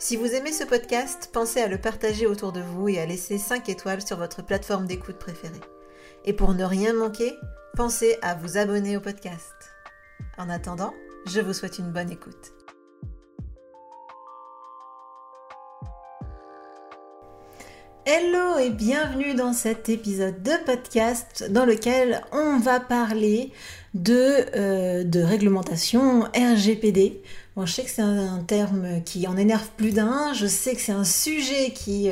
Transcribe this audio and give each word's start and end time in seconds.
Si 0.00 0.14
vous 0.14 0.32
aimez 0.32 0.52
ce 0.52 0.62
podcast, 0.62 1.28
pensez 1.32 1.60
à 1.60 1.66
le 1.66 1.76
partager 1.76 2.28
autour 2.28 2.52
de 2.52 2.60
vous 2.60 2.88
et 2.88 3.00
à 3.00 3.06
laisser 3.06 3.36
5 3.36 3.68
étoiles 3.68 4.00
sur 4.00 4.16
votre 4.16 4.44
plateforme 4.44 4.86
d'écoute 4.86 5.18
préférée. 5.18 5.60
Et 6.24 6.32
pour 6.32 6.54
ne 6.54 6.62
rien 6.62 6.92
manquer, 6.92 7.34
pensez 7.76 8.16
à 8.22 8.36
vous 8.36 8.58
abonner 8.58 8.96
au 8.96 9.00
podcast. 9.00 9.52
En 10.38 10.50
attendant, 10.50 10.94
je 11.26 11.40
vous 11.40 11.52
souhaite 11.52 11.80
une 11.80 11.90
bonne 11.90 12.12
écoute. 12.12 12.54
Hello 18.06 18.56
et 18.58 18.70
bienvenue 18.70 19.34
dans 19.34 19.52
cet 19.52 19.88
épisode 19.88 20.42
de 20.42 20.64
podcast 20.64 21.50
dans 21.50 21.66
lequel 21.66 22.22
on 22.32 22.58
va 22.58 22.80
parler 22.80 23.52
de, 23.92 24.46
euh, 24.56 25.26
réglementation 25.26 26.22
RGPD 26.34 27.20
je 27.66 27.72
sais 27.72 27.84
que 27.84 27.90
c'est 27.90 28.02
un, 28.02 28.42
terme 28.46 29.02
qui 29.04 29.26
en 29.26 29.36
énerve 29.36 29.68
plus 29.76 29.92
d'un, 29.92 30.32
je 30.32 30.46
sais 30.46 30.74
que 30.74 30.80
c'est 30.80 30.92
un 30.92 31.04
sujet 31.04 31.72
qui, 31.72 32.10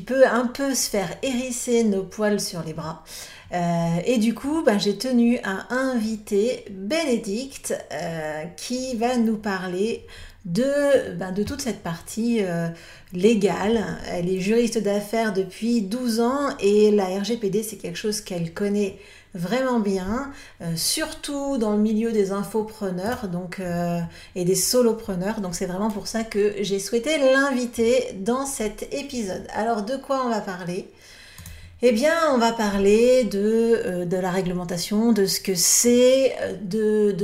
peut 0.00 0.26
un 0.26 0.46
peu 0.46 0.74
se 0.74 0.88
faire 0.88 1.10
hérisser 1.22 1.84
nos 1.84 2.04
poils 2.04 2.40
sur 2.40 2.62
les 2.62 2.72
bras. 2.72 3.04
Euh, 3.52 4.00
et 4.04 4.18
du 4.18 4.34
coup, 4.34 4.62
ben, 4.64 4.78
j'ai 4.78 4.98
tenu 4.98 5.38
à 5.42 5.74
inviter 5.74 6.64
Bénédicte 6.70 7.74
euh, 7.92 8.44
qui 8.56 8.94
va 8.96 9.16
nous 9.16 9.38
parler 9.38 10.06
de, 10.44 11.14
ben, 11.16 11.32
toute 11.32 11.60
cette 11.60 11.82
partie 11.82 12.42
euh, 12.42 12.68
légale. 13.12 13.84
Elle 14.10 14.28
est 14.28 14.40
juriste 14.40 14.78
d'affaires 14.78 15.32
depuis 15.32 15.82
12 15.82 16.20
ans 16.20 16.56
et 16.60 16.90
la 16.90 17.06
RGPD, 17.06 17.62
c'est 17.62 17.76
quelque 17.76 17.98
chose 17.98 18.20
qu'elle 18.20 18.52
connaît 18.52 18.98
vraiment 19.34 19.80
bien, 19.80 20.32
euh, 20.62 20.74
surtout 20.76 21.58
dans 21.58 21.72
le 21.72 21.78
milieu 21.78 22.12
des 22.12 22.32
infopreneurs 22.32 23.28
donc, 23.28 23.60
euh, 23.60 24.00
et 24.34 24.44
des 24.44 24.54
solopreneurs. 24.54 25.40
Donc 25.40 25.54
c'est 25.54 25.66
vraiment 25.66 25.90
pour 25.90 26.06
ça 26.06 26.24
que 26.24 26.54
j'ai 26.60 26.78
souhaité 26.78 27.18
l'inviter 27.18 28.14
dans 28.20 28.46
cet 28.46 28.92
épisode. 28.92 29.46
Alors 29.54 29.82
de 29.82 29.96
quoi 29.96 30.22
on 30.24 30.30
va 30.30 30.40
parler? 30.40 30.88
Eh 31.80 31.92
bien, 31.92 32.12
on 32.32 32.38
va 32.38 32.50
parler 32.50 33.22
de, 33.22 33.80
euh, 33.86 34.04
de 34.04 34.16
la 34.16 34.32
réglementation, 34.32 35.12
de 35.12 35.26
ce 35.26 35.38
que 35.38 35.54
c'est, 35.54 36.34
de, 36.60 37.14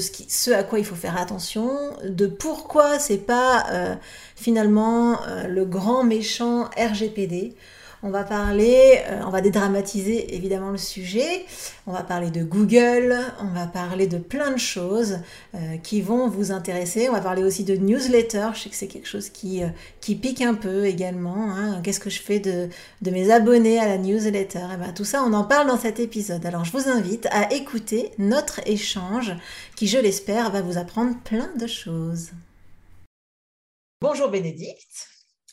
ce, 0.00 0.22
ce, 0.26 0.50
à 0.52 0.62
quoi 0.62 0.78
il 0.78 0.86
faut 0.86 0.94
faire 0.94 1.18
attention, 1.18 1.70
de 2.08 2.26
pourquoi 2.26 2.98
c'est 2.98 3.18
pas 3.18 3.98
finalement 4.36 5.18
le 5.46 5.66
grand 5.66 6.02
méchant 6.02 6.70
RGPD. 6.78 7.54
On 8.02 8.08
va 8.08 8.24
parler, 8.24 9.02
euh, 9.08 9.20
on 9.26 9.30
va 9.30 9.42
dédramatiser 9.42 10.34
évidemment 10.34 10.70
le 10.70 10.78
sujet, 10.78 11.44
on 11.86 11.92
va 11.92 12.02
parler 12.02 12.30
de 12.30 12.42
Google, 12.42 13.14
on 13.40 13.48
va 13.48 13.66
parler 13.66 14.06
de 14.06 14.16
plein 14.16 14.52
de 14.52 14.58
choses 14.58 15.18
euh, 15.54 15.76
qui 15.82 16.00
vont 16.00 16.26
vous 16.26 16.50
intéresser. 16.50 17.10
On 17.10 17.12
va 17.12 17.20
parler 17.20 17.44
aussi 17.44 17.62
de 17.62 17.76
newsletter, 17.76 18.48
je 18.54 18.60
sais 18.60 18.70
que 18.70 18.76
c'est 18.76 18.86
quelque 18.86 19.06
chose 19.06 19.28
qui, 19.28 19.62
euh, 19.62 19.68
qui 20.00 20.14
pique 20.14 20.40
un 20.40 20.54
peu 20.54 20.86
également. 20.86 21.52
Hein. 21.52 21.82
Qu'est-ce 21.82 22.00
que 22.00 22.08
je 22.08 22.22
fais 22.22 22.40
de, 22.40 22.70
de, 23.02 23.10
mes 23.10 23.30
abonnés 23.30 23.78
à 23.78 23.86
la 23.86 23.98
newsletter? 23.98 24.58
Et 24.58 24.74
eh 24.74 24.76
ben, 24.78 24.94
Tout 24.94 25.04
ça, 25.04 25.22
on 25.22 25.34
en 25.34 25.44
parle 25.44 25.66
dans 25.68 25.78
cet 25.78 26.00
épisode. 26.00 26.46
Alors 26.46 26.64
je 26.64 26.72
vous 26.72 26.88
invite 26.88 27.26
à 27.30 27.52
écouter 27.52 28.12
notre 28.16 28.66
échange 28.66 29.36
qui, 29.76 29.88
je 29.88 29.98
l'espère, 29.98 30.50
va 30.50 30.62
vous 30.62 30.78
apprendre 30.78 31.16
plein 31.22 31.50
de 31.58 31.66
choses. 31.66 32.30
Bonjour 34.00 34.30
Bénédicte. 34.30 35.09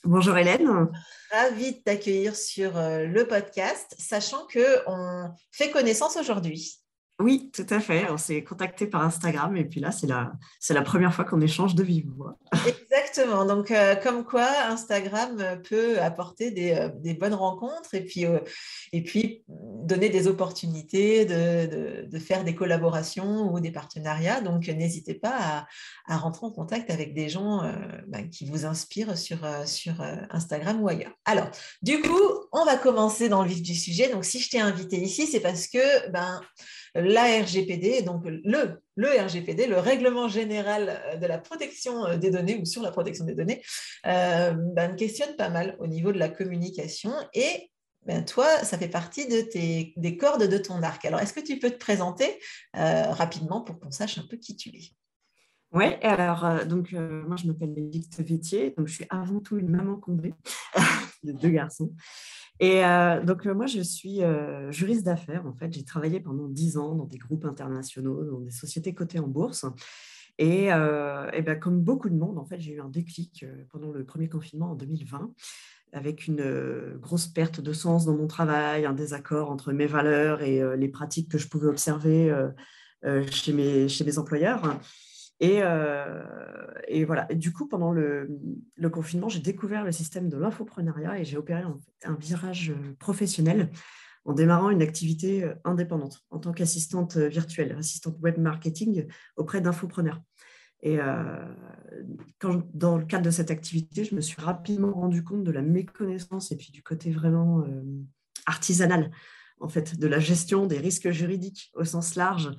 Bonjour 0.10 0.38
Hélène. 0.38 0.90
Ravie 1.32 1.74
de 1.74 1.80
t'accueillir 1.80 2.34
sur 2.34 2.78
euh, 2.78 3.04
le 3.08 3.28
podcast, 3.28 3.94
sachant 4.00 4.46
que 4.46 4.80
on 4.88 5.30
fait 5.52 5.70
connaissance 5.70 6.16
aujourd'hui. 6.16 6.80
Oui, 7.20 7.50
tout 7.52 7.66
à 7.72 7.80
fait. 7.80 8.10
On 8.12 8.18
s'est 8.18 8.44
contacté 8.44 8.86
par 8.86 9.02
Instagram 9.02 9.58
et 9.58 9.66
puis 9.66 9.80
là, 9.80 9.92
c'est 9.92 10.06
la, 10.06 10.34
c'est 10.60 10.76
la 10.76 10.84
première 10.84 11.12
fois 11.12 11.26
qu'on 11.26 11.42
échange 11.42 11.74
de 11.74 11.82
vive 11.82 12.12
voix. 12.16 12.38
Exactement. 12.68 13.44
Donc, 13.46 13.72
euh, 13.72 13.96
comme 13.96 14.24
quoi, 14.24 14.48
Instagram 14.70 15.60
peut 15.68 16.00
apporter 16.00 16.52
des, 16.52 16.74
euh, 16.74 16.90
des 16.94 17.16
bonnes 17.16 17.34
rencontres 17.34 17.96
et 17.96 18.02
puis, 18.02 18.28
euh, 18.28 18.40
et 18.94 19.04
puis 19.04 19.44
donner 19.48 20.10
des 20.10 20.28
opportunités 20.28 21.26
de, 21.26 22.06
de, 22.06 22.20
faire 22.20 22.44
des 22.44 22.54
collaborations 22.54 23.52
ou 23.52 23.60
des 23.60 23.72
partenariats. 23.72 24.42
Donc, 24.42 24.68
n'hésitez 24.68 25.16
pas 25.16 25.36
à, 25.40 25.68
à, 26.08 26.18
rentrer 26.18 26.46
en 26.46 26.52
contact 26.52 26.92
avec 26.92 27.16
des 27.16 27.30
gens 27.30 27.64
ben, 28.08 28.30
qui 28.30 28.46
vous 28.46 28.66
inspirent 28.66 29.18
sur, 29.18 29.40
sur 29.66 30.02
Instagram 30.30 30.82
ou 30.82 30.90
ailleurs. 30.90 31.14
Alors, 31.26 31.50
du 31.82 32.02
coup, 32.02 32.20
on 32.52 32.66
va 32.66 32.76
commencer 32.76 33.30
dans 33.30 33.44
le 33.44 33.50
vif 33.50 33.62
du 33.62 33.76
sujet. 33.76 34.12
Donc, 34.12 34.26
si 34.26 34.40
je 34.40 34.50
t'ai 34.50 34.60
invité 34.60 34.98
ici, 34.98 35.26
c'est 35.26 35.40
parce 35.40 35.68
que 35.68 36.10
ben, 36.10 36.42
la 37.08 37.42
RGPD, 37.42 38.02
donc 38.02 38.24
le, 38.26 38.82
RGPD, 38.98 39.68
le 39.68 39.80
règlement 39.80 40.28
général 40.28 41.02
euh, 41.06 41.16
de 41.16 41.26
la 41.26 41.38
protection 41.38 42.06
euh, 42.06 42.18
des 42.18 42.32
données 42.32 42.58
ou 42.58 42.66
sur 42.66 42.82
la 42.82 42.92
protection 42.92 43.26
des 43.26 43.34
données, 43.34 43.64
euh, 44.06 44.52
ben, 44.54 44.96
questionne 44.96 45.36
pas 45.38 45.50
mal 45.50 45.78
au 45.80 45.88
niveau 45.88 46.12
de 46.12 46.20
la 46.20 46.30
communication 46.30 47.14
et 47.34 47.72
ben, 48.06 48.24
toi, 48.24 48.46
ça 48.64 48.78
fait 48.78 48.88
partie 48.88 49.28
des 49.28 50.18
cordes 50.18 50.48
de 50.48 50.58
ton 50.58 50.82
arc. 50.82 51.04
Alors, 51.04 51.20
est-ce 51.20 51.34
que 51.34 51.42
tu 51.42 51.60
peux 51.60 51.72
te 51.72 51.78
présenter 51.78 52.40
rapidement 52.74 53.60
pour 53.60 53.80
qu'on 53.80 53.92
sache 53.92 54.18
un 54.18 54.24
peu 54.30 54.38
qui 54.38 54.56
tu 54.56 54.70
es? 54.70 54.92
Oui, 55.74 55.88
alors, 56.02 56.66
donc, 56.66 56.94
moi, 56.94 57.36
je 57.36 57.48
m'appelle 57.48 57.74
Bénédicte 57.74 58.22
Vétier, 58.22 58.74
donc 58.78 58.88
je 58.88 58.94
suis 58.94 59.06
avant 59.10 59.42
tout 59.42 59.58
une 59.58 59.68
maman 59.68 59.98
comblée 59.98 60.34
de 61.24 61.32
deux 61.32 61.50
garçons. 61.50 61.94
Et 62.60 62.84
euh, 62.84 63.24
donc, 63.24 63.46
euh, 63.46 63.54
moi, 63.54 63.68
je 63.68 63.82
suis 63.82 64.24
euh, 64.24 64.72
juriste 64.72 65.06
d'affaires. 65.06 65.46
En 65.46 65.54
fait, 65.54 65.72
j'ai 65.72 65.84
travaillé 65.84 66.20
pendant 66.20 66.48
dix 66.48 66.78
ans 66.78 66.96
dans 66.96 67.06
des 67.06 67.18
groupes 67.18 67.46
internationaux, 67.46 68.24
dans 68.24 68.40
des 68.40 68.52
sociétés 68.52 68.94
cotées 68.94 69.20
en 69.20 69.28
bourse. 69.28 69.66
Et, 70.40 70.66
et 70.66 71.42
ben, 71.42 71.60
comme 71.60 71.82
beaucoup 71.82 72.10
de 72.10 72.16
monde, 72.16 72.38
en 72.38 72.46
fait, 72.46 72.60
j'ai 72.60 72.74
eu 72.74 72.80
un 72.80 72.90
déclic 72.90 73.44
pendant 73.72 73.92
le 73.92 74.06
premier 74.06 74.30
confinement 74.30 74.72
en 74.72 74.76
2020 74.76 75.34
avec 75.94 76.28
une 76.28 76.96
grosse 77.00 77.26
perte 77.26 77.60
de 77.60 77.74
sens 77.74 78.06
dans 78.06 78.16
mon 78.16 78.28
travail, 78.28 78.86
un 78.86 78.94
désaccord 78.94 79.50
entre 79.50 79.74
mes 79.74 79.88
valeurs 79.88 80.44
et 80.44 80.62
les 80.78 80.90
pratiques 80.90 81.32
que 81.32 81.40
je 81.40 81.48
pouvais 81.48 81.66
observer 81.66 82.32
chez, 83.32 83.52
mes, 83.52 83.88
chez 83.88 84.04
mes 84.04 84.20
employeurs. 84.20 84.80
Et, 85.40 85.60
euh, 85.62 86.24
et, 86.88 87.06
voilà. 87.06 87.26
du 87.26 87.54
coup, 87.54 87.68
pendant 87.68 87.92
le, 87.92 88.28
confinement, 88.92 89.30
j'ai 89.30 89.40
découvert 89.40 89.84
le 89.84 89.92
système 89.92 90.30
de 90.30 90.38
l'infoprenariat 90.38 91.20
et 91.20 91.26
j'ai 91.26 91.38
opéré 91.38 91.64
un 92.04 92.16
virage 92.16 92.72
euh, 92.72 92.96
professionnel 93.00 93.70
en 94.26 94.34
démarrant 94.34 94.72
une 94.72 94.82
activité 94.82 95.44
euh, 95.44 95.54
indépendante 95.64 96.26
en 96.32 96.40
tant 96.40 96.54
qu'assistante 96.54 97.18
virtuelle, 97.18 97.76
assistante 97.78 98.18
web 98.20 98.38
marketing 98.40 99.08
auprès 99.36 99.62
d'infopreneurs. 99.62 100.22
Et 100.84 101.00
dans 102.36 102.98
le 102.98 103.06
cadre 103.06 103.26
de 103.26 103.32
cette 103.32 103.50
activité, 103.50 104.04
je 104.04 104.14
me 104.14 104.22
suis 104.22 104.40
rapidement 104.40 104.94
rendu 104.94 105.24
compte 105.24 105.44
de 105.44 105.50
la 105.52 105.64
méconnaissance 105.64 106.52
et 106.52 106.56
puis 106.56 106.72
du 106.72 106.84
côté 106.84 107.10
vraiment 107.10 107.66
artisanal, 108.46 109.10
en 109.60 109.70
fait, 109.70 109.98
de 109.98 110.06
la 110.06 110.20
gestion 110.20 110.68
des 110.68 110.78
risques 110.78 111.10
juridiques 111.10 111.72
au 111.74 111.84
sens 111.84 112.14
large, 112.14 112.52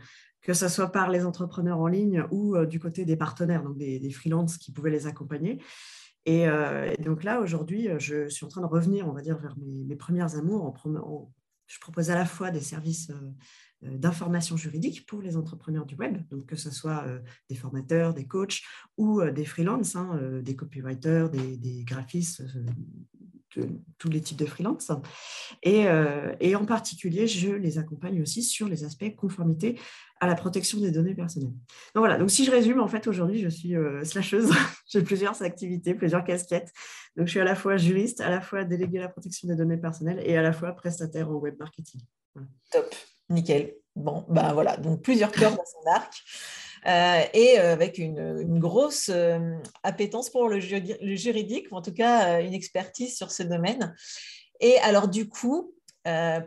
que 0.48 0.54
ce 0.54 0.68
soit 0.68 0.90
par 0.90 1.10
les 1.10 1.26
entrepreneurs 1.26 1.78
en 1.78 1.88
ligne 1.88 2.24
ou 2.30 2.56
euh, 2.56 2.64
du 2.64 2.80
côté 2.80 3.04
des 3.04 3.16
partenaires, 3.16 3.62
donc 3.62 3.76
des, 3.76 3.98
des 3.98 4.10
freelances 4.10 4.56
qui 4.56 4.72
pouvaient 4.72 4.90
les 4.90 5.06
accompagner. 5.06 5.62
Euh, 6.26 6.94
et, 6.96 7.02
donc 7.02 7.22
là, 7.22 7.42
aujourd'hui, 7.42 7.86
euh, 7.86 7.98
je 7.98 8.30
suis 8.30 8.46
en 8.46 8.48
train 8.48 8.62
de 8.62 8.66
revenir, 8.66 9.06
on 9.06 9.12
va 9.12 9.20
dire, 9.20 9.36
vers 9.36 9.54
mes, 9.58 9.94
premières 9.94 10.36
amours. 10.36 10.64
En, 10.64 11.30
je 11.66 11.78
propose 11.80 12.08
à 12.10 12.14
la 12.14 12.24
fois 12.24 12.50
des 12.50 12.62
services 12.62 13.12
d'information 13.82 14.56
juridique 14.56 15.04
pour 15.04 15.20
les 15.20 15.36
entrepreneurs 15.36 15.84
du 15.84 15.96
web, 15.96 16.26
donc 16.30 16.46
que 16.46 16.56
ce 16.56 16.70
soit 16.70 17.04
des 17.50 17.54
formateurs, 17.54 18.14
des 18.14 18.26
coachs 18.26 18.62
ou 18.96 19.22
des 19.22 19.44
freelances, 19.44 19.96
hein, 19.96 20.18
des 20.42 20.56
copywriters, 20.56 21.28
des, 21.28 21.84
graphistes, 21.84 22.42
tous 23.98 24.08
les 24.08 24.22
types 24.22 24.38
de 24.38 24.46
freelance. 24.46 24.90
Et, 25.62 25.86
en 26.56 26.64
particulier, 26.64 27.26
je 27.26 27.50
les 27.50 27.76
accompagne 27.76 28.22
aussi 28.22 28.42
sur 28.42 28.66
les 28.66 28.84
aspects 28.84 29.14
conformité 29.14 29.78
à 30.20 30.26
la 30.26 30.34
protection 30.34 30.80
des 30.80 30.90
données 30.90 31.14
personnelles. 31.14 31.52
Donc 31.94 32.02
voilà, 32.02 32.18
donc 32.18 32.30
si 32.30 32.44
je 32.44 32.50
résume, 32.50 32.80
en 32.80 32.88
fait, 32.88 33.06
aujourd'hui, 33.06 33.40
je 33.40 33.48
suis 33.48 33.74
slasheuse. 34.04 34.50
J'ai 34.88 35.02
plusieurs 35.02 35.42
activités, 35.42 35.94
plusieurs 35.94 36.24
casquettes. 36.24 36.72
Donc 37.16 37.26
je 37.26 37.32
suis 37.32 37.40
à 37.40 37.44
la 37.44 37.54
fois 37.54 37.76
juriste, 37.76 38.20
à 38.20 38.30
la 38.30 38.40
fois 38.40 38.64
déléguée 38.64 38.98
à 38.98 39.02
la 39.02 39.08
protection 39.08 39.48
des 39.48 39.54
données 39.54 39.76
personnelles 39.76 40.22
et 40.24 40.36
à 40.36 40.42
la 40.42 40.52
fois 40.52 40.72
prestataire 40.72 41.30
en 41.30 41.34
web 41.34 41.56
marketing. 41.58 42.00
Top, 42.70 42.94
nickel. 43.28 43.74
Bon, 43.94 44.24
ben 44.28 44.52
voilà, 44.52 44.76
donc 44.76 45.02
plusieurs 45.02 45.32
cœurs 45.32 45.50
dans 45.56 45.64
son 45.64 45.90
arc. 45.90 46.14
Euh, 46.86 47.22
et 47.34 47.58
euh, 47.58 47.72
avec 47.72 47.98
une, 47.98 48.58
grosse 48.58 49.10
euh, 49.12 49.56
appétence 49.82 50.30
pour 50.30 50.48
le, 50.48 50.60
juridique, 50.60 51.66
ou 51.70 51.76
en 51.76 51.82
tout 51.82 51.92
cas 51.92 52.40
une 52.40 52.54
expertise 52.54 53.16
sur 53.16 53.30
ce 53.30 53.42
domaine. 53.42 53.94
Et 54.60 54.78
alors 54.78 55.08
du 55.08 55.28
coup, 55.28 55.74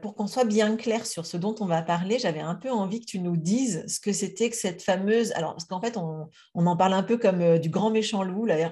pour 0.01 0.15
qu'on 0.15 0.27
soit 0.27 0.45
bien 0.45 0.75
clair 0.75 1.05
sur 1.05 1.25
ce 1.25 1.37
dont 1.37 1.55
on 1.59 1.65
va 1.65 1.81
parler, 1.81 2.19
j'avais 2.19 2.39
un 2.39 2.55
peu 2.55 2.71
envie 2.71 2.99
que 2.99 3.05
tu 3.05 3.19
nous 3.19 3.37
dises 3.37 3.83
ce 3.87 3.99
que 3.99 4.11
c'était 4.11 4.49
que 4.49 4.55
cette 4.55 4.81
fameuse. 4.81 5.31
Alors, 5.33 5.53
parce 5.53 5.65
qu'en 5.65 5.81
fait, 5.81 5.97
on, 5.97 6.29
en 6.53 6.77
parle 6.77 6.93
un 6.93 7.03
peu 7.03 7.17
comme 7.17 7.59
du 7.59 7.69
grand 7.69 7.91
méchant 7.91 8.23
loup, 8.23 8.45
la, 8.45 8.71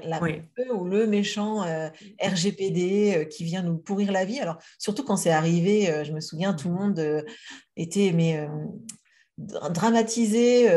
ou 0.74 0.86
le 0.86 1.08
méchant 1.08 1.66
RGPD 2.22 3.28
qui 3.30 3.44
vient 3.44 3.62
nous 3.62 3.78
pourrir 3.78 4.12
la 4.12 4.26
vie. 4.26 4.40
Alors, 4.40 4.58
surtout 4.78 5.04
quand 5.04 5.18
c'est 5.18 5.32
arrivé, 5.32 6.04
je 6.04 6.12
me 6.12 6.20
souviens, 6.20 6.54
tout 6.54 6.70
le 6.70 6.76
monde 6.76 7.26
était 7.76 8.12
mais, 8.14 8.48
dramatisé 9.38 10.68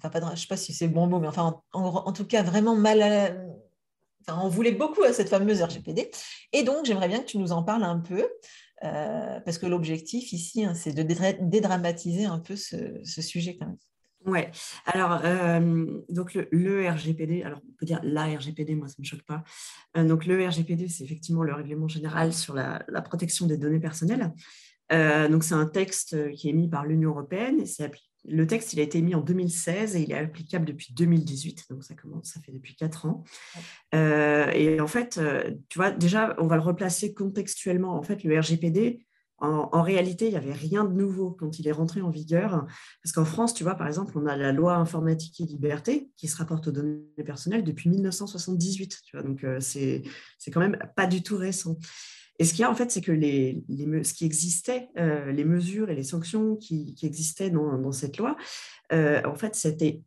enfin, 0.00 0.08
pas, 0.08 0.20
je 0.26 0.30
ne 0.32 0.36
sais 0.36 0.46
pas 0.46 0.56
si 0.56 0.72
c'est 0.72 0.88
bon 0.88 1.06
mot, 1.06 1.20
mais 1.20 1.28
enfin, 1.28 1.60
en, 1.72 2.12
tout 2.12 2.26
cas, 2.26 2.42
vraiment 2.42 2.74
mal 2.74 3.46
Enfin, 4.28 4.38
on 4.44 4.48
voulait 4.48 4.72
beaucoup 4.72 5.02
à 5.02 5.14
cette 5.14 5.30
fameuse 5.30 5.62
RGPD. 5.62 6.10
Et 6.52 6.62
donc, 6.62 6.84
j'aimerais 6.84 7.08
bien 7.08 7.20
que 7.20 7.24
tu 7.24 7.38
nous 7.38 7.52
en 7.52 7.62
parles 7.62 7.84
un 7.84 7.98
peu, 7.98 8.28
euh, 8.84 9.40
parce 9.40 9.58
que 9.58 9.66
l'objectif 9.66 10.32
ici, 10.32 10.64
hein, 10.64 10.74
c'est 10.74 10.92
de 10.92 11.02
dédramatiser 11.02 12.24
un 12.24 12.38
peu 12.38 12.56
ce, 12.56 13.02
sujet 13.04 13.56
quand 13.58 13.66
même. 13.66 13.76
Ouais, 14.26 14.50
alors, 14.84 15.20
euh, 15.24 16.02
donc 16.10 16.34
le, 16.34 16.88
RGPD, 16.90 17.42
alors 17.42 17.60
on 17.66 17.72
peut 17.78 17.86
dire 17.86 18.00
la 18.02 18.26
RGPD, 18.26 18.74
moi 18.74 18.86
ça 18.86 18.96
ne 18.98 19.02
me 19.02 19.06
choque 19.06 19.22
pas. 19.22 19.42
Euh, 19.96 20.06
donc 20.06 20.26
le 20.26 20.46
RGPD, 20.46 20.88
c'est 20.88 21.04
effectivement 21.04 21.42
le 21.42 21.54
règlement 21.54 21.88
général 21.88 22.34
sur 22.34 22.54
la, 22.54 22.84
la 22.88 23.00
protection 23.00 23.46
des 23.46 23.56
données 23.56 23.80
personnelles. 23.80 24.32
donc 24.90 25.44
c'est 25.44 25.54
un 25.54 25.66
texte 25.66 26.32
qui 26.34 26.50
est 26.50 26.52
mis 26.52 26.68
par 26.68 26.84
l'Union 26.84 27.10
européenne 27.10 27.60
et 27.60 27.66
c'est 27.66 27.84
appliqué 27.84 28.09
le 28.28 28.46
texte, 28.46 28.72
il 28.72 28.80
a 28.80 28.82
été 28.82 29.00
mis 29.00 29.14
en 29.14 29.20
2016 29.20 29.96
et 29.96 30.02
il 30.02 30.12
est 30.12 30.18
applicable 30.18 30.66
depuis 30.66 30.92
2018, 30.92 31.66
donc 31.70 31.84
ça 31.84 31.94
commence, 31.94 32.32
ça 32.34 32.40
fait 32.40 32.52
depuis 32.52 32.74
quatre 32.76 33.06
ans. 33.06 33.24
Euh, 33.94 34.50
et 34.50 34.80
en 34.80 34.86
fait, 34.86 35.18
euh, 35.18 35.50
tu 35.68 35.78
vois, 35.78 35.90
déjà, 35.90 36.36
on 36.38 36.46
va 36.46 36.56
le 36.56 36.62
replacer 36.62 37.14
contextuellement. 37.14 37.96
En 37.96 38.02
fait, 38.02 38.22
le 38.22 38.38
RGPD, 38.38 39.06
en, 39.42 39.80
réalité, 39.80 40.26
il 40.26 40.32
n'y 40.32 40.36
avait 40.36 40.52
rien 40.52 40.84
de 40.84 40.92
nouveau 40.92 41.30
quand 41.30 41.58
il 41.58 41.66
est 41.66 41.72
rentré 41.72 42.02
en 42.02 42.10
vigueur. 42.10 42.66
Parce 43.02 43.12
qu'en 43.14 43.24
France, 43.24 43.54
tu 43.54 43.64
vois, 43.64 43.74
par 43.74 43.86
exemple, 43.86 44.12
on 44.18 44.26
a 44.26 44.36
la 44.36 44.52
loi 44.52 44.74
informatique 44.76 45.40
et 45.40 45.44
liberté 45.44 46.10
qui 46.18 46.28
se 46.28 46.36
rapporte 46.36 46.68
aux 46.68 46.72
données 46.72 47.00
personnelles 47.24 47.64
depuis 47.64 47.88
1978. 47.88 48.98
Tu 49.02 49.16
vois, 49.16 49.26
donc, 49.26 49.42
euh, 49.44 49.58
c'est 49.60 50.02
quand 50.52 50.60
même 50.60 50.78
pas 50.94 51.06
du 51.06 51.22
tout 51.22 51.38
récent. 51.38 51.78
Et 52.40 52.44
ce 52.46 52.54
qu'il 52.54 52.62
y 52.62 52.64
a, 52.64 52.70
en 52.70 52.74
fait, 52.74 52.90
c'est 52.90 53.02
que 53.02 53.12
les, 53.12 53.62
ce 54.02 54.14
qui 54.14 54.24
existait, 54.24 54.88
euh, 54.96 55.30
les 55.30 55.44
mesures 55.44 55.90
et 55.90 55.94
les 55.94 56.02
sanctions 56.02 56.56
qui, 56.56 56.96
existaient 57.02 57.50
dans, 57.50 57.92
cette 57.92 58.16
loi, 58.16 58.34
euh, 58.92 59.20
en 59.26 59.34
fait, 59.34 59.54
c'était 59.54 60.02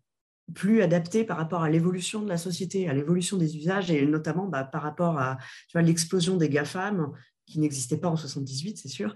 plus 0.55 0.81
adapté 0.81 1.25
par 1.25 1.37
rapport 1.37 1.61
à 1.61 1.69
l'évolution 1.69 2.23
de 2.23 2.27
la 2.27 2.37
société, 2.37 2.89
à 2.89 2.93
l'évolution 2.93 3.37
des 3.37 3.55
usages 3.55 3.91
et 3.91 4.03
notamment 4.07 4.47
bah, 4.47 4.63
par 4.63 4.81
rapport 4.81 5.19
à 5.19 5.37
l'explosion 5.75 6.35
des 6.35 6.49
GAFAM 6.49 7.11
qui 7.45 7.59
n'existait 7.59 7.97
pas 7.97 8.09
en 8.09 8.17
78, 8.17 8.79
c'est 8.79 8.87
sûr, 8.87 9.15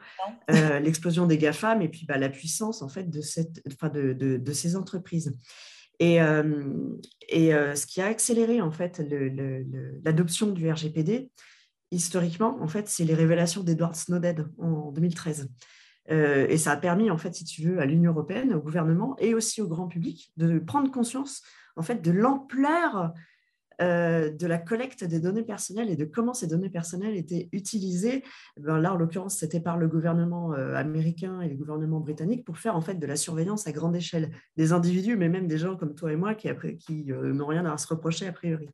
euh, 0.51 0.79
l'explosion 0.79 1.25
des 1.25 1.39
GAFAM 1.39 1.81
et 1.81 1.89
puis 1.89 2.05
bah, 2.05 2.19
la 2.19 2.29
puissance 2.29 2.83
en 2.83 2.87
fait 2.87 3.09
de, 3.09 3.21
cette, 3.21 3.63
enfin, 3.65 3.89
de, 3.89 4.13
de, 4.13 4.53
ces 4.53 4.75
entreprises. 4.75 5.35
Et, 5.99 6.17
et 6.17 7.49
ce 7.49 7.85
qui 7.87 7.99
a 8.01 8.05
accéléré 8.05 8.61
en 8.61 8.69
fait 8.69 9.01
l'adoption 10.05 10.51
du 10.51 10.71
RGPD, 10.71 11.31
historiquement, 11.91 12.61
en 12.61 12.67
fait, 12.67 12.87
c'est 12.87 13.05
les 13.05 13.15
révélations 13.15 13.63
d'Edward 13.63 13.95
Snowden 13.95 14.49
en 14.57 14.91
2013. 14.91 15.49
Euh, 16.09 16.47
et 16.47 16.57
ça 16.57 16.71
a 16.71 16.77
permis, 16.77 17.11
en 17.11 17.17
fait, 17.17 17.35
si 17.35 17.43
tu 17.43 17.63
veux, 17.63 17.79
à 17.79 17.85
l'Union 17.85 18.11
européenne, 18.11 18.53
au 18.53 18.59
gouvernement 18.59 19.15
et 19.19 19.33
aussi 19.33 19.61
au 19.61 19.67
grand 19.67 19.87
public 19.87 20.31
de 20.37 20.59
prendre 20.59 20.91
conscience, 20.91 21.43
en 21.75 21.81
fait, 21.81 22.01
de 22.01 22.11
l'ampleur 22.11 23.13
euh, 23.79 24.31
de 24.31 24.47
la 24.47 24.57
collecte 24.57 25.03
des 25.03 25.19
données 25.19 25.43
personnelles 25.43 25.91
et 25.91 25.95
de 25.95 26.05
comment 26.05 26.33
ces 26.33 26.47
données 26.47 26.69
personnelles 26.69 27.15
étaient 27.15 27.47
utilisées. 27.51 28.23
Eh 28.57 28.61
ben 28.61 28.79
là, 28.79 28.93
en 28.93 28.95
l'occurrence, 28.95 29.37
c'était 29.37 29.59
par 29.59 29.77
le 29.77 29.87
gouvernement 29.87 30.53
euh, 30.53 30.73
américain 30.73 31.41
et 31.41 31.49
le 31.49 31.55
gouvernement 31.55 31.99
britannique 31.99 32.43
pour 32.43 32.57
faire 32.57 32.75
en 32.75 32.81
fait 32.81 32.95
de 32.95 33.05
la 33.05 33.15
surveillance 33.15 33.67
à 33.67 33.71
grande 33.71 33.95
échelle 33.95 34.31
des 34.55 34.71
individus, 34.71 35.15
mais 35.15 35.29
même 35.29 35.47
des 35.47 35.59
gens 35.59 35.75
comme 35.75 35.93
toi 35.93 36.11
et 36.11 36.15
moi 36.15 36.33
qui, 36.33 36.49
qui 36.79 37.05
n'ont 37.05 37.45
rien 37.45 37.65
à 37.67 37.77
se 37.77 37.87
reprocher 37.87 38.25
a 38.27 38.31
priori. 38.31 38.67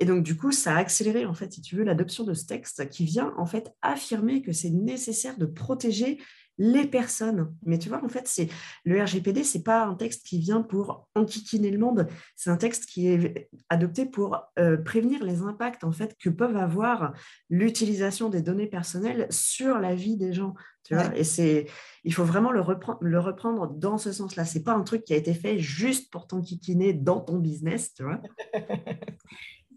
Et 0.00 0.04
donc, 0.04 0.24
du 0.24 0.36
coup, 0.36 0.52
ça 0.52 0.74
a 0.74 0.78
accéléré, 0.78 1.24
en 1.24 1.34
fait, 1.34 1.52
si 1.52 1.60
tu 1.60 1.76
veux, 1.76 1.84
l'adoption 1.84 2.24
de 2.24 2.34
ce 2.34 2.46
texte 2.46 2.88
qui 2.88 3.04
vient, 3.04 3.32
en 3.36 3.46
fait, 3.46 3.72
affirmer 3.82 4.42
que 4.42 4.52
c'est 4.52 4.70
nécessaire 4.70 5.38
de 5.38 5.46
protéger 5.46 6.18
les 6.58 6.86
personnes. 6.86 7.52
Mais 7.64 7.78
tu 7.78 7.88
vois, 7.88 8.04
en 8.04 8.08
fait, 8.08 8.28
c'est 8.28 8.48
le 8.84 9.02
RGPD, 9.02 9.42
c'est 9.44 9.62
pas 9.62 9.84
un 9.84 9.94
texte 9.94 10.26
qui 10.26 10.38
vient 10.38 10.62
pour 10.62 11.08
enquiquiner 11.14 11.70
le 11.70 11.78
monde. 11.78 12.06
C'est 12.36 12.50
un 12.50 12.56
texte 12.56 12.86
qui 12.86 13.08
est 13.08 13.48
adopté 13.68 14.06
pour 14.06 14.38
euh, 14.58 14.76
prévenir 14.76 15.24
les 15.24 15.42
impacts 15.42 15.84
en 15.84 15.92
fait 15.92 16.16
que 16.18 16.30
peuvent 16.30 16.56
avoir 16.56 17.12
l'utilisation 17.50 18.28
des 18.28 18.42
données 18.42 18.68
personnelles 18.68 19.26
sur 19.30 19.78
la 19.78 19.94
vie 19.94 20.16
des 20.16 20.32
gens. 20.32 20.54
Tu 20.84 20.94
vois 20.94 21.16
Et 21.16 21.24
c'est, 21.24 21.66
il 22.04 22.12
faut 22.12 22.24
vraiment 22.24 22.52
le 22.52 22.60
reprendre, 22.60 22.98
le 23.00 23.18
reprendre 23.18 23.68
dans 23.68 23.98
ce 23.98 24.12
sens-là. 24.12 24.44
C'est 24.44 24.62
pas 24.62 24.74
un 24.74 24.82
truc 24.82 25.04
qui 25.04 25.14
a 25.14 25.16
été 25.16 25.34
fait 25.34 25.58
juste 25.58 26.12
pour 26.12 26.26
t'enquiquiner 26.26 26.92
dans 26.92 27.20
ton 27.20 27.38
business, 27.38 27.94
tu 27.94 28.04
vois. 28.04 28.20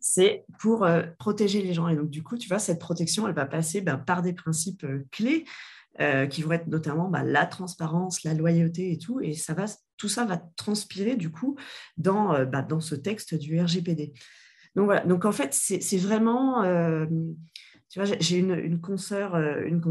c'est 0.01 0.45
pour 0.59 0.83
euh, 0.83 1.03
protéger 1.19 1.61
les 1.61 1.73
gens. 1.73 1.87
Et 1.87 1.95
donc, 1.95 2.09
du 2.09 2.23
coup, 2.23 2.37
tu 2.37 2.47
vois, 2.47 2.59
cette 2.59 2.79
protection, 2.79 3.27
elle 3.27 3.33
va 3.33 3.45
passer 3.45 3.81
ben, 3.81 3.97
par 3.97 4.21
des 4.21 4.33
principes 4.33 4.83
euh, 4.83 5.05
clés 5.11 5.45
euh, 5.99 6.27
qui 6.27 6.41
vont 6.41 6.51
être 6.51 6.67
notamment 6.67 7.09
ben, 7.09 7.23
la 7.23 7.45
transparence, 7.45 8.23
la 8.23 8.33
loyauté 8.33 8.91
et 8.91 8.97
tout. 8.97 9.19
Et 9.21 9.33
ça 9.33 9.53
va, 9.53 9.65
tout 9.97 10.09
ça 10.09 10.25
va 10.25 10.37
transpirer, 10.55 11.15
du 11.15 11.31
coup, 11.31 11.57
dans, 11.97 12.45
ben, 12.45 12.61
dans 12.61 12.79
ce 12.79 12.95
texte 12.95 13.35
du 13.35 13.59
RGPD. 13.59 14.13
Donc, 14.75 14.85
voilà. 14.85 15.05
Donc, 15.05 15.25
en 15.25 15.31
fait, 15.31 15.53
c'est 15.53 15.97
vraiment... 15.97 16.63
tu 17.89 17.99
vois, 17.99 18.05
j'ai 18.19 18.37
une, 18.37 18.53
une 18.53 18.79
consoeur, 18.79 19.35
une 19.35 19.81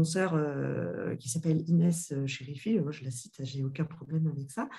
qui 1.19 1.29
s'appelle 1.29 1.63
Inès 1.67 2.13
Chérifi, 2.25 2.79
moi 2.79 2.91
je 2.91 3.03
la 3.03 3.11
cite, 3.11 3.35
j'ai 3.43 3.63
aucun 3.63 3.83
problème 3.83 4.31
avec 4.31 4.49
ça, 4.49 4.69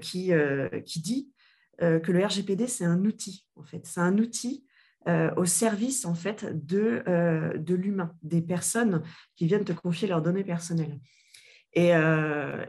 qui, 0.00 0.30
qui 0.84 1.00
dit 1.00 1.32
que 1.78 2.12
le 2.12 2.24
RGPD, 2.24 2.66
c'est 2.66 2.84
un 2.84 3.04
outil, 3.04 3.46
en 3.56 3.62
fait. 3.62 3.86
C'est 3.86 4.00
un 4.00 4.18
outil 4.18 4.66
euh, 5.06 5.30
au 5.36 5.44
service, 5.44 6.04
en 6.04 6.14
fait, 6.14 6.44
de, 6.66 7.02
euh, 7.08 7.56
de 7.56 7.74
l'humain, 7.74 8.14
des 8.22 8.42
personnes 8.42 9.02
qui 9.36 9.46
viennent 9.46 9.64
te 9.64 9.72
confier 9.72 10.08
leurs 10.08 10.22
données 10.22 10.44
personnelles. 10.44 10.98
Et, 11.74 11.92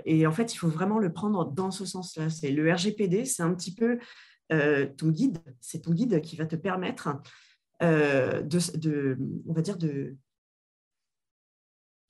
et, 0.05 0.27
en 0.27 0.31
fait, 0.31 0.53
il 0.53 0.57
faut 0.57 0.67
vraiment 0.67 0.99
le 0.99 1.11
prendre 1.11 1.45
dans 1.51 1.71
ce 1.71 1.85
sens-là. 1.85 2.29
C'est 2.29 2.51
le 2.51 2.71
RGPD, 2.71 3.25
c'est 3.25 3.41
un 3.41 3.55
petit 3.55 3.73
peu 3.73 3.97
ton 4.49 5.07
guide. 5.07 5.39
C'est 5.61 5.83
ton 5.83 5.93
guide 5.93 6.21
qui 6.21 6.35
va 6.35 6.45
te 6.45 6.55
permettre 6.55 7.09
de, 7.81 8.77
de, 8.77 9.17
on 9.47 9.53
va 9.53 9.61
dire, 9.61 9.77
de, 9.77 10.15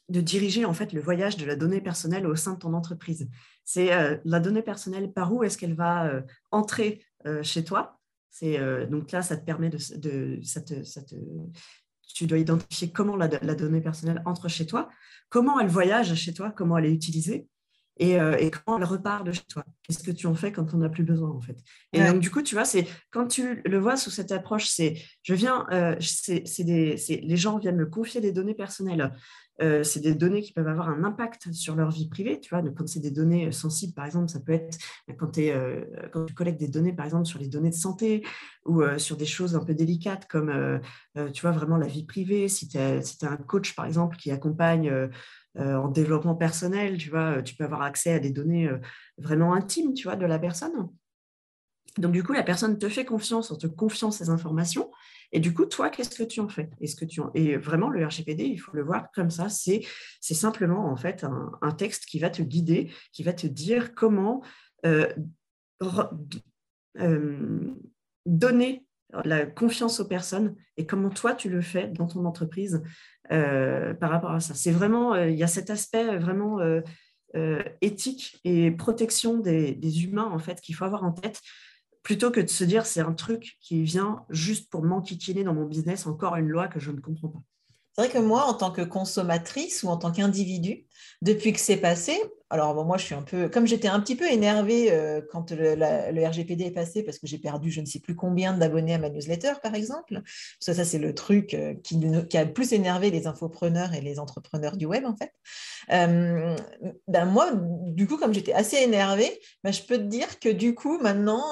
de 0.10 0.22
diriger 0.22 0.66
en 0.66 0.74
fait 0.74 0.94
le 0.94 1.02
voyage 1.02 1.38
de 1.38 1.46
la 1.46 1.56
donnée 1.56 1.82
personnelle 1.82 2.26
au 2.26 2.36
sein 2.36 2.54
de 2.54 2.60
ton 2.60 2.74
entreprise. 2.74 3.30
C'est 3.64 3.94
euh, 3.94 4.18
la 4.26 4.40
donnée 4.40 4.62
personnelle, 4.62 5.12
par 5.12 5.34
où 5.34 5.44
est-ce 5.44 5.58
qu'elle 5.58 5.76
va 5.76 6.08
euh, 6.08 6.22
entrer 6.52 7.04
euh, 7.26 7.44
chez 7.44 7.64
toi? 7.64 8.00
C'est 8.32 8.60
donc 8.88 9.12
là, 9.12 9.24
ça 9.24 9.36
te 9.36 9.44
permet 9.44 9.70
de, 9.70 9.80
de 9.98 10.40
ça 10.44 10.62
te, 10.62 10.84
ça 10.84 11.02
te, 11.02 11.16
tu 12.14 12.28
dois 12.28 12.38
identifier 12.38 12.92
comment 12.92 13.16
la, 13.16 13.28
la, 13.28 13.56
donnée 13.56 13.82
personnelle 13.82 14.22
entre 14.24 14.48
chez 14.48 14.68
toi, 14.68 14.88
comment 15.30 15.60
elle 15.60 15.68
voyage 15.68 16.14
chez 16.14 16.32
toi, 16.32 16.52
comment 16.52 16.78
elle 16.78 16.86
est 16.86 16.94
utilisée? 16.94 17.48
Et, 18.00 18.14
et 18.14 18.50
comment 18.50 18.78
elle 18.78 18.86
repart 18.86 19.26
de 19.26 19.34
chez 19.34 19.44
toi 19.50 19.64
Qu'est-ce 19.84 20.04
que 20.04 20.12
tu 20.12 20.26
en 20.28 20.36
fais 20.36 20.54
quand 20.54 20.74
on 20.74 20.78
n'a 20.78 20.90
plus 20.90 21.04
besoin 21.04 21.30
en 21.30 21.42
fait? 21.42 21.58
Et 21.92 22.02
donc 22.02 22.20
du 22.20 22.32
coup, 22.32 22.42
tu 22.42 22.56
vois, 22.56 22.64
c'est 22.64 22.88
quand 23.12 23.28
tu 23.28 23.62
le 23.66 23.78
vois 23.78 23.98
sous 23.98 24.10
cette 24.10 24.32
approche, 24.32 24.68
c'est 24.68 24.96
je 25.22 25.34
viens, 25.34 25.68
c'est 26.00 26.44
les 26.64 27.38
gens 27.38 27.58
viennent 27.58 27.76
me 27.76 27.86
confier 27.86 28.22
des 28.22 28.32
données 28.32 28.54
personnelles 28.54 29.12
euh, 29.62 29.84
c'est 29.84 30.00
des 30.00 30.16
données 30.16 30.42
qui 30.42 30.54
peuvent 30.54 30.68
avoir 30.68 30.90
un 30.90 31.04
impact 31.04 31.52
sur 31.52 31.76
leur 31.76 31.92
vie 31.92 32.08
privée. 32.08 32.40
Tu 32.40 32.50
vois, 32.50 32.64
quand 32.76 32.88
c'est 32.88 33.02
des 33.02 33.12
données 33.12 33.48
euh, 33.48 33.52
sensibles, 33.52 33.94
par 33.94 34.06
exemple, 34.06 34.30
ça 34.30 34.40
peut 34.40 34.54
être 34.54 34.78
quand, 35.18 35.38
euh, 35.38 35.86
quand, 36.12 36.26
tu 36.26 36.34
collectes 36.34 36.60
des 36.60 36.70
données, 36.70 36.94
par 36.94 37.06
exemple, 37.06 37.26
sur 37.26 37.40
les 37.40 37.48
données 37.48 37.70
de 37.70 37.76
santé 37.76 38.26
ou 38.66 38.84
sur 38.98 39.18
des 39.18 39.26
choses 39.26 39.56
un 39.56 39.64
peu 39.64 39.74
délicates 39.74 40.28
comme, 40.28 40.80
tu 41.34 41.42
vois, 41.42 41.52
vraiment 41.52 41.78
la 41.78 41.88
vie 41.88 42.06
privée. 42.06 42.48
Si 42.48 42.68
tu 42.68 42.78
es, 42.78 43.02
un 43.24 43.38
coach, 43.38 43.74
par 43.74 43.86
exemple, 43.86 44.16
qui 44.18 44.30
accompagne 44.30 45.10
en 45.58 45.88
développement 45.88 46.36
personnel, 46.36 46.98
tu 46.98 47.10
vois, 47.10 47.42
tu 47.42 47.56
peux 47.56 47.64
avoir 47.64 47.82
accès 47.82 48.14
à 48.14 48.20
des 48.20 48.30
données 48.30 48.70
vraiment 49.18 49.54
intimes, 49.54 49.94
tu 49.94 50.04
vois, 50.04 50.16
de 50.16 50.26
la 50.26 50.40
personne. 50.40 50.90
Donc, 51.98 52.14
du 52.14 52.24
coup, 52.24 52.34
la 52.34 52.44
personne 52.44 52.78
te 52.78 52.88
fait 52.88 53.06
confiance, 53.06 53.52
on 53.52 53.56
te 53.56 53.68
confie 53.68 54.12
ces 54.12 54.30
informations. 54.30 54.92
Et 55.32 55.40
du 55.40 55.54
coup, 55.54 55.66
toi, 55.66 55.90
qu'est-ce 55.90 56.16
que 56.16 56.24
tu 56.24 56.40
en 56.40 56.50
fais? 56.50 56.70
Est-ce 56.82 56.96
que 56.96 57.06
tu 57.06 57.22
Et 57.36 57.58
vraiment, 57.58 57.90
le 57.90 58.06
RGPD, 58.06 58.46
il 58.46 58.58
faut 58.58 58.76
le 58.76 58.84
voir 58.84 59.12
comme 59.14 59.30
ça. 59.30 59.50
C'est, 59.50 59.82
c'est 60.22 60.34
simplement, 60.34 60.92
en 60.92 60.96
fait, 60.96 61.26
un, 61.62 61.72
texte 61.72 62.06
qui 62.06 62.20
va 62.20 62.30
te 62.30 62.42
guider, 62.42 62.92
qui 63.12 63.24
va 63.24 63.34
te 63.34 63.48
dire 63.48 63.94
comment 63.96 64.44
euh, 64.86 65.08
euh, 67.00 67.76
donner 68.26 68.86
la 69.24 69.46
confiance 69.46 70.00
aux 70.00 70.08
personnes 70.08 70.56
et 70.78 70.86
comment 70.86 71.10
toi, 71.10 71.34
tu 71.34 71.50
le 71.50 71.62
fais 71.62 71.88
dans 71.88 72.08
ton 72.08 72.26
entreprise 72.26 72.76
euh, 72.76 73.19
par 73.30 74.10
rapport 74.10 74.32
à 74.32 74.40
ça. 74.40 74.54
C'est 74.54 74.72
vraiment, 74.72 75.16
il 75.16 75.38
y 75.38 75.44
a 75.44 75.48
cet 75.48 75.70
aspect 75.70 76.18
vraiment... 76.18 76.60
éthique 77.82 78.40
et 78.44 78.72
protection 78.72 79.38
des, 79.38 79.76
des 79.76 80.04
humains 80.04 80.32
en 80.34 80.40
fait 80.40 80.60
qu'il 80.62 80.74
faut 80.74 80.86
avoir 80.86 81.04
en 81.04 81.12
tête 81.12 81.40
plutôt 82.02 82.32
que 82.32 82.40
de 82.40 82.48
se 82.48 82.64
dire 82.64 82.88
c'est 82.88 83.02
un 83.02 83.14
truc 83.14 83.58
qui 83.62 83.84
vient 83.84 84.26
juste 84.32 84.72
pour 84.72 84.84
m'enquiquiner 84.84 85.44
dans 85.44 85.54
mon 85.54 85.66
business, 85.66 86.08
encore 86.08 86.38
une 86.38 86.48
loi 86.48 86.68
que 86.68 86.80
je 86.80 86.90
ne 86.90 87.00
comprends 87.00 87.28
pas. 87.28 87.44
C'est 87.94 88.02
vrai 88.02 88.10
que 88.10 88.18
moi, 88.18 88.46
en 88.46 88.56
tant 88.56 88.72
que 88.72 88.82
consommatrice 88.82 89.84
ou 89.84 89.90
en 89.90 89.98
tant 89.98 90.12
qu'individu, 90.12 90.88
depuis 91.22 91.54
que 91.54 91.60
c'est 91.60 91.78
passé, 91.78 92.20
alors 92.52 92.84
moi 92.84 92.98
je 92.98 93.06
suis 93.06 93.16
un 93.16 93.22
peu, 93.22 93.48
comme 93.48 93.68
j'étais 93.68 93.88
un 93.88 94.00
petit 94.00 94.16
peu 94.16 94.26
énervée 94.30 94.92
euh, 94.92 95.22
quand 95.32 95.52
le, 95.52 96.28
RGPD 96.28 96.66
est 96.66 96.72
passé 96.72 97.04
parce 97.04 97.20
que 97.20 97.28
j'ai 97.28 97.38
perdu 97.38 97.70
je 97.70 97.80
ne 97.80 97.86
sais 97.86 98.00
plus 98.00 98.16
combien 98.16 98.54
d'abonnés 98.54 98.96
à 98.96 98.98
ma 98.98 99.10
newsletter 99.10 99.54
par 99.62 99.76
exemple, 99.76 100.22
ça, 100.60 100.74
ça 100.74 100.84
c'est 100.84 100.98
le 100.98 101.14
truc 101.14 101.54
euh, 101.54 101.76
qui, 101.84 102.38
a 102.38 102.46
plus 102.46 102.74
énervé 102.74 103.12
les 103.12 103.28
infopreneurs 103.28 103.94
et 103.94 104.02
les 104.02 104.20
entrepreneurs 104.20 104.78
du 104.78 104.86
web 104.86 105.06
en 105.06 105.16
fait. 105.16 105.32
Euh, 105.92 106.56
ben 107.08 107.26
moi, 107.26 107.52
du 107.54 108.08
coup, 108.08 108.18
comme 108.18 108.34
j'étais 108.34 108.54
assez 108.54 108.78
énervée, 108.78 109.40
ben 109.64 109.72
je 109.72 109.82
peux 109.84 109.98
te 109.98 110.04
dire 110.04 110.40
que 110.40 110.50
du 110.50 110.76
coup 110.76 111.00
maintenant, 111.00 111.44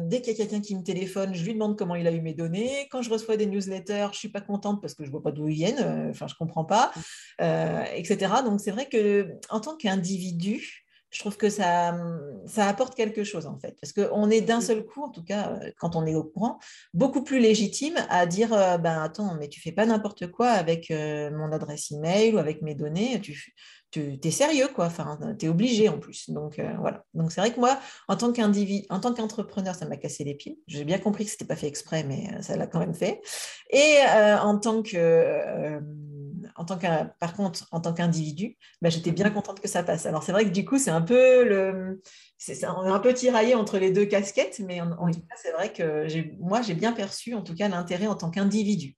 dès 0.00 0.20
qu'il 0.20 0.32
y 0.32 0.36
a 0.36 0.38
quelqu'un 0.38 0.60
qui 0.60 0.74
me 0.74 0.82
téléphone, 0.82 1.34
je 1.34 1.44
lui 1.44 1.54
demande 1.54 1.76
comment 1.76 1.94
il 1.94 2.06
a 2.06 2.12
eu 2.12 2.20
mes 2.20 2.34
données. 2.34 2.88
Quand 2.90 3.02
je 3.02 3.10
reçois 3.10 3.36
des 3.36 3.46
newsletters, 3.46 4.08
je 4.12 4.18
suis 4.18 4.28
pas 4.28 4.40
contente 4.40 4.80
parce 4.80 4.94
que 4.94 5.04
je 5.04 5.10
vois 5.10 5.22
pas 5.22 5.32
d'où 5.32 5.48
ils 5.48 5.54
viennent, 5.54 6.10
enfin 6.10 6.26
je 6.26 6.34
comprends 6.34 6.64
pas, 6.64 6.92
etc. 7.38 8.32
Donc 8.44 8.60
c'est 8.60 8.70
vrai 8.74 8.88
que 8.88 9.28
en 9.50 9.60
tant 9.60 9.76
qu'individu, 9.76 10.84
je 11.14 11.20
trouve 11.20 11.36
que 11.36 11.48
ça, 11.48 11.96
ça 12.46 12.66
apporte 12.66 12.96
quelque 12.96 13.22
chose 13.22 13.46
en 13.46 13.56
fait, 13.56 13.76
parce 13.80 13.92
qu'on 13.92 14.30
est 14.30 14.40
d'un 14.40 14.60
seul 14.60 14.84
coup, 14.84 15.02
en 15.02 15.10
tout 15.10 15.22
cas 15.22 15.60
quand 15.78 15.94
on 15.94 16.04
est 16.06 16.16
au 16.16 16.24
courant, 16.24 16.58
beaucoup 16.92 17.22
plus 17.22 17.38
légitime 17.38 17.94
à 18.10 18.26
dire 18.26 18.52
euh, 18.52 18.78
ben 18.78 19.00
attends, 19.00 19.36
mais 19.38 19.48
tu 19.48 19.60
fais 19.60 19.70
pas 19.70 19.86
n'importe 19.86 20.26
quoi 20.26 20.48
avec 20.48 20.90
euh, 20.90 21.30
mon 21.30 21.52
adresse 21.52 21.92
email 21.92 22.34
ou 22.34 22.38
avec 22.38 22.62
mes 22.62 22.74
données, 22.74 23.20
tu, 23.20 23.54
tu 23.92 24.18
es 24.20 24.30
sérieux 24.32 24.66
quoi, 24.74 24.86
enfin 24.86 25.16
tu 25.38 25.46
es 25.46 25.48
obligé 25.48 25.88
en 25.88 26.00
plus. 26.00 26.30
Donc 26.30 26.58
euh, 26.58 26.72
voilà. 26.80 27.04
Donc 27.14 27.30
c'est 27.30 27.40
vrai 27.40 27.52
que 27.52 27.60
moi, 27.60 27.78
en 28.08 28.16
tant 28.16 28.32
qu'individu, 28.32 28.84
en 28.90 28.98
tant 28.98 29.14
qu'entrepreneur, 29.14 29.76
ça 29.76 29.86
m'a 29.86 29.96
cassé 29.96 30.24
les 30.24 30.34
pieds. 30.34 30.58
J'ai 30.66 30.84
bien 30.84 30.98
compris 30.98 31.24
que 31.24 31.30
ce 31.30 31.36
n'était 31.36 31.46
pas 31.46 31.54
fait 31.54 31.68
exprès, 31.68 32.02
mais 32.02 32.42
ça 32.42 32.56
l'a 32.56 32.66
quand 32.66 32.80
même 32.80 32.94
fait. 32.94 33.20
Et 33.70 33.98
en 34.42 34.58
tant 34.58 34.82
que 34.82 35.78
en 36.56 36.64
tant 36.64 36.78
par 37.18 37.34
contre, 37.34 37.66
en 37.72 37.80
tant 37.80 37.92
qu'individu, 37.92 38.56
bah, 38.80 38.88
j'étais 38.88 39.10
bien 39.10 39.30
contente 39.30 39.60
que 39.60 39.68
ça 39.68 39.82
passe. 39.82 40.06
Alors 40.06 40.22
c'est 40.22 40.32
vrai 40.32 40.44
que 40.44 40.50
du 40.50 40.64
coup, 40.64 40.78
c'est 40.78 40.90
un 40.90 41.02
peu 41.02 41.44
le, 41.44 42.00
c'est, 42.38 42.66
on 42.66 42.86
est 42.86 42.90
un 42.90 43.00
peu 43.00 43.12
tiraillé 43.12 43.54
entre 43.54 43.78
les 43.78 43.90
deux 43.90 44.06
casquettes, 44.06 44.60
mais 44.64 44.80
en, 44.80 45.10
tout 45.10 45.20
cas, 45.20 45.36
c'est 45.36 45.52
vrai 45.52 45.72
que 45.72 46.06
moi, 46.38 46.62
j'ai 46.62 46.74
bien 46.74 46.92
perçu 46.92 47.34
en 47.34 47.42
tout 47.42 47.54
cas 47.54 47.68
l'intérêt 47.68 48.06
en 48.06 48.14
tant 48.14 48.30
qu'individu. 48.30 48.96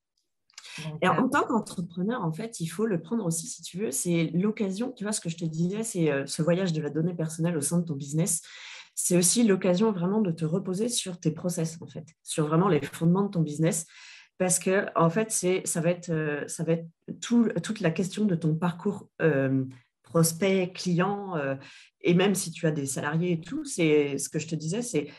Et 1.01 1.09
en 1.09 1.25
euh, 1.25 1.29
tant 1.29 1.45
qu'entrepreneur, 1.45 2.23
en 2.23 2.33
fait, 2.33 2.61
il 2.61 2.67
faut 2.67 2.87
le 2.87 3.01
prendre 3.01 3.25
aussi, 3.25 3.47
si 3.47 3.63
tu 3.63 3.79
veux, 3.79 3.91
c'est 3.91 4.31
l'occasion, 4.35 4.93
tu 4.93 5.05
vois, 5.05 5.13
ce 5.13 5.21
que 5.21 5.31
je 5.31 5.37
te 5.37 5.45
disais, 5.45 5.83
c'est 5.83 6.11
euh, 6.11 6.27
ce 6.27 6.43
voyage 6.43 6.73
de 6.75 6.83
la 6.83 6.91
donnée 6.91 7.15
personnelle 7.15 7.57
au 7.57 7.63
sein 7.63 7.79
de 7.79 7.85
ton 7.85 7.95
business. 7.95 8.43
C'est 8.95 9.17
aussi 9.17 9.45
l'occasion 9.45 9.93
vraiment 9.93 10.21
de 10.21 10.31
te 10.31 10.45
reposer 10.45 10.89
sur 10.89 11.19
tes 11.19 11.31
process, 11.31 11.79
en 11.81 11.87
fait, 11.87 12.07
sur 12.23 12.47
vraiment 12.47 12.69
les 12.69 12.81
fondements 12.81 13.25
de 13.25 13.31
ton 13.31 13.41
business 13.41 13.87
parce 14.39 14.59
que 14.59 14.87
en 14.95 15.11
fait, 15.11 15.31
ça 15.65 15.81
va 15.81 15.91
être, 15.91 16.11
euh, 16.11 16.45
toute 17.23 17.81
la 17.81 17.91
question 17.91 18.25
de 18.25 18.35
ton 18.35 18.55
parcours 18.55 19.09
euh, 19.23 19.65
prospect, 20.03 20.73
client, 20.75 21.37
euh, 21.37 21.55
et 22.03 22.15
même 22.15 22.35
si 22.35 22.53
tu 22.53 22.67
as 22.67 22.71
des 22.71 22.87
salariés 22.87 23.33
et 23.33 23.41
tout, 23.41 23.65
c'est 23.65 24.19
ce 24.19 24.29
que 24.29 24.39
je 24.39 24.49
te 24.49 24.55
disais, 24.55 24.83
c'est 24.83 25.11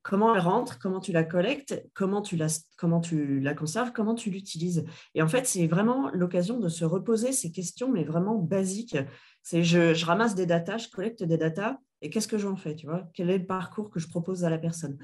comment 0.00 0.34
elle 0.34 0.40
rentre, 0.40 0.78
comment 0.78 1.00
tu 1.00 1.12
la 1.12 1.22
collectes, 1.22 1.86
comment 1.92 2.22
tu 2.22 2.38
la, 2.38 3.54
conserves, 3.54 3.92
comment 3.92 4.14
tu 4.14 4.30
l'utilises. 4.30 4.86
Et 5.14 5.20
en 5.20 5.28
fait, 5.28 5.46
c'est 5.46 5.66
vraiment 5.66 6.08
l'occasion 6.14 6.58
de 6.58 6.70
se 6.70 6.86
reposer 6.86 7.32
ces 7.32 7.52
questions, 7.52 7.92
mais 7.92 8.02
vraiment 8.02 8.36
basiques. 8.36 8.96
C'est 9.42 9.62
je 9.62 10.02
ramasse 10.06 10.34
des 10.34 10.46
datas, 10.46 10.78
je 10.78 10.88
collecte 10.88 11.22
des 11.24 11.36
datas, 11.36 11.76
et 12.02 12.08
qu'est-ce 12.08 12.28
que 12.28 12.38
j'en 12.38 12.56
fais, 12.56 12.74
tu 12.74 12.86
vois? 12.86 13.08
Quel 13.12 13.28
est 13.30 13.38
le 13.38 13.46
parcours 13.46 13.90
que 13.90 14.00
je 14.00 14.08
propose 14.08 14.44
à 14.44 14.50
la 14.50 14.58
personne? 14.58 14.96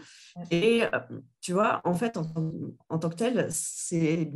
Et 0.51 0.83
euh, 0.85 1.01
tu 1.41 1.53
vois, 1.53 1.83
en 1.85 1.95
fait, 1.95 2.17
en, 2.17 2.99
tant 2.99 3.11
que 3.11 3.15
tel, 3.15 3.49
c'est, 3.51 4.31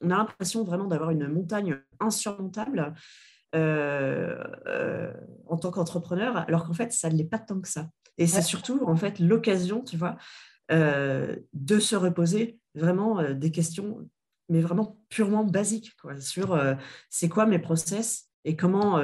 on 0.00 0.10
a 0.10 0.16
l'impression 0.16 0.64
vraiment 0.64 0.86
d'avoir 0.86 1.10
une 1.10 1.28
montagne 1.28 1.78
insurmontable 2.00 2.94
euh, 3.54 4.42
euh, 4.66 5.12
en 5.46 5.58
tant 5.58 5.70
qu'entrepreneur, 5.70 6.36
alors 6.36 6.66
qu'en 6.66 6.72
fait, 6.72 6.92
ça 6.92 7.10
ne 7.10 7.16
l'est 7.16 7.24
pas 7.24 7.38
tant 7.38 7.60
que 7.60 7.68
ça. 7.68 7.88
Et 8.16 8.26
c'est 8.26 8.42
surtout, 8.42 8.82
en 8.86 8.96
fait, 8.96 9.20
l'occasion, 9.20 9.82
tu 9.82 9.96
vois, 9.96 10.16
de 10.70 11.78
se 11.78 11.94
reposer 11.94 12.58
vraiment 12.74 13.22
des 13.32 13.52
questions, 13.52 14.08
mais 14.48 14.60
vraiment 14.60 14.98
purement 15.08 15.44
basiques, 15.44 15.94
quoi, 16.00 16.18
sur 16.20 16.58
c'est 17.10 17.28
quoi 17.28 17.46
mes 17.46 17.60
process 17.60 18.28
et 18.44 18.56
comment, 18.56 19.00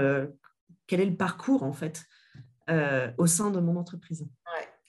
quel 0.89 1.01
est 1.01 1.07
le 1.07 1.17
parcours, 1.17 1.63
en 1.63 1.73
fait, 1.73 2.05
euh, 2.71 3.11
au 3.19 3.27
sein 3.27 3.51
de 3.51 3.61
mon 3.61 3.77
entreprise. 3.77 4.27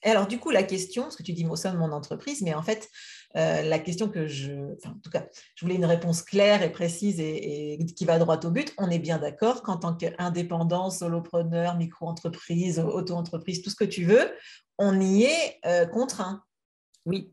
Et 0.03 0.09
alors, 0.09 0.27
du 0.27 0.39
coup, 0.39 0.51
la 0.51 0.61
question, 0.61 1.03
parce 1.03 1.15
que 1.15 1.23
tu 1.23 1.33
dis 1.33 1.47
au 1.47 1.55
sein 1.55 1.73
de 1.73 1.79
mon 1.79 1.91
entreprise, 1.91 2.43
mais 2.43 2.53
en 2.53 2.61
fait, 2.61 2.89
euh, 3.35 3.63
la 3.63 3.79
question 3.79 4.07
que 4.07 4.27
je. 4.27 4.53
Enfin, 4.77 4.91
en 4.91 4.99
tout 5.03 5.09
cas, 5.09 5.25
je 5.55 5.65
voulais 5.65 5.75
une 5.75 5.85
réponse 5.85 6.21
claire 6.21 6.61
et 6.61 6.71
précise 6.71 7.19
et, 7.19 7.79
qui 7.97 8.05
va 8.05 8.19
droit 8.19 8.39
au 8.45 8.51
but. 8.51 8.71
On 8.77 8.91
est 8.91 8.99
bien 8.99 9.17
d'accord 9.17 9.63
qu'en 9.63 9.77
tant 9.77 9.95
qu'indépendant, 9.95 10.91
solopreneur, 10.91 11.75
micro-entreprise, 11.75 12.79
auto-entreprise, 12.79 13.63
tout 13.63 13.71
ce 13.71 13.75
que 13.75 13.83
tu 13.83 14.05
veux, 14.05 14.31
on 14.77 15.01
y 15.01 15.23
est 15.23 15.59
euh, 15.65 15.87
contraint. 15.87 16.43
Oui, 17.05 17.29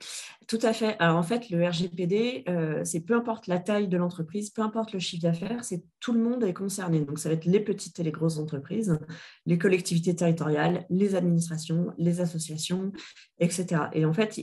tout 0.48 0.58
à 0.60 0.74
fait. 0.74 0.96
Alors 0.98 1.16
en 1.16 1.22
fait, 1.22 1.48
le 1.48 1.66
RGPD, 1.66 2.44
euh, 2.46 2.84
c'est 2.84 3.00
peu 3.00 3.14
importe 3.14 3.46
la 3.46 3.58
taille 3.58 3.88
de 3.88 3.96
l'entreprise, 3.96 4.50
peu 4.50 4.60
importe 4.60 4.92
le 4.92 4.98
chiffre 4.98 5.22
d'affaires, 5.22 5.64
c'est 5.64 5.82
tout 5.98 6.12
le 6.12 6.20
monde 6.20 6.44
est 6.44 6.52
concerné. 6.52 7.00
Donc 7.00 7.18
ça 7.18 7.30
va 7.30 7.36
être 7.36 7.46
les 7.46 7.60
petites 7.60 7.98
et 7.98 8.02
les 8.02 8.12
grosses 8.12 8.36
entreprises, 8.36 8.98
les 9.46 9.56
collectivités 9.56 10.14
territoriales, 10.14 10.84
les 10.90 11.14
administrations, 11.14 11.94
les 11.96 12.20
associations, 12.20 12.92
etc. 13.38 13.84
Et 13.94 14.04
en 14.04 14.12
fait, 14.12 14.38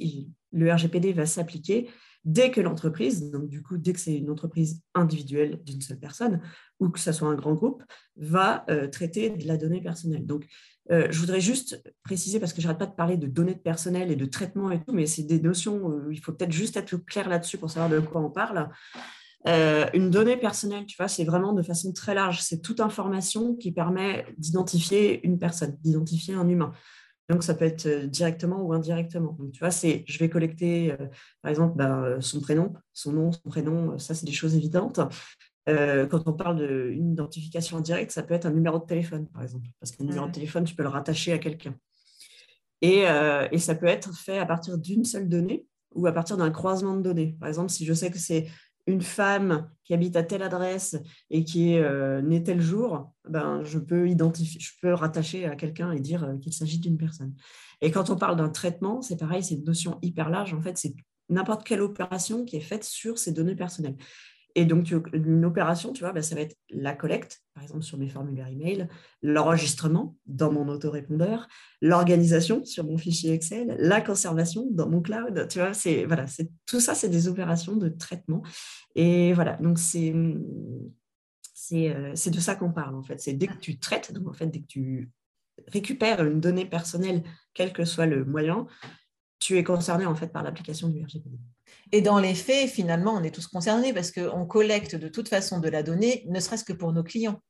le 0.52 0.74
RGPD 0.74 1.14
va 1.14 1.28
s'appliquer 1.28 1.90
dès 2.26 2.52
que 2.52 2.62
l'entreprise, 2.62 3.32
donc 3.32 3.48
du 3.48 3.62
coup, 3.62 3.78
dès 3.78 3.94
que 3.94 4.00
c'est 4.00 4.18
une 4.18 4.30
entreprise 4.30 4.82
individuelle 4.94 5.62
d'une 5.64 5.82
seule 5.82 6.00
personne, 6.00 6.42
ou 6.80 6.90
que 6.90 7.00
ce 7.00 7.12
soit 7.12 7.30
un 7.30 7.36
grand 7.36 7.54
groupe, 7.54 7.84
va 8.18 8.66
euh, 8.70 8.88
traiter 8.88 9.30
de 9.30 9.48
la 9.48 9.58
donnée 9.58 9.82
personnelle. 9.82 10.26
Donc, 10.26 10.46
euh, 10.92 11.08
je 11.12 11.20
voudrais 11.20 11.42
juste 11.42 11.84
préciser, 12.04 12.40
parce 12.40 12.54
que 12.54 12.62
je 12.62 12.68
n'arrête 12.68 12.80
pas 12.80 12.88
de 12.88 12.96
parler 12.96 13.18
de 13.18 13.28
données 13.28 13.54
de 13.54 13.60
personnel 13.60 14.12
et 14.12 14.16
de 14.16 14.26
traitement 14.26 14.72
et 14.72 14.80
tout, 14.84 14.94
mais 14.94 15.06
c'est 15.06 15.24
des 15.24 15.40
notions 15.40 15.78
où 15.78 16.12
il 16.12 16.20
faut 16.20 16.32
peut-être 16.32 16.52
juste 16.52 16.78
être 16.78 16.96
clair 16.98 17.30
là-dessus 17.30 17.58
pour 17.58 17.70
savoir 17.70 17.90
de 17.90 18.00
quoi 18.00 18.22
on 18.22 18.30
parle. 18.30 18.70
Euh, 19.48 19.86
une 19.94 20.10
donnée 20.10 20.36
personnelle, 20.36 20.86
tu 20.86 20.98
vois, 20.98 21.08
c'est 21.08 21.24
vraiment 21.24 21.54
de 21.54 21.62
façon 21.62 21.94
très 21.94 22.14
large. 22.14 22.42
C'est 22.42 22.62
toute 22.62 22.80
information 22.80 23.56
qui 23.56 23.72
permet 23.72 24.26
d'identifier 24.38 25.26
une 25.26 25.38
personne, 25.38 25.78
d'identifier 25.82 26.34
un 26.34 26.48
humain. 26.48 26.74
Donc, 27.30 27.44
ça 27.44 27.54
peut 27.54 27.66
être 27.66 27.86
euh, 27.86 28.08
directement 28.08 28.64
ou 28.64 28.74
indirectement. 28.74 29.38
Tu 29.54 29.60
vois, 29.60 29.72
c'est, 29.72 30.04
je 30.08 30.18
vais 30.18 30.30
collecter, 30.30 30.96
par 31.44 31.52
exemple, 31.52 31.78
ben, 31.78 32.20
son 32.20 32.42
prénom, 32.42 32.74
son 32.94 33.14
nom, 33.14 33.32
son 33.32 33.48
prénom, 33.48 34.00
ça, 34.00 34.16
c'est 34.16 34.26
des 34.26 34.32
choses 34.32 34.56
évidentes. 34.56 35.00
Euh, 35.70 36.08
quand 36.08 36.28
on 36.28 36.34
parle 36.34 36.68
d'une 36.94 37.12
identification 37.12 37.78
indirecte, 37.78 38.12
ça 38.12 38.24
peut 38.24 38.34
être 38.34 38.46
un 38.46 38.52
numéro 38.52 38.80
de 38.80 38.86
téléphone, 38.86 39.28
par 39.28 39.44
exemple, 39.44 39.68
parce 39.80 39.92
qu'un 39.92 40.04
numéro 40.04 40.28
de 40.28 40.32
téléphone, 40.32 40.64
tu 40.64 40.76
peux 40.76 40.84
le 40.84 40.90
rattacher 40.90 41.32
à 41.32 41.38
quelqu'un. 41.38 41.76
Et, 42.82 43.08
euh, 43.08 43.48
et, 43.52 43.60
ça 43.60 43.76
peut 43.76 43.88
être 43.88 44.16
fait 44.16 44.40
à 44.40 44.46
partir 44.46 44.78
d'une 44.78 45.04
seule 45.04 45.28
donnée 45.28 45.68
ou 45.94 46.08
à 46.08 46.14
partir 46.14 46.38
d'un 46.38 46.50
croisement 46.50 46.96
de 46.96 47.02
données. 47.02 47.36
Par 47.40 47.50
exemple, 47.50 47.70
si 47.70 47.86
je 47.86 47.94
sais 47.94 48.10
que 48.10 48.18
c'est 48.18 48.48
une 48.88 49.02
femme 49.02 49.70
qui 49.84 49.94
habite 49.94 50.16
à 50.16 50.24
telle 50.24 50.42
adresse 50.42 50.98
et 51.30 51.44
qui 51.44 51.74
est 51.74 51.82
euh, 51.82 52.22
née 52.22 52.42
tel 52.42 52.62
jour, 52.62 53.12
ben, 53.28 53.64
je 53.64 53.80
peux 53.80 54.10
identifier, 54.10 54.60
je 54.62 54.72
peux 54.82 54.94
rattacher 54.94 55.46
à 55.46 55.56
quelqu'un 55.56 55.92
et 55.92 56.00
dire 56.00 56.36
qu'il 56.42 56.54
s'agit 56.54 56.80
d'une 56.80 56.98
personne. 56.98 57.36
Et 57.82 57.92
quand 57.92 58.10
on 58.10 58.16
parle 58.16 58.38
d'un 58.38 58.50
traitement, 58.50 59.02
c'est 59.02 59.18
pareil, 59.18 59.44
c'est 59.44 59.56
une 59.56 59.66
notion 59.66 60.00
hyper 60.02 60.30
large. 60.30 60.54
En 60.54 60.62
fait, 60.62 60.78
c'est 60.78 60.96
n'importe 61.30 61.66
quelle 61.66 61.82
opération 61.82 62.46
qui 62.46 62.56
est 62.56 62.62
faite 62.62 62.84
sur 62.84 63.18
ces 63.18 63.32
données 63.32 63.56
personnelles. 63.56 63.96
Et 64.56 64.66
donc, 64.66 64.94
une 65.14 65.46
opération, 65.46 65.94
tu 65.94 66.04
vois, 66.04 66.12
bah, 66.12 66.22
ça 66.22 66.36
va 66.36 66.42
être 66.42 66.58
la 66.70 66.94
collecte, 66.94 67.44
par 67.54 67.64
exemple 67.64 67.84
sur 67.84 67.98
mes 67.98 68.10
formulaires 68.10 68.48
email, 68.48 68.88
l'enregistrement 69.22 70.18
dans 70.26 70.52
mon 70.52 70.68
autorépondeur, 70.68 71.48
l'organisation 71.82 72.66
sur 72.66 72.84
mon 72.84 72.98
fichier 72.98 73.34
Excel, 73.34 73.76
la 73.80 74.02
conservation 74.02 74.68
dans 74.72 74.90
mon 74.90 75.02
cloud. 75.02 75.48
Tu 75.50 75.60
vois, 75.60 75.74
c'est 75.74 76.06
voilà, 76.06 76.26
tout 76.66 76.80
ça, 76.80 76.96
c'est 76.96 77.10
des 77.10 77.28
opérations 77.28 77.76
de 77.76 77.90
traitement. 77.90 78.42
Et 78.96 79.34
voilà, 79.34 79.58
donc 79.58 79.78
c'est 79.78 80.14
c'est 81.54 82.32
de 82.32 82.40
ça 82.40 82.56
qu'on 82.56 82.72
parle 82.72 82.96
en 82.96 83.04
fait. 83.04 83.20
C'est 83.20 83.34
dès 83.34 83.48
que 83.48 83.58
tu 83.58 83.78
traites, 83.78 84.12
donc 84.12 84.28
en 84.28 84.34
fait, 84.34 84.48
dès 84.48 84.62
que 84.62 84.68
tu 84.68 85.12
récupères 85.68 86.24
une 86.26 86.40
donnée 86.40 86.66
personnelle, 86.66 87.24
quel 87.54 87.74
que 87.74 87.86
soit 87.86 88.08
le 88.08 88.26
moyen, 88.26 88.66
tu 89.40 89.58
es 89.58 89.64
concerné 89.64 90.06
en 90.06 90.16
fait 90.16 90.28
par 90.28 90.44
l'application 90.44 90.90
du 90.90 91.04
RGPD. 91.04 91.38
Et 91.92 92.02
dans 92.02 92.20
les 92.20 92.36
faits, 92.36 92.70
finalement, 92.70 93.16
on 93.16 93.24
est 93.24 93.34
tous 93.34 93.48
concernés 93.48 93.94
parce 93.94 94.12
qu'on 94.12 94.46
collecte 94.46 94.96
de 94.96 95.08
toute 95.08 95.30
façon 95.30 95.60
de 95.60 95.70
la 95.70 95.84
donnée, 95.84 96.26
ne 96.28 96.40
serait-ce 96.40 96.64
que 96.64 96.74
pour 96.74 96.94
nos 96.94 97.04
clients. 97.04 97.42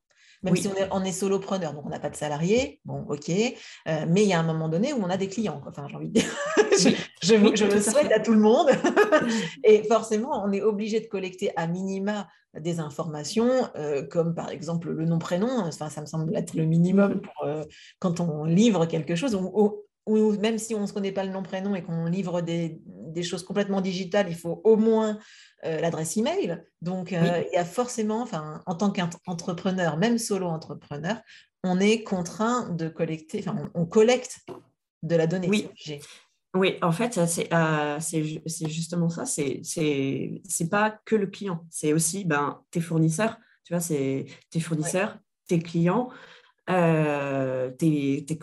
Même 0.41 0.55
si 0.55 0.69
on 0.91 1.03
est, 1.03 1.11
solopreneur, 1.11 1.73
donc 1.73 1.85
on 1.85 1.89
n'a 1.89 1.99
pas 1.99 2.09
de 2.09 2.15
salariés, 2.15 2.79
bon, 2.85 3.05
ok, 3.09 3.29
euh, 3.29 4.05
mais 4.07 4.23
il 4.23 4.29
y 4.29 4.33
a 4.33 4.39
un 4.39 4.43
moment 4.43 4.69
donné 4.69 4.93
où 4.93 4.99
on 5.03 5.09
a 5.09 5.17
des 5.17 5.27
clients. 5.27 5.61
Enfin, 5.67 5.85
j'ai 5.89 5.95
envie 5.97 6.07
de 6.07 6.13
dire, 6.13 6.29
je, 7.21 7.35
le 7.35 7.81
souhaite 7.81 8.11
à 8.13 8.21
tout 8.21 8.31
le 8.31 8.39
monde. 8.39 8.69
et 9.65 9.83
forcément, 9.83 10.41
on 10.45 10.53
est 10.53 10.61
obligé 10.61 11.01
de 11.01 11.07
collecter 11.07 11.51
à 11.57 11.67
minima 11.67 12.29
des 12.57 12.79
informations, 12.79 13.69
euh, 13.75 14.01
comme 14.07 14.33
par 14.33 14.49
exemple 14.49 14.91
le 14.91 15.05
nom-prénom. 15.05 15.59
Enfin, 15.59 15.89
ça 15.89 15.99
me 15.99 16.05
semble 16.05 16.33
être 16.37 16.53
le 16.53 16.65
minimum 16.65 17.19
pour, 17.19 17.43
euh, 17.43 17.65
quand 17.99 18.21
on 18.21 18.45
livre 18.45 18.85
quelque 18.85 19.15
chose 19.15 19.35
ou 19.35 20.31
même 20.39 20.57
si 20.57 20.73
on 20.73 20.81
ne 20.81 20.85
se 20.87 20.93
connaît 20.93 21.11
pas 21.11 21.23
le 21.23 21.31
nom, 21.31 21.43
prénom 21.43 21.75
et 21.75 21.83
qu'on 21.83 22.05
livre 22.05 22.41
des, 22.41 22.81
choses 23.23 23.43
complètement 23.43 23.81
digitales, 23.81 24.27
il 24.29 24.35
faut 24.35 24.61
au 24.63 24.75
moins 24.75 25.19
euh, 25.65 25.79
l'adresse 25.79 26.17
email. 26.17 26.63
Donc, 26.81 27.13
euh, 27.13 27.43
il 27.51 27.55
y 27.55 27.57
a 27.57 27.65
forcément, 27.65 28.21
enfin, 28.21 28.61
en 28.65 28.75
tant 28.75 28.91
qu'entrepreneur, 28.91 29.97
même 29.97 30.17
solo-entrepreneur, 30.17 31.17
on 31.63 31.79
est 31.79 32.03
contraint 32.03 32.69
de 32.69 32.87
collecter, 32.87 33.39
enfin, 33.39 33.69
on, 33.73 33.85
collecte 33.85 34.39
de 35.03 35.15
la 35.15 35.27
donnée. 35.27 35.49
Oui. 35.49 35.69
Oui, 36.55 36.77
en 36.81 36.91
fait, 36.91 37.17
euh, 37.19 37.97
c'est 37.99 38.69
justement 38.69 39.09
ça. 39.09 39.25
C'est 39.25 39.61
c'est 39.63 40.69
pas 40.69 40.99
que 41.05 41.15
le 41.15 41.27
client, 41.27 41.63
c'est 41.69 41.93
aussi 41.93 42.25
ben, 42.25 42.61
tes 42.71 42.81
fournisseurs. 42.81 43.37
Tu 43.65 43.73
vois, 43.73 43.81
c'est 43.81 44.25
tes 44.49 44.59
fournisseurs, 44.59 45.19
tes 45.47 45.59
clients. 45.59 46.09
Euh, 46.69 47.71
tes, 47.71 48.25
tes, 48.27 48.37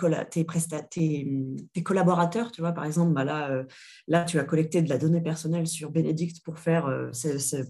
tes, 1.73 1.83
collaborateurs, 1.85 2.51
tu 2.51 2.61
vois, 2.61 2.73
par 2.73 2.85
exemple, 2.85 3.13
bah 3.13 3.25
là, 3.25 3.51
euh, 3.51 3.65
là, 4.09 4.25
tu 4.25 4.41
as 4.41 4.45
collecté 4.45 4.83
de 4.83 4.89
la 4.89 4.99
donnée 4.99 5.21
personnelle 5.21 5.69
sur 5.69 5.91
Bénédicte 5.91 6.43
pour, 6.45 6.59
faire, 6.59 6.87
euh, 6.87 7.11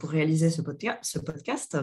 pour 0.01 0.11
réaliser 0.11 0.49
ce, 0.49 0.63
podcast. 0.63 0.99
Ce 1.03 1.19
podcast. 1.19 1.77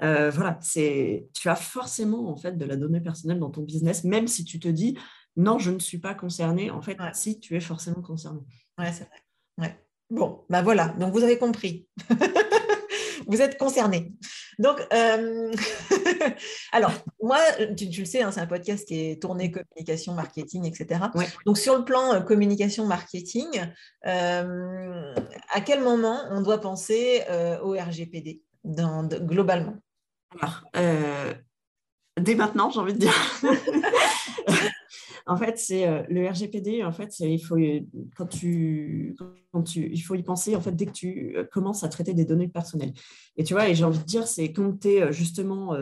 voilà, 0.00 0.60
tu 0.62 1.48
as 1.48 1.56
forcément 1.56 2.30
en 2.30 2.36
fait 2.36 2.56
de 2.56 2.64
la 2.64 2.76
donnée 2.76 3.00
personnelle 3.00 3.40
dans 3.40 3.50
ton 3.50 3.62
business, 3.62 4.04
même 4.04 4.28
si 4.28 4.44
tu 4.44 4.60
te 4.60 4.68
dis 4.68 4.96
non, 5.36 5.58
je 5.58 5.70
ne 5.70 5.80
suis 5.80 5.98
pas 5.98 6.14
concerné. 6.14 6.70
En 6.70 6.82
fait, 6.82 6.98
si 7.12 7.40
tu 7.40 7.56
es 7.56 7.60
forcément 7.60 8.02
concerné. 8.02 8.40
Ouais, 8.78 8.92
c'est 8.92 9.04
vrai. 9.04 9.22
Ouais. 9.58 9.84
Bon, 10.10 10.44
ben 10.48 10.62
voilà, 10.62 10.88
donc 11.00 11.12
vous 11.12 11.24
avez 11.24 11.38
compris. 11.38 11.88
vous 13.26 13.42
êtes 13.42 13.58
concerné. 13.58 14.12
Donc, 14.58 14.80
euh, 14.92 15.52
alors, 16.72 16.92
moi, 17.22 17.38
tu, 17.76 17.86
le 17.86 18.04
sais, 18.04 18.22
hein, 18.22 18.30
c'est 18.30 18.40
un 18.40 18.46
podcast 18.46 18.86
qui 18.86 19.10
est 19.10 19.22
tourné 19.22 19.50
communication, 19.50 20.14
marketing, 20.14 20.64
etc. 20.64 21.00
Donc, 21.44 21.58
sur 21.58 21.76
le 21.76 21.84
plan 21.84 22.14
euh, 22.14 22.20
communication, 22.20 22.86
marketing, 22.86 23.66
euh, 24.06 25.14
à 25.52 25.60
quel 25.60 25.82
moment 25.82 26.22
on 26.30 26.40
doit 26.40 26.60
penser 26.60 27.22
au 27.62 27.72
RGPD 27.72 28.42
globalement? 28.64 29.76
Alors, 30.40 30.62
Dès 32.18 32.34
maintenant, 32.34 32.70
j'ai 32.70 32.80
envie 32.80 32.94
de 32.94 32.98
dire. 32.98 33.12
En 35.28 35.36
fait, 35.36 35.58
c'est 35.58 35.88
euh, 35.88 36.02
le 36.08 36.28
RGPD. 36.28 36.84
En 36.84 36.92
fait, 36.92 37.18
il 37.18 37.40
faut 37.40 37.56
quand 38.16 38.26
tu, 38.26 39.16
quand 39.52 39.62
tu, 39.64 39.90
il 39.92 40.00
faut 40.00 40.14
y 40.14 40.22
penser. 40.22 40.54
En 40.54 40.60
fait, 40.60 40.72
dès 40.72 40.86
que 40.86 40.92
tu 40.92 41.34
euh, 41.36 41.44
commences 41.44 41.82
à 41.82 41.88
traiter 41.88 42.14
des 42.14 42.24
données 42.24 42.48
personnelles. 42.48 42.92
Et 43.36 43.42
tu 43.42 43.54
vois, 43.54 43.68
et 43.68 43.74
j'ai 43.74 43.84
envie 43.84 43.98
de 43.98 44.04
dire, 44.04 44.28
c'est 44.28 44.52
quand 44.52 44.80
tu 44.80 44.88
es 44.88 45.02
euh, 45.02 45.12
justement 45.12 45.76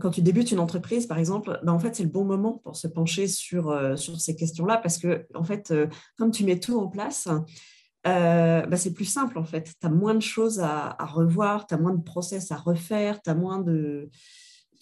quand 0.00 0.10
tu 0.10 0.22
débutes 0.22 0.50
une 0.50 0.58
entreprise, 0.58 1.06
par 1.06 1.18
exemple, 1.18 1.60
ben 1.62 1.72
en 1.74 1.78
fait, 1.78 1.94
c'est 1.94 2.02
le 2.02 2.08
bon 2.08 2.24
moment 2.24 2.62
pour 2.64 2.76
se 2.76 2.88
pencher 2.88 3.26
sur, 3.26 3.98
sur 3.98 4.18
ces 4.18 4.34
questions-là 4.34 4.78
parce 4.78 4.96
que, 4.96 5.26
en 5.34 5.44
fait, 5.44 5.70
comme 6.16 6.30
tu 6.30 6.46
mets 6.46 6.58
tout 6.58 6.78
en 6.78 6.88
place, 6.88 7.28
ben 8.02 8.76
c'est 8.76 8.94
plus 8.94 9.04
simple, 9.04 9.36
en 9.36 9.44
fait. 9.44 9.74
Tu 9.78 9.86
as 9.86 9.90
moins 9.90 10.14
de 10.14 10.22
choses 10.22 10.60
à, 10.60 10.96
à 10.98 11.04
revoir, 11.04 11.66
tu 11.66 11.74
as 11.74 11.76
moins 11.76 11.92
de 11.92 12.02
process 12.02 12.50
à 12.52 12.56
refaire, 12.56 13.20
tu 13.20 13.28
as 13.28 13.34
moins 13.34 13.58
de, 13.58 14.08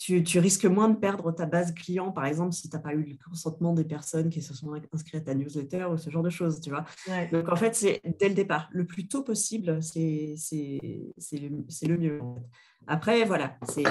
tu, 0.01 0.39
risques 0.39 0.65
moins 0.65 0.89
de 0.89 0.97
perdre 0.97 1.31
ta 1.31 1.45
base 1.45 1.75
client, 1.75 2.11
par 2.11 2.25
exemple, 2.25 2.55
si 2.55 2.71
tu 2.71 2.75
n'as 2.75 2.83
pas 2.83 2.95
eu 2.95 3.03
le 3.03 3.17
consentement 3.23 3.75
des 3.75 3.85
personnes 3.85 4.31
qui 4.31 4.41
se 4.41 4.55
sont 4.55 4.73
inscrites 4.93 5.17
à 5.17 5.21
ta 5.21 5.35
newsletter 5.35 5.89
ou 5.93 5.99
ce 5.99 6.09
genre 6.09 6.23
de 6.23 6.31
choses, 6.31 6.59
tu 6.63 6.71
vois. 6.71 6.87
Donc, 7.31 7.51
en 7.51 7.57
fait, 7.57 7.75
c'est 7.75 8.01
dès 8.19 8.31
le 8.31 8.35
départ. 8.35 8.71
Le 8.73 8.87
plus 8.87 9.09
tôt 9.09 9.23
possible, 9.23 9.83
c'est 9.83 10.37
le, 10.81 11.65
le 11.83 11.99
mieux. 11.99 12.21
Après, 12.87 13.27
voilà, 13.27 13.59
c'est 13.69 13.85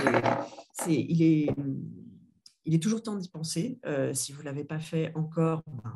il, 0.87 1.21
est, 1.21 1.49
il 2.65 2.73
est 2.73 2.81
toujours 2.81 3.03
temps 3.03 3.15
d'y 3.15 3.29
penser. 3.29 3.79
Euh, 3.85 4.11
si 4.15 4.31
vous 4.31 4.39
ne 4.39 4.45
l'avez 4.45 4.63
pas 4.63 4.79
fait 4.79 5.11
encore, 5.13 5.61
ben, 5.67 5.93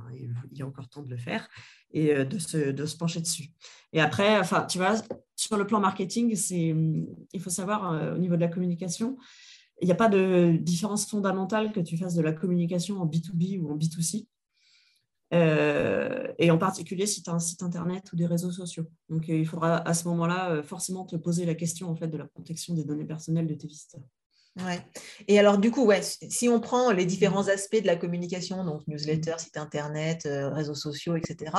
il 0.51 0.57
y 0.59 0.61
a 0.61 0.67
encore 0.67 0.89
temps 0.89 1.01
de 1.01 1.09
le 1.09 1.17
faire 1.17 1.49
et 1.91 2.13
euh, 2.13 2.23
de 2.23 2.37
se, 2.37 2.71
de 2.71 2.85
se 2.85 2.95
pencher 2.97 3.19
dessus. 3.19 3.49
Et 3.93 3.99
après, 3.99 4.37
enfin, 4.39 4.63
tu 4.65 4.77
vois, 4.77 4.93
sur 5.35 5.57
le 5.57 5.65
plan 5.65 5.79
marketing, 5.79 6.37
il 7.33 7.41
faut 7.41 7.49
savoir 7.49 7.93
euh, 7.93 8.13
au 8.13 8.19
niveau 8.19 8.35
de 8.35 8.41
la 8.41 8.47
communication, 8.47 9.17
il 9.83 9.85
n'y 9.85 9.91
a 9.91 9.95
pas 9.95 10.07
de 10.07 10.57
différence 10.61 11.05
fondamentale 11.05 11.73
que 11.73 11.81
tu 11.81 11.97
fasses 11.97 12.15
de 12.15 12.21
la 12.21 12.31
communication 12.31 13.01
en 13.01 13.05
B2B 13.05 13.59
ou 13.59 13.69
en 13.69 13.77
B2C. 13.77 14.25
Euh, 15.33 16.31
et 16.37 16.51
en 16.51 16.59
particulier 16.59 17.07
si 17.07 17.23
tu 17.23 17.29
as 17.29 17.33
un 17.33 17.39
site 17.39 17.63
internet 17.63 18.13
ou 18.13 18.15
des 18.15 18.25
réseaux 18.25 18.51
sociaux. 18.51 18.85
Donc, 19.09 19.29
euh, 19.29 19.35
il 19.35 19.47
faudra 19.47 19.77
à 19.77 19.93
ce 19.93 20.07
moment-là 20.07 20.51
euh, 20.51 20.63
forcément 20.63 21.05
te 21.05 21.15
poser 21.15 21.45
la 21.45 21.55
question 21.55 21.89
en 21.89 21.95
fait, 21.95 22.07
de 22.07 22.17
la 22.17 22.25
protection 22.25 22.73
des 22.75 22.85
données 22.85 23.05
personnelles 23.05 23.47
de 23.47 23.55
tes 23.55 23.67
visiteurs. 23.67 24.03
Ouais. 24.63 24.79
Et 25.27 25.39
alors, 25.39 25.57
du 25.57 25.71
coup, 25.71 25.83
ouais, 25.83 26.01
si 26.01 26.47
on 26.47 26.59
prend 26.59 26.91
les 26.91 27.05
différents 27.05 27.47
aspects 27.47 27.81
de 27.81 27.87
la 27.87 27.95
communication, 27.95 28.63
donc 28.63 28.87
newsletter, 28.87 29.33
site 29.39 29.57
internet, 29.57 30.27
réseaux 30.29 30.75
sociaux, 30.75 31.15
etc., 31.15 31.51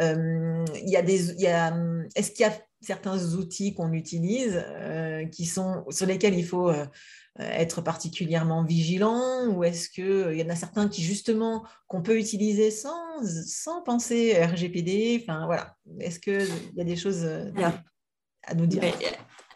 il 0.00 0.88
y 0.88 0.96
a 0.96 1.02
des, 1.02 1.34
y 1.34 1.46
a, 1.46 1.72
est-ce 2.16 2.32
qu'il 2.32 2.44
y 2.44 2.48
a 2.48 2.58
certains 2.80 3.36
outils 3.36 3.74
qu'on 3.74 3.92
utilise 3.92 4.60
qui 5.30 5.46
sont, 5.46 5.84
sur 5.90 6.06
lesquels 6.06 6.34
il 6.34 6.44
faut 6.44 6.68
euh, 6.68 6.84
être 7.38 7.80
particulièrement 7.80 8.62
vigilant 8.62 9.46
ou 9.48 9.64
est-ce 9.64 9.88
qu'il 9.88 10.04
euh, 10.04 10.34
y 10.34 10.42
en 10.42 10.50
a 10.50 10.56
certains 10.56 10.88
qui 10.88 11.02
justement 11.02 11.64
qu'on 11.88 12.02
peut 12.02 12.18
utiliser 12.18 12.70
sans, 12.70 13.24
sans 13.46 13.82
penser 13.82 14.34
RGPD 14.44 15.18
enfin 15.22 15.46
voilà. 15.46 15.74
Est-ce 16.00 16.20
qu'il 16.20 16.46
y 16.76 16.80
a 16.80 16.84
des 16.84 16.96
choses 16.96 17.24
euh, 17.24 17.50
à 18.44 18.54
nous 18.54 18.66
dire? 18.66 18.82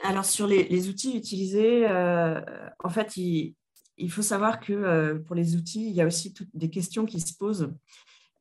alors 0.04 0.24
sur 0.24 0.46
les, 0.46 0.88
outils 0.88 1.16
utilisés 1.16 1.86
en 1.86 2.88
fait 2.88 3.16
il, 3.16 3.54
il, 3.96 4.10
faut 4.10 4.22
savoir 4.22 4.60
que 4.60 5.14
pour 5.26 5.34
les 5.34 5.56
outils 5.56 5.88
il 5.88 5.94
y 5.94 6.00
a 6.00 6.06
aussi 6.06 6.32
toutes 6.32 6.54
des 6.54 6.70
questions 6.70 7.04
qui 7.04 7.20
se 7.20 7.34
posent. 7.36 7.74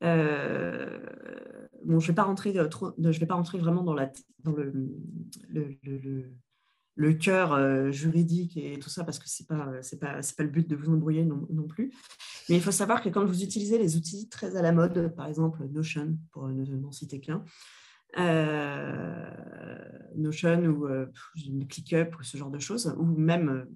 Bon, 0.02 2.00
je 2.00 2.06
ne 2.06 2.08
vais 2.08 2.14
pas 2.14 2.24
rentrer 2.24 2.54
trop, 2.70 2.94
je 2.98 3.20
vais 3.20 3.26
pas 3.26 3.36
rentrer 3.36 3.58
vraiment 3.58 3.84
dans, 3.84 3.94
la, 3.94 4.12
dans 4.44 4.52
le, 4.52 4.72
le, 5.50 5.78
le 5.84 6.32
cœur 7.18 7.54
euh, 7.54 7.92
juridique 7.92 8.58
et 8.58 8.80
tout 8.80 8.90
ça, 8.90 9.04
parce 9.04 9.20
que 9.20 9.30
ce 9.30 9.44
n'est 9.44 9.48
pas, 9.48 9.72
c'est 9.82 10.00
pas, 10.00 10.22
pas 10.22 10.44
le 10.44 10.50
but 10.50 10.68
de 10.70 10.76
vous 10.76 10.92
embrouiller 10.92 11.26
non, 11.26 11.68
plus. 11.68 11.92
Mais 12.50 12.56
il 12.56 12.62
faut 12.62 12.72
savoir 12.72 13.02
que 13.02 13.10
quand 13.10 13.26
vous 13.26 13.44
utilisez 13.44 13.78
les 13.78 13.98
outils 13.98 14.30
très 14.30 14.56
à 14.56 14.62
la 14.62 14.72
mode, 14.72 15.14
par 15.16 15.28
exemple 15.28 15.66
Notion, 15.72 16.18
pour 16.32 16.48
ne 16.48 16.92
citer 16.92 17.20
qu'un, 17.20 17.44
euh, 18.18 19.30
Notion 20.16 20.64
ou 20.66 20.88
euh, 20.88 21.08
ClickUp 21.70 22.18
ou 22.20 22.24
ce 22.24 22.38
genre 22.38 22.52
de 22.52 22.60
choses, 22.60 22.96
ou 22.98 23.06
même 23.06 23.68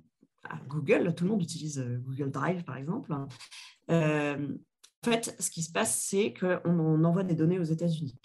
Google, 0.68 1.14
tout 1.14 1.26
le 1.26 1.32
monde 1.32 1.42
utilise 1.42 1.84
Google 2.06 2.32
Drive 2.32 2.64
par 2.64 2.78
exemple. 2.78 3.12
en 3.12 3.26
fait, 5.04 5.36
ce 5.40 5.50
qui 5.50 5.62
se 5.62 5.72
passe, 5.72 6.02
c'est 6.10 6.34
qu'on 6.34 7.04
envoie 7.04 7.24
des 7.24 7.36
données 7.36 7.60
aux 7.60 7.64
États-Unis. 7.64 8.16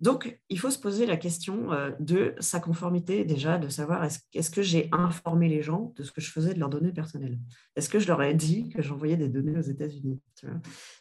Donc, 0.00 0.38
il 0.50 0.58
faut 0.58 0.70
se 0.70 0.78
poser 0.78 1.06
la 1.06 1.16
question 1.16 1.72
euh, 1.72 1.90
de 2.00 2.34
sa 2.38 2.60
conformité 2.60 3.24
déjà, 3.24 3.56
de 3.56 3.68
savoir 3.68 4.04
est-ce, 4.04 4.50
que 4.50 4.60
j'ai 4.60 4.90
informé 4.92 5.48
les 5.48 5.62
gens 5.62 5.94
de 5.96 6.02
ce 6.02 6.12
que 6.12 6.20
je 6.20 6.30
faisais 6.30 6.52
de 6.52 6.60
leurs 6.60 6.68
données 6.68 6.92
personnelles? 6.92 7.38
Est-ce 7.76 7.88
que 7.88 7.98
je 7.98 8.06
leur 8.06 8.22
ai 8.22 8.34
dit 8.34 8.68
que 8.68 8.82
j'envoyais 8.82 9.16
des 9.16 9.30
données 9.30 9.56
aux 9.56 9.62
États-Unis 9.62 10.20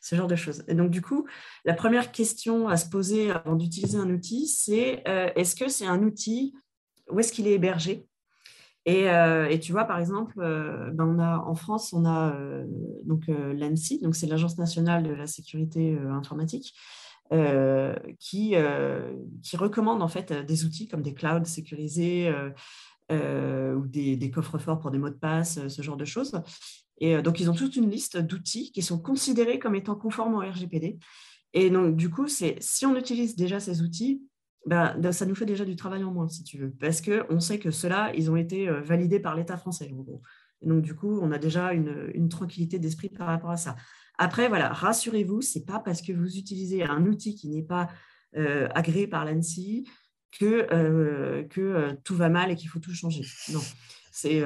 Ce 0.02 0.16
genre 0.16 0.28
de 0.28 0.38
choses. 0.38 0.64
Et 0.70 0.76
donc, 0.76 0.92
du 0.92 1.02
coup, 1.02 1.28
la 1.66 1.74
première 1.74 2.14
question 2.14 2.70
à 2.70 2.78
se 2.78 2.90
poser 2.90 3.32
avant 3.32 3.56
d'utiliser 3.56 3.98
un 3.98 4.10
outil, 4.10 4.48
c'est 4.48 5.04
euh, 5.10 5.30
est-ce 5.36 5.58
que 5.58 5.68
c'est 5.68 5.88
un 5.88 6.02
outil, 6.02 6.56
où 7.12 7.20
est-ce 7.20 7.34
qu'il 7.34 7.48
est 7.48 7.54
hébergé? 7.54 8.08
Euh, 8.88 9.48
et, 9.48 9.60
tu 9.60 9.74
vois, 9.74 9.84
par 9.86 10.00
exemple, 10.00 10.36
ben 10.38 11.06
on 11.06 11.20
a, 11.20 11.40
en 11.40 11.56
France, 11.56 11.92
on 11.92 12.06
a 12.06 12.38
donc 13.04 13.24
l'ANSI, 13.28 14.00
donc 14.00 14.16
c'est 14.16 14.28
l'Agence 14.28 14.60
nationale 14.60 15.04
de 15.04 15.12
la 15.12 15.26
sécurité 15.26 15.98
informatique, 16.12 16.76
euh, 17.32 17.96
qui, 18.20 18.52
euh, 18.54 19.14
qui 19.42 19.58
recommandent 19.58 20.04
en 20.04 20.08
fait 20.08 20.32
des 20.32 20.64
outils 20.64 20.88
comme 20.88 21.02
des 21.02 21.14
clouds 21.14 21.46
sécurisés 21.46 22.32
euh, 23.12 23.74
ou 23.74 23.88
des, 23.88 24.16
des 24.16 24.30
coffres-forts 24.30 24.80
pour 24.80 24.92
des 24.92 25.00
mots 25.00 25.10
de 25.10 25.16
passe, 25.16 25.68
ce 25.68 25.82
genre 25.82 25.98
de 25.98 26.06
choses. 26.06 26.40
Et 27.00 27.22
donc, 27.22 27.40
ils 27.40 27.50
ont 27.50 27.54
toute 27.54 27.76
une 27.76 27.90
liste 27.90 28.18
d'outils 28.18 28.72
qui 28.72 28.82
sont 28.82 29.00
considérés 29.00 29.60
comme 29.60 29.76
étant 29.76 29.96
conformes 29.96 30.36
au 30.36 30.40
RGPD. 30.40 30.98
Et 31.54 31.70
donc, 31.70 31.96
du 31.96 32.10
coup, 32.10 32.28
si 32.28 32.86
on 32.86 32.96
utilise 32.96 33.36
déjà 33.36 33.60
ces 33.60 33.82
outils, 33.82 34.22
ben, 34.66 35.12
ça 35.12 35.26
nous 35.26 35.36
fait 35.36 35.46
déjà 35.46 35.66
du 35.66 35.76
travail 35.76 36.04
en 36.04 36.12
moins, 36.12 36.30
si 36.30 36.44
tu 36.44 36.58
veux, 36.58 36.72
parce 36.72 37.02
qu'on 37.02 37.40
sait 37.40 37.60
que 37.60 37.70
ceux-là, 37.70 38.14
ils 38.16 38.32
ont 38.32 38.36
été 38.36 38.70
validés 38.70 39.20
par 39.20 39.36
l'État 39.36 39.58
français, 39.58 39.90
donc, 40.62 40.82
du 40.82 40.96
coup, 40.96 41.20
on 41.22 41.32
a 41.32 41.38
déjà 41.38 41.74
une, 41.74 42.30
tranquillité 42.30 42.80
d'esprit 42.80 43.10
par 43.10 43.28
rapport 43.28 43.52
à 43.52 43.58
ça. 43.58 43.76
Après, 44.17 44.47
voilà, 44.47 44.69
rassurez-vous, 44.69 45.41
ce 45.41 45.60
n'est 45.60 45.65
pas 45.65 45.80
parce 45.80 46.01
que 46.01 46.12
vous 46.12 46.38
utilisez 46.38 46.84
un 46.84 47.06
outil 47.06 47.36
qui 47.36 47.49
n'est 47.49 47.63
pas 47.63 47.89
euh, 48.36 48.67
agréé 48.75 49.08
par 49.08 49.23
l'ANSI 49.23 49.88
que, 50.32 50.67
euh, 50.73 51.43
que 51.43 51.62
euh, 51.62 51.93
tout 52.04 52.15
va 52.15 52.28
mal 52.28 52.51
et 52.51 52.56
qu'il 52.56 52.67
faut 52.67 52.80
tout 52.80 52.93
changer. 52.93 53.25
Non, 53.54 53.62
c'est 54.12 54.41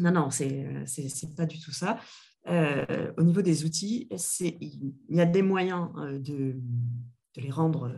non, 0.00 0.10
non, 0.10 0.30
c'est 0.30 1.36
pas 1.36 1.46
du 1.46 1.60
tout 1.60 1.72
ça. 1.72 2.00
au 2.46 3.22
niveau 3.22 3.42
des 3.42 3.64
outils, 3.64 4.08
il 4.40 4.94
y 5.08 5.20
a 5.20 5.26
des 5.26 5.42
moyens 5.42 5.90
de, 6.20 6.56
de 7.36 7.40
les 7.40 7.50
rendre 7.50 7.92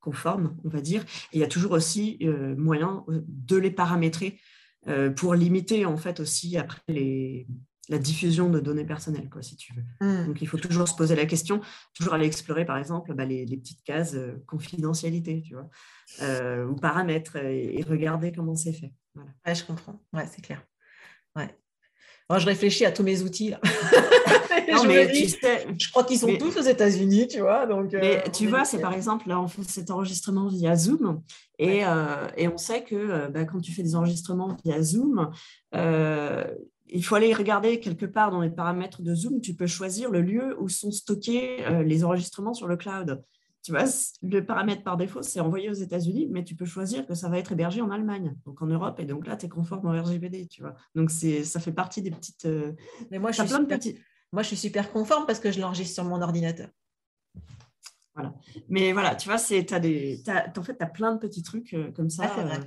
conformes, 0.00 0.56
on 0.64 0.70
va 0.70 0.80
dire. 0.80 1.02
Et 1.32 1.36
il 1.36 1.40
y 1.40 1.44
a 1.44 1.48
toujours 1.48 1.72
aussi 1.72 2.18
moyen 2.56 3.04
de 3.08 3.56
les 3.56 3.70
paramétrer 3.70 4.40
pour 5.16 5.34
limiter 5.34 5.84
en 5.84 5.98
fait 5.98 6.20
aussi 6.20 6.56
après 6.56 6.80
les, 6.88 7.46
la 7.88 7.98
diffusion 7.98 8.48
de 8.50 8.60
données 8.60 8.84
personnelles, 8.84 9.28
quoi, 9.30 9.42
si 9.42 9.56
tu 9.56 9.74
veux. 9.74 9.82
Hmm. 10.00 10.26
Donc 10.26 10.42
il 10.42 10.48
faut 10.48 10.58
toujours 10.58 10.88
se 10.88 10.94
poser 10.94 11.16
la 11.16 11.26
question, 11.26 11.60
toujours 11.94 12.14
aller 12.14 12.26
explorer 12.26 12.64
par 12.64 12.78
exemple 12.78 13.14
bah, 13.14 13.24
les, 13.24 13.44
petites 13.56 13.82
cases 13.84 14.14
euh, 14.14 14.42
confidentialité, 14.46 15.42
tu 15.42 15.54
vois, 15.54 15.68
euh, 16.22 16.66
ou 16.66 16.76
paramètres 16.76 17.36
et, 17.36 17.82
regarder 17.88 18.32
comment 18.32 18.54
c'est 18.54 18.72
fait. 18.72 18.92
Voilà. 19.14 19.30
Ouais, 19.46 19.54
je 19.54 19.64
comprends. 19.64 20.00
Ouais, 20.12 20.26
c'est 20.30 20.42
clair. 20.42 20.62
Ouais. 21.36 21.54
Moi, 22.30 22.38
je 22.38 22.46
réfléchis 22.46 22.86
à 22.86 22.90
tous 22.90 23.02
mes 23.02 23.22
outils. 23.22 23.50
Là. 23.50 23.60
je, 23.64 24.86
mais 24.86 25.12
tu 25.12 25.28
sais, 25.28 25.66
je 25.78 25.90
crois 25.90 26.04
qu'ils 26.04 26.18
sont 26.18 26.34
tous 26.38 26.56
aux 26.56 26.62
États-Unis, 26.62 27.28
tu 27.28 27.40
vois. 27.40 27.66
Donc, 27.66 27.92
mais 27.92 28.24
tu 28.32 28.46
vois, 28.46 28.64
c'est 28.64 28.80
par 28.80 28.94
exemple, 28.94 29.28
là, 29.28 29.38
on 29.40 29.48
fait 29.48 29.62
cet 29.64 29.90
enregistrement 29.90 30.48
via 30.48 30.74
Zoom. 30.74 31.22
Et, 31.58 31.84
euh, 31.84 32.26
et 32.36 32.48
on 32.48 32.56
sait 32.56 32.82
que 32.82 32.94
euh, 32.94 33.28
bah, 33.28 33.44
quand 33.44 33.60
tu 33.60 33.72
fais 33.72 33.82
des 33.82 33.94
enregistrements 33.94 34.56
via 34.64 34.82
Zoom, 34.82 35.30
euh, 35.74 36.46
il 36.94 37.04
faut 37.04 37.14
aller 37.14 37.34
regarder 37.34 37.80
quelque 37.80 38.06
part 38.06 38.30
dans 38.30 38.40
les 38.40 38.50
paramètres 38.50 39.02
de 39.02 39.14
Zoom. 39.14 39.40
Tu 39.40 39.54
peux 39.54 39.66
choisir 39.66 40.10
le 40.10 40.22
lieu 40.22 40.56
où 40.60 40.68
sont 40.68 40.90
stockés 40.90 41.64
les 41.84 42.04
enregistrements 42.04 42.54
sur 42.54 42.68
le 42.68 42.76
cloud. 42.76 43.22
Tu 43.64 43.72
vois, 43.72 43.84
le 44.22 44.44
paramètre 44.44 44.82
par 44.82 44.98
défaut, 44.98 45.22
c'est 45.22 45.40
envoyé 45.40 45.70
aux 45.70 45.74
États-Unis, 45.74 46.28
mais 46.30 46.44
tu 46.44 46.54
peux 46.54 46.66
choisir 46.66 47.06
que 47.06 47.14
ça 47.14 47.30
va 47.30 47.38
être 47.38 47.52
hébergé 47.52 47.80
en 47.80 47.90
Allemagne, 47.90 48.36
donc 48.44 48.60
en 48.60 48.66
Europe, 48.66 49.00
et 49.00 49.06
donc 49.06 49.26
là, 49.26 49.38
tu 49.38 49.46
es 49.46 49.48
conforme 49.48 49.86
au 49.86 50.02
RGPD, 50.02 50.48
tu 50.48 50.60
vois. 50.60 50.74
Donc, 50.94 51.10
ça 51.10 51.60
fait 51.60 51.72
partie 51.72 52.02
des 52.02 52.10
petites. 52.10 52.46
mais 53.10 53.18
moi, 53.18 53.32
je 53.32 53.40
suis, 53.40 53.48
super, 53.48 53.78
moi, 54.32 54.42
je 54.42 54.48
suis 54.48 54.56
super 54.56 54.92
conforme 54.92 55.24
parce 55.26 55.40
que 55.40 55.50
je 55.50 55.60
l'enregistre 55.60 55.94
sur 55.94 56.04
mon 56.04 56.20
ordinateur. 56.20 56.68
Voilà. 58.14 58.34
Mais 58.68 58.92
voilà, 58.92 59.16
tu 59.16 59.28
vois, 59.28 59.38
c'est, 59.38 59.72
as 59.72 59.80
des, 59.80 60.22
en 60.56 60.62
fait, 60.62 60.76
tu 60.76 60.84
as 60.84 60.88
plein 60.88 61.14
de 61.14 61.18
petits 61.18 61.42
trucs 61.42 61.72
euh, 61.74 61.90
comme 61.92 62.10
ça. 62.10 62.24
Ah, 62.36 62.40
euh, 62.40 62.58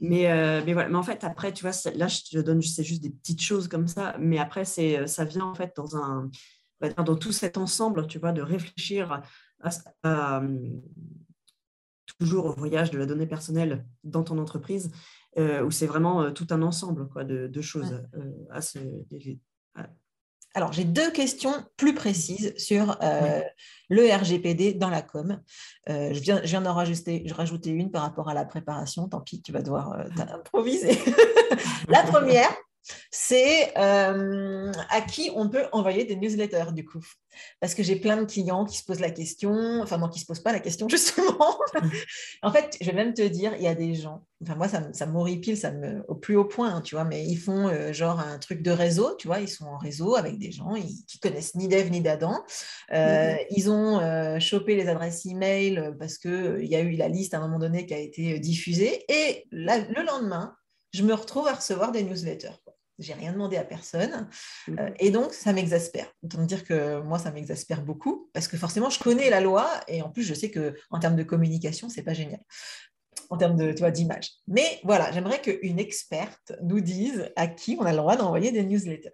mais, 0.00 0.30
euh, 0.30 0.62
mais 0.64 0.72
voilà, 0.72 0.88
mais 0.88 0.96
en 0.96 1.02
fait, 1.02 1.24
après, 1.24 1.52
tu 1.52 1.62
vois, 1.62 1.72
là, 1.94 2.08
je 2.08 2.22
te 2.22 2.38
donne, 2.38 2.62
c'est 2.62 2.84
juste 2.84 3.02
des 3.02 3.10
petites 3.10 3.42
choses 3.42 3.68
comme 3.68 3.86
ça, 3.86 4.16
mais 4.18 4.38
après, 4.38 4.64
c'est, 4.64 5.06
ça 5.06 5.24
vient 5.24 5.44
en 5.44 5.54
fait 5.54 5.74
dans 5.76 5.96
un, 5.96 6.30
dans 6.96 7.16
tout 7.16 7.32
cet 7.32 7.58
ensemble, 7.58 8.06
tu 8.06 8.18
vois, 8.18 8.32
de 8.32 8.42
réfléchir 8.42 9.22
à, 10.02 10.42
toujours 12.18 12.46
au 12.46 12.52
voyage 12.52 12.90
de 12.90 12.98
la 12.98 13.06
donnée 13.06 13.26
personnelle 13.26 13.86
dans 14.02 14.24
ton 14.24 14.38
entreprise, 14.38 14.90
où 15.36 15.70
c'est 15.70 15.86
vraiment 15.86 16.32
tout 16.32 16.46
un 16.50 16.62
ensemble 16.62 17.08
quoi, 17.08 17.24
de, 17.24 17.60
choses 17.60 18.02
à, 18.50 18.62
se, 18.62 18.78
alors, 20.54 20.72
j'ai 20.72 20.84
deux 20.84 21.10
questions 21.12 21.52
plus 21.76 21.94
précises 21.94 22.54
sur 22.56 22.98
euh, 23.02 23.40
le 23.88 24.12
RGPD 24.12 24.74
dans 24.74 24.90
la 24.90 25.00
com. 25.00 25.40
Euh, 25.88 26.12
je 26.12 26.20
viens, 26.20 26.40
je 26.42 26.48
viens 26.48 26.60
d'en 26.60 26.74
rajouter, 26.74 27.24
rajouter, 27.30 27.70
une 27.70 27.90
par 27.90 28.02
rapport 28.02 28.28
à 28.28 28.34
la 28.34 28.44
préparation. 28.44 29.08
Tant 29.08 29.20
pis, 29.20 29.42
tu 29.42 29.52
vas 29.52 29.62
devoir 29.62 29.92
euh, 29.92 30.04
improviser. 30.34 30.98
la 31.88 32.02
première, 32.04 32.50
c'est 33.10 33.76
euh, 33.76 34.72
à 34.88 35.00
qui 35.00 35.30
on 35.34 35.48
peut 35.48 35.66
envoyer 35.72 36.04
des 36.04 36.16
newsletters 36.16 36.72
du 36.72 36.84
coup. 36.84 37.04
Parce 37.60 37.74
que 37.74 37.82
j'ai 37.82 37.96
plein 37.96 38.16
de 38.16 38.24
clients 38.24 38.64
qui 38.64 38.78
se 38.78 38.84
posent 38.84 39.00
la 39.00 39.10
question, 39.10 39.80
enfin 39.82 39.98
moi 39.98 40.08
qui 40.08 40.18
ne 40.18 40.22
se 40.22 40.26
posent 40.26 40.42
pas 40.42 40.52
la 40.52 40.60
question 40.60 40.88
justement. 40.90 41.58
en 42.42 42.52
fait, 42.52 42.76
je 42.80 42.86
vais 42.86 42.92
même 42.92 43.14
te 43.14 43.22
dire, 43.22 43.54
il 43.56 43.62
y 43.62 43.68
a 43.68 43.74
des 43.74 43.94
gens, 43.94 44.24
enfin 44.42 44.56
moi 44.56 44.68
ça, 44.68 44.82
ça 44.92 45.06
m'horripile, 45.06 45.56
ça 45.56 45.70
me, 45.70 46.02
au 46.08 46.14
plus 46.14 46.36
haut 46.36 46.44
point, 46.44 46.74
hein, 46.74 46.80
tu 46.80 46.94
vois, 46.96 47.04
mais 47.04 47.24
ils 47.24 47.38
font 47.38 47.68
euh, 47.68 47.92
genre 47.92 48.20
un 48.20 48.38
truc 48.38 48.62
de 48.62 48.70
réseau, 48.70 49.14
tu 49.16 49.28
vois, 49.28 49.40
ils 49.40 49.48
sont 49.48 49.66
en 49.66 49.78
réseau 49.78 50.16
avec 50.16 50.38
des 50.38 50.50
gens 50.50 50.74
ils, 50.74 51.04
qui 51.06 51.18
connaissent 51.20 51.54
ni 51.54 51.68
d'Ève 51.68 51.90
ni 51.90 52.00
d'Adam. 52.00 52.42
Euh, 52.92 53.32
mm-hmm. 53.32 53.46
Ils 53.50 53.70
ont 53.70 54.40
chopé 54.40 54.76
les 54.76 54.88
adresses 54.88 55.24
email 55.26 55.94
parce 55.98 56.18
qu'il 56.18 56.66
y 56.66 56.76
a 56.76 56.80
eu 56.80 56.96
la 56.96 57.08
liste 57.08 57.34
à 57.34 57.38
un 57.38 57.42
moment 57.42 57.58
donné 57.58 57.86
qui 57.86 57.94
a 57.94 57.98
été 57.98 58.38
diffusée 58.38 59.04
et 59.08 59.46
le 59.50 60.04
lendemain, 60.04 60.54
je 60.92 61.02
me 61.02 61.14
retrouve 61.14 61.46
à 61.46 61.54
recevoir 61.54 61.92
des 61.92 62.02
newsletters. 62.02 62.58
J'ai 63.00 63.14
rien 63.14 63.32
demandé 63.32 63.56
à 63.56 63.64
personne. 63.64 64.28
Mmh. 64.68 64.78
Euh, 64.78 64.90
et 64.98 65.10
donc, 65.10 65.32
ça 65.32 65.52
m'exaspère. 65.52 66.06
Autant 66.22 66.42
dire 66.44 66.64
que 66.64 67.00
moi, 67.00 67.18
ça 67.18 67.32
m'exaspère 67.32 67.82
beaucoup 67.82 68.30
parce 68.32 68.46
que 68.46 68.56
forcément, 68.56 68.90
je 68.90 69.00
connais 69.00 69.30
la 69.30 69.40
loi 69.40 69.68
et 69.88 70.02
en 70.02 70.10
plus, 70.10 70.22
je 70.22 70.34
sais 70.34 70.50
qu'en 70.50 70.98
termes 71.00 71.16
de 71.16 71.22
communication, 71.22 71.88
c'est 71.88 72.02
pas 72.02 72.14
génial. 72.14 72.40
En 73.30 73.36
termes 73.36 73.56
de, 73.56 73.72
tu 73.72 73.78
vois, 73.78 73.90
d'image. 73.90 74.30
Mais 74.46 74.80
voilà, 74.84 75.10
j'aimerais 75.12 75.40
qu'une 75.40 75.78
experte 75.78 76.52
nous 76.62 76.80
dise 76.80 77.30
à 77.36 77.48
qui 77.48 77.76
on 77.80 77.84
a 77.84 77.90
le 77.90 77.96
droit 77.96 78.16
d'envoyer 78.16 78.52
des 78.52 78.64
newsletters. 78.64 79.10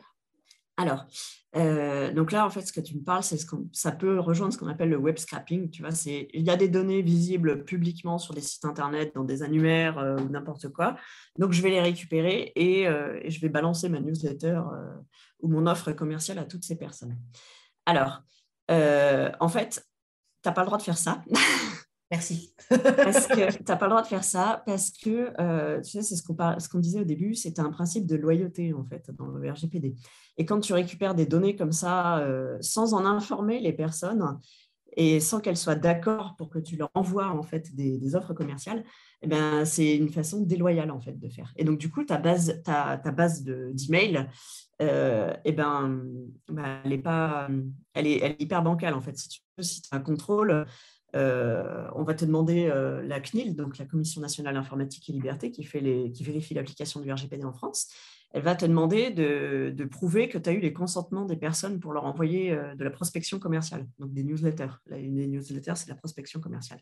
Alors, 0.76 1.06
euh, 1.56 2.12
donc 2.12 2.32
là, 2.32 2.44
en 2.44 2.50
fait, 2.50 2.62
ce 2.62 2.72
que 2.72 2.80
tu 2.80 2.96
me 2.96 3.02
parles, 3.02 3.22
c'est 3.22 3.38
ce 3.38 3.46
que 3.46 3.56
ça 3.72 3.92
peut 3.92 4.20
rejoindre 4.20 4.52
ce 4.52 4.58
qu'on 4.58 4.68
appelle 4.68 4.90
le 4.90 4.98
web 4.98 5.16
scrapping. 5.16 5.70
Tu 5.70 5.80
vois, 5.82 5.90
c'est 5.90 6.28
il 6.34 6.42
y 6.42 6.50
a 6.50 6.56
des 6.56 6.68
données 6.68 7.00
visibles 7.00 7.64
publiquement 7.64 8.18
sur 8.18 8.34
des 8.34 8.42
sites 8.42 8.64
internet, 8.66 9.12
dans 9.14 9.24
des 9.24 9.42
annuaires 9.42 9.98
euh, 9.98 10.16
ou 10.18 10.28
n'importe 10.28 10.68
quoi. 10.68 10.96
Donc, 11.38 11.52
je 11.52 11.62
vais 11.62 11.70
les 11.70 11.80
récupérer 11.80 12.52
et, 12.56 12.86
euh, 12.86 13.20
je 13.26 13.40
vais 13.40 13.48
balancer 13.48 13.88
ma 13.88 14.00
newsletter 14.00 14.60
ou 15.40 15.48
mon 15.48 15.66
offre 15.66 15.92
commerciale 15.92 16.38
à 16.38 16.44
toutes 16.44 16.64
ces 16.64 16.76
personnes. 16.76 17.16
Alors, 17.86 18.22
en 18.68 19.48
fait, 19.48 19.86
tu 20.42 20.48
n'as 20.48 20.52
pas 20.52 20.60
le 20.62 20.66
droit 20.66 20.78
de 20.78 20.82
faire 20.82 20.98
ça. 20.98 21.24
Merci. 22.10 22.54
parce 22.68 23.26
que 23.26 23.52
tu 23.56 23.64
n'as 23.66 23.76
pas 23.76 23.86
le 23.86 23.90
droit 23.90 24.02
de 24.02 24.06
faire 24.06 24.24
ça 24.24 24.62
parce 24.64 24.90
que, 24.90 25.32
euh, 25.40 25.80
tu 25.80 25.90
sais, 25.90 26.02
c'est 26.02 26.16
ce 26.16 26.22
qu'on 26.22 26.36
ce 26.58 26.68
qu'on 26.68 26.78
disait 26.78 27.00
au 27.00 27.04
début, 27.04 27.34
c'est 27.34 27.58
un 27.58 27.70
principe 27.70 28.06
de 28.06 28.16
loyauté, 28.16 28.72
en 28.72 28.84
fait, 28.84 29.10
dans 29.16 29.26
le 29.26 29.50
RGPD. 29.50 29.96
Et 30.38 30.44
quand 30.44 30.60
tu 30.60 30.72
récupères 30.72 31.14
des 31.14 31.26
données 31.26 31.56
comme 31.56 31.72
ça, 31.72 32.18
euh, 32.18 32.58
sans 32.60 32.94
en 32.94 33.04
informer 33.04 33.58
les 33.58 33.72
personnes 33.72 34.38
et 34.96 35.20
sans 35.20 35.40
qu'elles 35.40 35.56
soient 35.56 35.74
d'accord 35.74 36.36
pour 36.36 36.48
que 36.48 36.58
tu 36.58 36.76
leur 36.76 36.90
envoies, 36.94 37.28
en 37.28 37.42
fait, 37.42 37.74
des, 37.74 38.14
offres 38.14 38.34
commerciales, 38.34 38.84
eh 39.22 39.26
ben, 39.26 39.64
c'est 39.64 39.96
une 39.96 40.08
façon 40.08 40.42
déloyale, 40.42 40.90
en 40.92 41.00
fait, 41.00 41.18
de 41.18 41.28
faire. 41.28 41.52
Et 41.56 41.64
donc, 41.64 41.78
du 41.78 41.90
coup, 41.90 42.04
ta 42.04 42.18
base, 42.18 42.62
ta, 42.64 42.98
ta 42.98 43.10
base 43.10 43.42
d'email, 43.42 44.28
euh, 44.80 45.34
eh 45.44 45.52
ben, 45.52 46.02
bah, 46.48 46.80
elle, 46.84 46.92
est 46.92 46.98
pas, 46.98 47.48
elle, 47.94 48.06
est, 48.06 48.18
elle 48.22 48.32
est 48.32 48.42
hyper 48.42 48.62
bancale, 48.62 48.94
en 48.94 49.00
fait. 49.00 49.18
Si 49.18 49.28
tu 49.28 49.40
si 49.58 49.82
as 49.90 49.96
un 49.96 50.00
contrôle 50.00 50.66
euh, 51.16 51.88
on 51.94 52.02
va 52.02 52.14
te 52.14 52.24
demander 52.24 52.66
euh, 52.66 53.02
la 53.02 53.20
CNIL, 53.20 53.56
donc 53.56 53.78
la 53.78 53.86
Commission 53.86 54.20
nationale 54.20 54.56
informatique 54.56 55.08
et 55.08 55.12
liberté, 55.12 55.50
qui, 55.50 55.62
qui 55.64 56.24
vérifie 56.24 56.54
l'application 56.54 57.00
du 57.00 57.10
RGPD 57.10 57.44
en 57.44 57.52
France 57.52 57.88
elle 58.36 58.42
va 58.42 58.54
te 58.54 58.66
demander 58.66 59.10
de, 59.12 59.84
prouver 59.86 60.28
que 60.28 60.36
tu 60.36 60.50
as 60.50 60.52
eu 60.52 60.60
les 60.60 60.74
consentements 60.74 61.24
des 61.24 61.36
personnes 61.36 61.80
pour 61.80 61.94
leur 61.94 62.04
envoyer 62.04 62.52
euh, 62.52 62.74
de 62.74 62.84
la 62.84 62.90
prospection 62.90 63.38
commerciale, 63.38 63.86
donc 63.98 64.12
des 64.12 64.24
newsletters. 64.24 64.72
une 64.90 65.14
des 65.14 65.26
newsletters, 65.26 65.72
c'est 65.76 65.88
la 65.88 65.94
prospection 65.94 66.38
commerciale. 66.38 66.80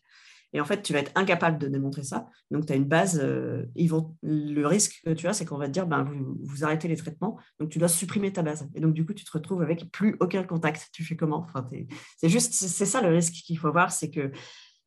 Et 0.51 0.59
en 0.59 0.65
fait, 0.65 0.81
tu 0.81 0.91
vas 0.91 0.99
être 0.99 1.13
incapable 1.15 1.57
de 1.57 1.69
démontrer 1.69 2.03
ça. 2.03 2.27
Donc, 2.51 2.65
tu 2.65 2.73
as 2.73 2.75
une 2.75 2.83
base. 2.83 3.21
Euh, 3.23 3.63
ils 3.75 3.87
vont, 3.87 4.17
le 4.21 4.65
risque 4.65 5.01
que 5.05 5.11
tu 5.11 5.27
as, 5.27 5.33
c'est 5.33 5.45
qu'on 5.45 5.57
va 5.57 5.67
te 5.67 5.71
dire 5.71 5.87
ben, 5.87 6.03
vous, 6.41 6.65
arrêtez 6.65 6.89
les 6.89 6.97
traitements, 6.97 7.39
donc 7.57 7.69
tu 7.69 7.79
dois 7.79 7.87
supprimer 7.87 8.33
ta 8.33 8.41
base. 8.41 8.67
Et 8.75 8.81
donc, 8.81 8.93
du 8.93 9.05
coup, 9.05 9.13
tu 9.13 9.23
te 9.23 9.31
retrouves 9.31 9.61
avec 9.61 9.89
plus 9.91 10.17
aucun 10.19 10.43
contact. 10.43 10.89
Tu 10.91 11.05
fais 11.05 11.15
comment? 11.15 11.47
Enfin, 11.47 11.69
C'est 12.17 12.27
juste, 12.27 12.51
c'est 12.51 12.85
ça 12.85 13.01
le 13.01 13.15
risque 13.15 13.31
qu'il 13.31 13.57
faut 13.57 13.71
voir 13.71 13.93
c'est 13.93 14.11
que 14.11 14.29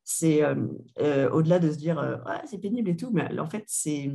c'est 0.03 0.43
euh, 0.43 1.29
au-delà 1.31 1.57
de 1.57 1.71
se 1.71 1.77
dire 1.77 2.21
c'est 2.45 2.59
pénible 2.59 2.89
et 2.89 2.95
tout, 2.95 3.09
mais 3.11 3.39
en 3.39 3.49
fait, 3.49 3.63
c'est 3.65 4.11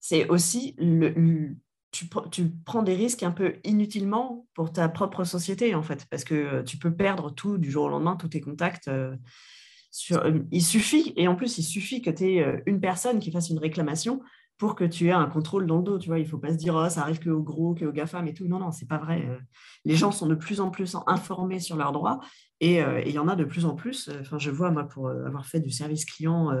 c'est 0.00 0.28
aussi 0.28 0.74
le, 0.78 1.56
tu, 1.96 2.06
tu, 2.30 2.50
prends 2.64 2.82
des 2.82 2.94
risques 2.94 3.22
un 3.22 3.30
peu 3.30 3.54
inutilement 3.64 4.46
pour 4.54 4.72
ta 4.72 4.88
propre 4.88 5.24
société, 5.24 5.74
en 5.74 5.82
fait, 5.82 6.06
parce 6.10 6.24
que 6.24 6.62
tu 6.62 6.76
peux 6.78 6.94
perdre 6.94 7.30
tout 7.30 7.58
du 7.58 7.70
jour 7.70 7.84
au 7.84 7.88
lendemain, 7.88 8.16
tous 8.16 8.28
tes 8.28 8.40
contacts. 8.40 8.88
Euh, 8.88 9.16
sur, 9.90 10.18
euh, 10.18 10.40
il 10.50 10.62
suffit, 10.62 11.14
et 11.16 11.26
en 11.26 11.36
plus, 11.36 11.56
il 11.58 11.62
suffit 11.62 12.02
que 12.02 12.10
tu 12.10 12.24
aies 12.24 12.44
euh, 12.44 12.60
une 12.66 12.80
personne 12.80 13.18
qui 13.18 13.30
fasse 13.30 13.48
une 13.48 13.58
réclamation 13.58 14.20
pour 14.58 14.74
que 14.74 14.84
tu 14.84 15.06
aies 15.06 15.12
un 15.12 15.26
contrôle 15.26 15.66
dans 15.66 15.78
le 15.78 15.84
dos. 15.84 15.98
Tu 15.98 16.08
vois, 16.08 16.18
il 16.18 16.24
ne 16.24 16.28
faut 16.28 16.38
pas 16.38 16.52
se 16.52 16.58
dire, 16.58 16.74
oh, 16.74 16.88
ça 16.90 17.02
arrive 17.02 17.18
qu'aux 17.18 17.42
gros, 17.42 17.74
qu'aux 17.74 17.92
GAFAM 17.92 18.26
et 18.26 18.34
tout. 18.34 18.46
Non, 18.46 18.58
non, 18.58 18.72
c'est 18.72 18.88
pas 18.88 18.98
vrai. 18.98 19.26
Les 19.84 19.96
gens 19.96 20.12
sont 20.12 20.26
de 20.26 20.34
plus 20.34 20.60
en 20.60 20.70
plus 20.70 20.96
informés 21.06 21.60
sur 21.60 21.76
leurs 21.76 21.92
droits 21.92 22.20
et 22.60 22.80
il 23.04 23.10
y 23.10 23.18
en 23.18 23.28
a 23.28 23.36
de 23.36 23.44
plus 23.44 23.66
en 23.66 23.74
plus. 23.74 24.10
Enfin, 24.22 24.38
je 24.38 24.50
vois, 24.50 24.70
moi, 24.70 24.84
pour 24.84 25.10
avoir 25.10 25.44
fait 25.44 25.60
du 25.60 25.68
service 25.68 26.06
client 26.06 26.52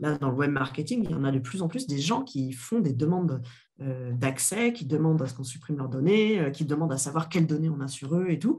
Là, 0.00 0.18
dans 0.18 0.30
le 0.30 0.36
web 0.36 0.50
marketing, 0.50 1.04
il 1.04 1.10
y 1.10 1.14
en 1.14 1.24
a 1.24 1.30
de 1.30 1.38
plus 1.38 1.62
en 1.62 1.68
plus 1.68 1.86
des 1.86 2.00
gens 2.00 2.24
qui 2.24 2.52
font 2.52 2.80
des 2.80 2.92
demandes 2.92 3.42
euh, 3.80 4.12
d'accès, 4.12 4.72
qui 4.72 4.84
demandent 4.84 5.22
à 5.22 5.26
ce 5.26 5.34
qu'on 5.34 5.44
supprime 5.44 5.76
leurs 5.76 5.88
données, 5.88 6.40
euh, 6.40 6.50
qui 6.50 6.64
demandent 6.64 6.92
à 6.92 6.98
savoir 6.98 7.28
quelles 7.28 7.46
données 7.46 7.68
on 7.70 7.80
a 7.80 7.88
sur 7.88 8.14
eux 8.16 8.26
et 8.28 8.38
tout. 8.38 8.58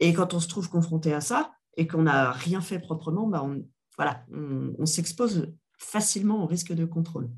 Et 0.00 0.12
quand 0.12 0.34
on 0.34 0.40
se 0.40 0.48
trouve 0.48 0.68
confronté 0.68 1.12
à 1.12 1.20
ça 1.20 1.52
et 1.76 1.86
qu'on 1.86 2.02
n'a 2.02 2.32
rien 2.32 2.60
fait 2.60 2.78
proprement, 2.78 3.26
bah 3.26 3.42
on, 3.44 3.64
voilà, 3.96 4.24
on, 4.32 4.86
s'expose 4.86 5.52
facilement 5.78 6.42
au 6.42 6.46
risque 6.46 6.72
de 6.72 6.84
contrôle. 6.84 7.30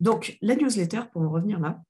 Donc, 0.00 0.36
la 0.42 0.56
newsletter, 0.56 1.02
pour 1.12 1.22
en 1.22 1.30
revenir 1.30 1.60
là, 1.60 1.80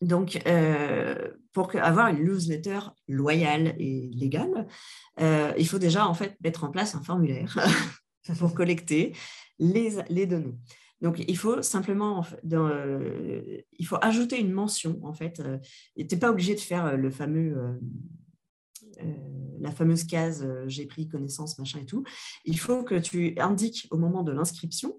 Donc, 0.00 0.40
euh, 0.46 1.32
pour 1.52 1.74
avoir 1.76 2.08
une 2.08 2.24
newsletter 2.24 2.80
loyale 3.08 3.74
et 3.78 4.10
légale, 4.14 4.68
euh, 5.20 5.52
il 5.58 5.66
faut 5.66 5.78
déjà 5.78 6.06
en 6.06 6.14
fait 6.14 6.36
mettre 6.42 6.64
en 6.64 6.70
place 6.70 6.94
un 6.94 7.02
formulaire 7.02 7.56
pour 8.38 8.54
collecter 8.54 9.14
les, 9.58 10.26
données. 10.26 10.56
Donc, 11.00 11.22
il 11.26 11.36
faut 11.36 11.62
simplement, 11.62 12.24
euh, 12.52 13.60
il 13.78 13.86
faut 13.86 13.98
ajouter 14.00 14.40
une 14.40 14.52
mention 14.52 14.98
en 15.02 15.12
fait. 15.12 15.42
tu 15.96 16.06
n'es 16.10 16.18
pas 16.18 16.30
obligé 16.30 16.54
de 16.54 16.60
faire 16.60 16.96
le 16.96 17.10
fameux 17.10 17.78
la 19.60 19.70
fameuse 19.70 20.04
case 20.04 20.46
j'ai 20.66 20.86
pris 20.86 21.08
connaissance, 21.08 21.58
machin 21.58 21.80
et 21.80 21.86
tout. 21.86 22.04
Il 22.44 22.58
faut 22.58 22.82
que 22.82 22.96
tu 22.96 23.34
indiques 23.38 23.86
au 23.90 23.96
moment 23.96 24.22
de 24.22 24.32
l'inscription 24.32 24.94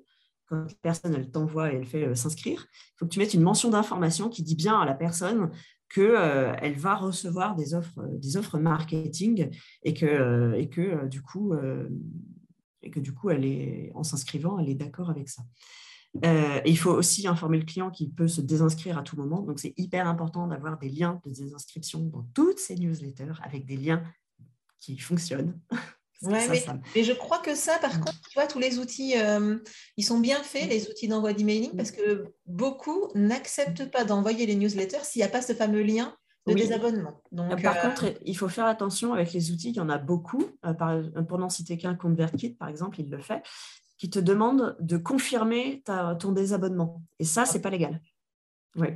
quand 0.50 0.64
la 0.64 0.74
personne 0.82 1.32
t'envoie 1.32 1.72
et 1.72 1.78
elle 1.78 1.86
fait 1.86 2.06
euh, 2.06 2.16
s'inscrire, 2.16 2.68
il 2.72 2.94
faut 2.98 3.06
que 3.06 3.12
tu 3.12 3.20
mettes 3.20 3.34
une 3.34 3.44
mention 3.44 3.70
d'information 3.70 4.30
qui 4.30 4.44
dit 4.44 4.56
bien 4.56 4.80
à 4.80 4.86
la 4.86 4.96
personne 4.96 5.52
qu'elle 5.94 6.16
euh, 6.16 6.54
elle 6.62 6.78
va 6.78 6.96
recevoir 6.96 7.56
des 7.56 7.74
offres, 7.74 8.00
euh, 8.00 8.18
des 8.18 8.36
offres 8.36 8.58
marketing 8.58 9.50
et 9.84 9.94
que, 9.94 10.54
et 10.56 10.70
que 10.70 11.08
du 11.08 11.22
coup, 11.22 11.54
et 12.82 12.92
que 12.92 13.00
du 13.00 13.14
coup 13.14 13.30
elle 13.30 13.46
est, 13.46 13.92
en 13.96 14.04
s'inscrivant, 14.04 14.60
elle 14.60 14.70
est 14.70 14.76
d'accord 14.76 15.10
avec 15.10 15.30
ça. 15.30 15.44
il 16.66 16.78
faut 16.78 16.92
aussi 16.92 17.28
informer 17.28 17.60
le 17.60 17.66
client 17.66 17.92
qu'il 17.92 18.12
peut 18.12 18.28
se 18.28 18.42
désinscrire 18.42 18.98
à 18.98 19.04
tout 19.04 19.16
moment. 19.16 19.42
Donc, 19.42 19.60
c'est 19.60 19.74
hyper 19.78 20.08
important 20.08 20.48
d'avoir 20.48 20.80
des 20.80 20.90
liens 20.90 21.22
de 21.26 21.32
désinscription 21.32 22.02
dans 22.02 22.28
toutes 22.34 22.60
ces 22.60 22.76
newsletters 22.76 23.34
avec 23.44 23.66
des 23.66 23.78
liens 23.78 24.04
qui 24.80 24.98
fonctionnent. 24.98 25.60
Ouais, 26.22 26.66
mais, 26.96 27.04
je 27.04 27.14
crois 27.14 27.40
que 27.40 27.56
ça, 27.56 27.78
par 27.80 27.96
mm. 27.96 28.00
contre, 28.02 28.22
tu 28.30 28.34
vois, 28.34 28.48
tous 28.48 28.60
les 28.60 28.78
outils, 28.78 29.18
euh, 29.18 29.58
ils 29.96 30.04
sont 30.04 30.20
bien 30.20 30.44
faits, 30.44 30.66
mm. 30.66 30.70
les 30.70 30.90
outils 30.90 31.08
d'envoi 31.08 31.32
d'emailing, 31.32 31.76
parce 31.78 31.92
que 31.92 32.26
beaucoup 32.46 33.08
n'acceptent 33.16 33.90
pas 33.90 34.04
d'envoyer 34.04 34.46
les 34.46 34.56
newsletters 34.56 35.04
s'il 35.04 35.22
n'y 35.22 35.26
a 35.26 35.30
pas 35.30 35.42
ce 35.42 35.54
fameux 35.54 35.82
lien 35.82 36.14
de 36.48 36.54
désabonnement. 36.54 37.22
Donc, 37.32 37.62
par 37.62 37.78
euh, 37.78 37.82
contre, 37.82 38.06
il 38.26 38.36
faut 38.36 38.48
faire 38.48 38.66
attention 38.66 39.14
avec 39.14 39.34
les 39.34 39.52
outils, 39.52 39.70
il 39.70 39.76
y 39.76 39.80
en 39.80 39.90
a 39.90 39.98
beaucoup. 39.98 40.44
Euh, 40.66 40.74
par, 40.74 41.00
pour 41.28 41.38
n'en 41.38 41.50
citer 41.50 41.78
qu'un, 41.78 41.96
ConvertKit, 41.96 42.52
par 42.52 42.70
exemple, 42.70 43.00
il 43.00 43.10
le 43.10 43.20
fait, 43.20 43.44
qui 43.98 44.10
te 44.10 44.20
demande 44.20 44.76
de 44.80 44.98
confirmer 44.98 45.84
ton 46.20 46.32
désabonnement. 46.32 47.02
Et 47.20 47.26
ça, 47.26 47.46
ce 47.46 47.56
n'est 47.56 47.62
pas 47.62 47.70
légal. 47.70 48.02
Oui. 48.76 48.90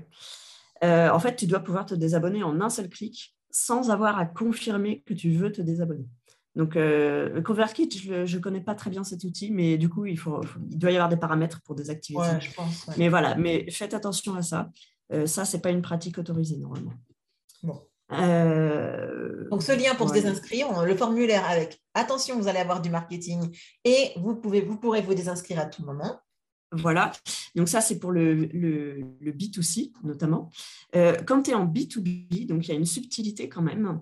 en 0.82 1.20
fait, 1.20 1.36
tu 1.36 1.46
dois 1.46 1.60
pouvoir 1.60 1.86
te 1.86 1.96
désabonner 1.96 2.44
en 2.44 2.62
un 2.62 2.70
seul 2.70 2.90
clic 2.90 3.36
sans 3.50 3.92
avoir 3.92 4.18
à 4.18 4.26
confirmer 4.26 5.04
que 5.06 5.14
tu 5.14 5.32
veux 5.32 5.52
te 5.52 5.62
désabonner. 5.62 6.08
Donc, 6.56 6.76
euh, 6.76 7.42
ConvertKit, 7.42 7.90
je 7.92 8.36
ne 8.38 8.42
connais 8.42 8.62
pas 8.62 8.76
très 8.76 8.90
bien 8.90 9.04
cet 9.04 9.24
outil, 9.24 9.52
mais 9.52 9.78
du 9.78 9.90
coup, 9.90 10.06
il, 10.06 10.20
faut, 10.20 10.42
il 10.70 10.78
doit 10.78 10.92
y 10.92 10.96
avoir 10.96 11.10
des 11.10 11.18
paramètres 11.18 11.62
pour 11.64 11.76
désactiver 11.76 12.20
ouais, 12.20 12.42
Je 12.42 12.54
pense, 12.54 12.88
Mais 12.98 13.10
voilà, 13.10 13.36
mais 13.36 13.70
faites 13.72 13.94
attention 13.94 14.36
à 14.36 14.44
ça. 14.44 14.70
Euh, 15.12 15.26
ça, 15.26 15.46
ce 15.46 15.56
n'est 15.56 15.62
pas 15.62 15.72
une 15.72 15.82
pratique 15.82 16.18
autorisée 16.18 16.58
normalement. 16.58 16.94
Bon. 17.64 17.82
Euh, 18.12 19.48
Donc, 19.50 19.64
ce 19.64 19.72
lien 19.72 19.96
pour 19.96 20.10
se 20.10 20.14
désinscrire, 20.14 20.84
le 20.84 20.96
formulaire 20.96 21.46
avec 21.50 21.82
attention, 21.94 22.38
vous 22.38 22.48
allez 22.48 22.60
avoir 22.60 22.82
du 22.82 22.90
marketing 22.90 23.40
et 23.84 24.12
vous, 24.18 24.36
pouvez, 24.36 24.62
vous 24.62 24.78
pourrez 24.78 25.02
vous 25.02 25.14
désinscrire 25.14 25.60
à 25.60 25.66
tout 25.66 25.84
moment. 25.84 26.20
Voilà, 26.76 27.12
donc 27.56 27.70
ça 27.70 27.82
c'est 27.82 28.00
pour 28.00 28.12
le, 28.12 28.34
le, 28.34 28.98
le, 29.20 29.32
B2C 29.32 29.92
notamment. 30.04 30.50
Euh, 30.96 31.16
quand 31.28 31.44
tu 31.44 31.52
es 31.52 31.54
en 31.54 31.68
B2B, 31.68 32.48
donc 32.48 32.68
il 32.68 32.70
y 32.70 32.72
a 32.72 32.76
une 32.76 32.88
subtilité 32.88 33.48
quand 33.48 33.62
même, 33.62 34.02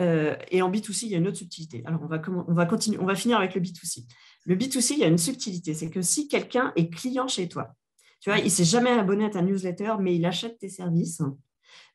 euh, 0.00 0.34
et 0.50 0.62
en 0.62 0.70
B2C, 0.70 1.04
il 1.04 1.08
y 1.10 1.14
a 1.14 1.18
une 1.18 1.28
autre 1.28 1.38
subtilité. 1.38 1.82
Alors, 1.86 2.00
on 2.02 2.06
va, 2.06 2.20
on 2.48 2.52
va, 2.52 2.66
continuer, 2.66 2.98
on 2.98 3.06
va 3.06 3.14
finir 3.14 3.38
avec 3.38 3.54
le 3.54 3.60
B2C. 3.60 4.06
Le 4.44 4.56
B2C, 4.56 4.92
il 4.92 4.98
y 4.98 5.04
a 5.04 5.08
une 5.08 5.18
subtilité. 5.18 5.74
C'est 5.74 5.90
que 5.90 6.02
si 6.02 6.28
quelqu'un 6.28 6.72
est 6.76 6.90
client 6.90 7.28
chez 7.28 7.48
toi, 7.48 7.74
tu 8.20 8.30
vois, 8.30 8.38
il 8.38 8.44
ne 8.44 8.50
s'est 8.50 8.64
jamais 8.64 8.90
abonné 8.90 9.24
à 9.24 9.30
ta 9.30 9.42
newsletter, 9.42 9.94
mais 10.00 10.14
il 10.16 10.24
achète 10.26 10.58
tes 10.58 10.68
services, 10.68 11.22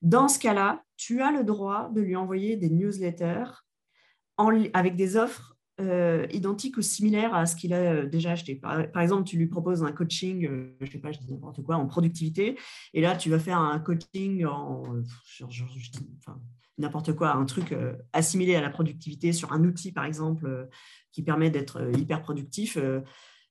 dans 0.01 0.27
ce 0.27 0.39
cas-là, 0.39 0.83
tu 0.97 1.21
as 1.21 1.31
le 1.31 1.43
droit 1.43 1.89
de 1.89 2.01
lui 2.01 2.15
envoyer 2.15 2.57
des 2.57 2.69
newsletters 2.69 3.63
avec 4.73 4.95
des 4.95 5.17
offres 5.17 5.55
euh, 5.79 6.25
identiques 6.31 6.77
ou 6.77 6.81
similaires 6.81 7.35
à 7.35 7.45
ce 7.45 7.55
qu'il 7.55 7.73
a 7.73 7.77
euh, 7.77 8.05
déjà 8.05 8.31
acheté. 8.31 8.55
Par, 8.55 9.01
exemple, 9.01 9.23
tu 9.23 9.37
lui 9.37 9.47
proposes 9.47 9.83
un 9.83 9.91
coaching, 9.91 10.47
je 10.79 10.85
ne 10.85 10.89
sais 10.89 10.97
pas, 10.97 11.11
je 11.11 11.19
dis 11.19 11.31
n'importe 11.31 11.61
quoi, 11.63 11.75
en 11.75 11.85
productivité, 11.85 12.57
et 12.93 13.01
là, 13.01 13.15
tu 13.15 13.29
vas 13.29 13.39
faire 13.39 13.59
un 13.59 13.79
coaching 13.79 14.45
en, 14.45 14.83
n'importe 16.81 17.13
quoi, 17.13 17.33
un 17.33 17.45
truc 17.45 17.71
euh, 17.71 17.93
assimilé 18.11 18.55
à 18.55 18.61
la 18.61 18.69
productivité 18.69 19.31
sur 19.31 19.53
un 19.53 19.63
outil, 19.63 19.93
par 19.93 20.03
exemple, 20.03 20.45
euh, 20.45 20.65
qui 21.13 21.23
permet 21.23 21.49
d'être 21.49 21.79
euh, 21.79 21.91
hyper 21.93 22.21
productif, 22.21 22.77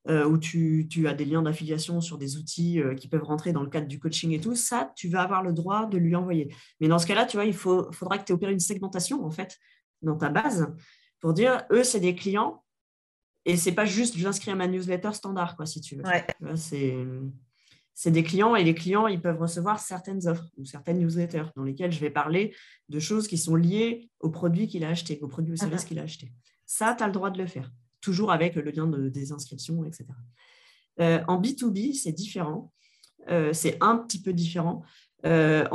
où 0.09 0.39
tu, 0.39 0.89
as 1.07 1.15
des 1.15 1.25
liens 1.25 1.43
d'affiliation 1.43 2.01
sur 2.01 2.19
des 2.19 2.37
outils 2.37 2.81
qui 2.97 3.09
peuvent 3.09 3.23
rentrer 3.23 3.53
dans 3.53 3.63
le 3.63 3.69
cadre 3.69 3.87
du 3.87 3.99
coaching 3.99 4.33
et 4.33 4.41
tout, 4.41 4.55
ça, 4.55 4.93
tu 4.97 5.09
vas 5.09 5.23
avoir 5.23 5.43
le 5.43 5.53
droit 5.53 5.87
de 5.87 5.99
lui 5.99 6.17
envoyer. 6.17 6.55
Mais 6.81 6.89
dans 6.89 6.99
ce 6.99 7.07
cas-là, 7.07 7.27
tu 7.27 7.37
vois, 7.37 7.45
il 7.45 7.55
faut, 7.55 7.93
faudra 7.93 8.19
que 8.19 8.25
tu 8.25 8.33
opéré 8.33 8.53
une 8.53 8.61
segmentation, 8.61 9.25
en 9.25 9.31
fait, 9.31 9.59
dans 10.03 10.17
ta 10.17 10.31
base, 10.31 10.75
pour 11.21 11.35
dire, 11.35 11.65
eux, 11.71 11.85
c'est 11.85 12.01
des 12.01 12.15
clients, 12.15 12.65
et 13.45 13.57
c'est 13.57 13.73
pas 13.73 13.85
juste, 13.85 14.17
je 14.17 14.25
l'inscris 14.25 14.51
à 14.51 14.55
ma 14.55 14.67
newsletter 14.67 15.13
standard, 15.13 15.57
quoi, 15.57 15.67
si 15.67 15.81
tu 15.81 15.97
veux. 15.97 16.03
C'est 16.57 16.97
c'est 18.03 18.11
des 18.11 18.23
clients 18.23 18.57
et 18.57 18.65
les 18.65 18.75
clients, 18.75 19.09
ils 19.09 19.21
peuvent 19.21 19.39
recevoir 19.39 19.79
certaines 19.79 20.27
offres 20.27 20.49
ou 20.57 20.65
certaines 20.65 21.01
newsletters 21.01 21.45
dans 21.55 21.65
lesquelles 21.65 21.93
je 21.93 22.01
vais 22.01 22.09
parler 22.09 22.57
de 22.89 22.99
choses 22.99 23.29
qui 23.29 23.37
sont 23.37 23.57
liées 23.57 24.09
au 24.21 24.31
produit 24.31 24.69
qu'il 24.69 24.85
a 24.85 24.89
acheté, 24.89 25.19
au 25.21 25.29
produit 25.29 25.53
ou 25.53 25.57
service 25.57 25.85
qu'il 25.85 25.99
a 25.99 26.05
acheté. 26.05 26.33
Ça, 26.65 26.95
tu 26.97 27.05
as 27.05 27.07
le 27.09 27.13
droit 27.13 27.31
de 27.31 27.37
le 27.37 27.47
faire, 27.47 27.71
toujours 28.01 28.33
avec 28.33 28.55
le 28.55 28.71
lien 28.71 28.87
de, 28.87 29.09
des 29.09 29.33
inscriptions, 29.33 29.85
etc. 29.85 30.07
Euh, 31.01 31.21
en 31.29 31.41
B2B, 31.41 31.95
c'est 31.95 32.13
différent. 32.13 32.73
Euh, 33.29 33.53
c'est 33.53 33.77
un 33.81 33.97
petit 33.97 34.21
peu 34.21 34.33
différent. 34.33 34.83
Euh, 35.27 35.67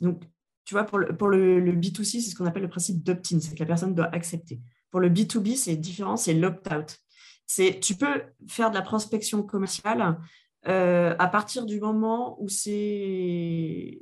donc, 0.00 0.22
tu 0.64 0.74
vois, 0.74 0.84
pour 0.84 0.98
le, 0.98 1.16
pour 1.16 1.28
le, 1.28 1.60
le 1.60 1.72
B2C, 1.72 2.20
c'est 2.20 2.30
ce 2.30 2.34
qu'on 2.34 2.46
appelle 2.46 2.62
le 2.62 2.68
principe 2.68 3.02
d'opt-in, 3.02 3.40
c'est 3.40 3.54
que 3.54 3.60
la 3.60 3.66
personne 3.66 3.94
doit 3.94 4.14
accepter. 4.14 4.60
Pour 4.90 5.00
le 5.00 5.10
B2B, 5.10 5.56
c'est 5.56 5.76
différent, 5.76 6.16
c'est 6.16 6.34
l'opt-out. 6.34 6.98
Tu 7.46 7.94
peux 7.94 8.22
faire 8.48 8.70
de 8.70 8.74
la 8.74 8.82
prospection 8.82 9.42
commerciale 9.42 10.18
à 10.66 11.28
partir 11.28 11.66
du 11.66 11.78
moment 11.78 12.42
où 12.42 12.48
c'est, 12.48 14.00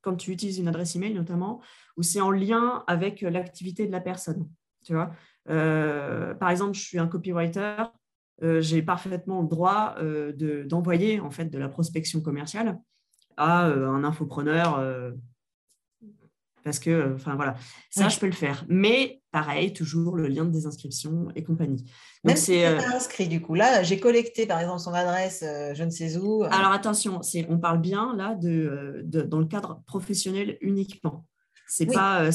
quand 0.00 0.16
tu 0.16 0.30
utilises 0.30 0.58
une 0.58 0.68
adresse 0.68 0.96
email 0.96 1.12
notamment, 1.12 1.60
où 1.98 2.02
c'est 2.02 2.22
en 2.22 2.30
lien 2.30 2.84
avec 2.86 3.20
l'activité 3.20 3.86
de 3.86 3.92
la 3.92 4.00
personne. 4.00 4.48
Tu 4.82 4.94
vois 4.94 5.12
par 5.46 6.50
exemple, 6.50 6.74
je 6.74 6.80
suis 6.80 6.98
un 6.98 7.06
copywriter, 7.06 7.84
euh, 8.42 8.60
j'ai 8.60 8.82
parfaitement 8.82 9.42
le 9.42 9.48
droit 9.48 9.96
d'envoyer 10.66 11.20
en 11.20 11.30
fait 11.30 11.46
de 11.46 11.58
la 11.58 11.68
prospection 11.68 12.20
commerciale 12.20 12.78
à 13.36 13.66
un 13.66 14.04
infopreneur 14.04 14.78
parce 16.64 16.78
que, 16.78 16.90
euh, 16.90 17.14
enfin 17.14 17.34
voilà, 17.36 17.56
ça, 17.90 18.08
je 18.08 18.18
peux 18.18 18.26
le 18.26 18.32
faire. 18.32 18.64
Mais 18.68 19.22
pareil, 19.30 19.72
toujours 19.72 20.16
le 20.16 20.28
lien 20.28 20.44
de 20.44 20.50
désinscription 20.50 21.28
et 21.34 21.42
compagnie. 21.42 21.84
Même 22.24 22.36
si 22.36 22.46
c'est 22.46 22.66
euh, 22.66 22.78
inscrit, 22.94 23.28
du 23.28 23.40
coup. 23.40 23.54
Là, 23.54 23.82
j'ai 23.82 23.98
collecté, 23.98 24.46
par 24.46 24.60
exemple, 24.60 24.80
son 24.80 24.92
adresse, 24.92 25.42
euh, 25.46 25.74
je 25.74 25.84
ne 25.84 25.90
sais 25.90 26.16
où. 26.16 26.44
Alors 26.44 26.72
attention, 26.72 27.20
on 27.48 27.58
parle 27.58 27.80
bien 27.80 28.14
là 28.16 28.34
de, 28.34 29.02
dans 29.04 29.38
le 29.38 29.46
cadre 29.46 29.82
professionnel 29.86 30.58
uniquement. 30.60 31.24
C'est 31.72 31.86
pas. 31.86 32.28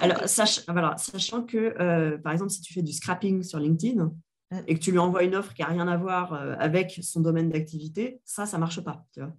alors, 0.00 0.28
sachant 0.28 1.42
que, 1.42 2.16
par 2.18 2.32
exemple, 2.32 2.50
si 2.50 2.60
tu 2.60 2.74
fais 2.74 2.82
du 2.82 2.92
scrapping 2.92 3.42
sur 3.42 3.58
LinkedIn, 3.58 4.10
et 4.68 4.74
que 4.76 4.80
tu 4.80 4.92
lui 4.92 4.98
envoies 4.98 5.24
une 5.24 5.34
offre 5.34 5.52
qui 5.54 5.62
n'a 5.62 5.68
rien 5.68 5.88
à 5.88 5.96
voir 5.96 6.32
euh, 6.32 6.54
avec 6.58 7.00
son 7.02 7.20
domaine 7.20 7.50
d'activité, 7.50 8.20
ça, 8.24 8.46
ça 8.46 8.56
ne 8.56 8.60
marche 8.60 8.80
pas. 8.80 9.04
Tu 9.12 9.20
vois 9.20 9.32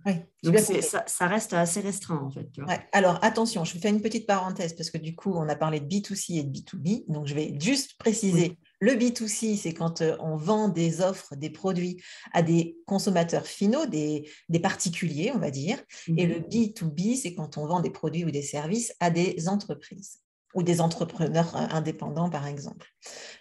Donc, 0.43 0.57
ça, 0.59 1.27
reste 1.27 1.53
assez 1.53 1.79
restreint, 1.79 2.17
en 2.17 2.29
fait. 2.29 2.49
Alors, 2.91 3.19
attention, 3.23 3.63
je 3.63 3.73
vais 3.73 3.79
faire 3.79 3.93
une 3.93 4.01
petite 4.01 4.27
parenthèse 4.27 4.73
parce 4.73 4.89
que 4.89 4.97
du 4.97 5.15
coup, 5.15 5.31
on 5.33 5.47
a 5.47 5.55
parlé 5.55 5.79
de 5.79 5.85
B2C 5.85 6.39
et 6.39 6.43
de 6.43 6.51
B2B. 6.51 7.05
Donc, 7.07 7.27
je 7.27 7.35
vais 7.35 7.57
juste 7.59 7.97
préciser. 7.97 8.57
Le 8.79 8.93
B2C, 8.93 9.57
c'est 9.57 9.73
quand 9.73 10.01
euh, 10.01 10.15
on 10.19 10.35
vend 10.37 10.69
des 10.69 11.01
offres, 11.01 11.35
des 11.35 11.49
produits 11.49 12.01
à 12.33 12.41
des 12.41 12.77
consommateurs 12.85 13.47
finaux, 13.47 13.85
des, 13.85 14.29
particuliers, 14.61 15.31
on 15.33 15.39
va 15.39 15.51
dire. 15.51 15.77
Et 16.15 16.25
le 16.25 16.39
B2B, 16.39 17.09
mhm. 17.09 17.15
c'est 17.15 17.33
quand 17.33 17.57
on 17.57 17.65
vend 17.65 17.79
des 17.79 17.89
produits 17.89 18.25
ou 18.25 18.31
des 18.31 18.41
services 18.41 18.93
à 18.99 19.09
des 19.09 19.47
entreprises 19.47 20.19
ou 20.57 20.63
des 20.63 20.81
entrepreneurs 20.81 21.55
euh, 21.55 21.67
indépendants, 21.69 22.29
par 22.29 22.47
exemple. 22.47 22.87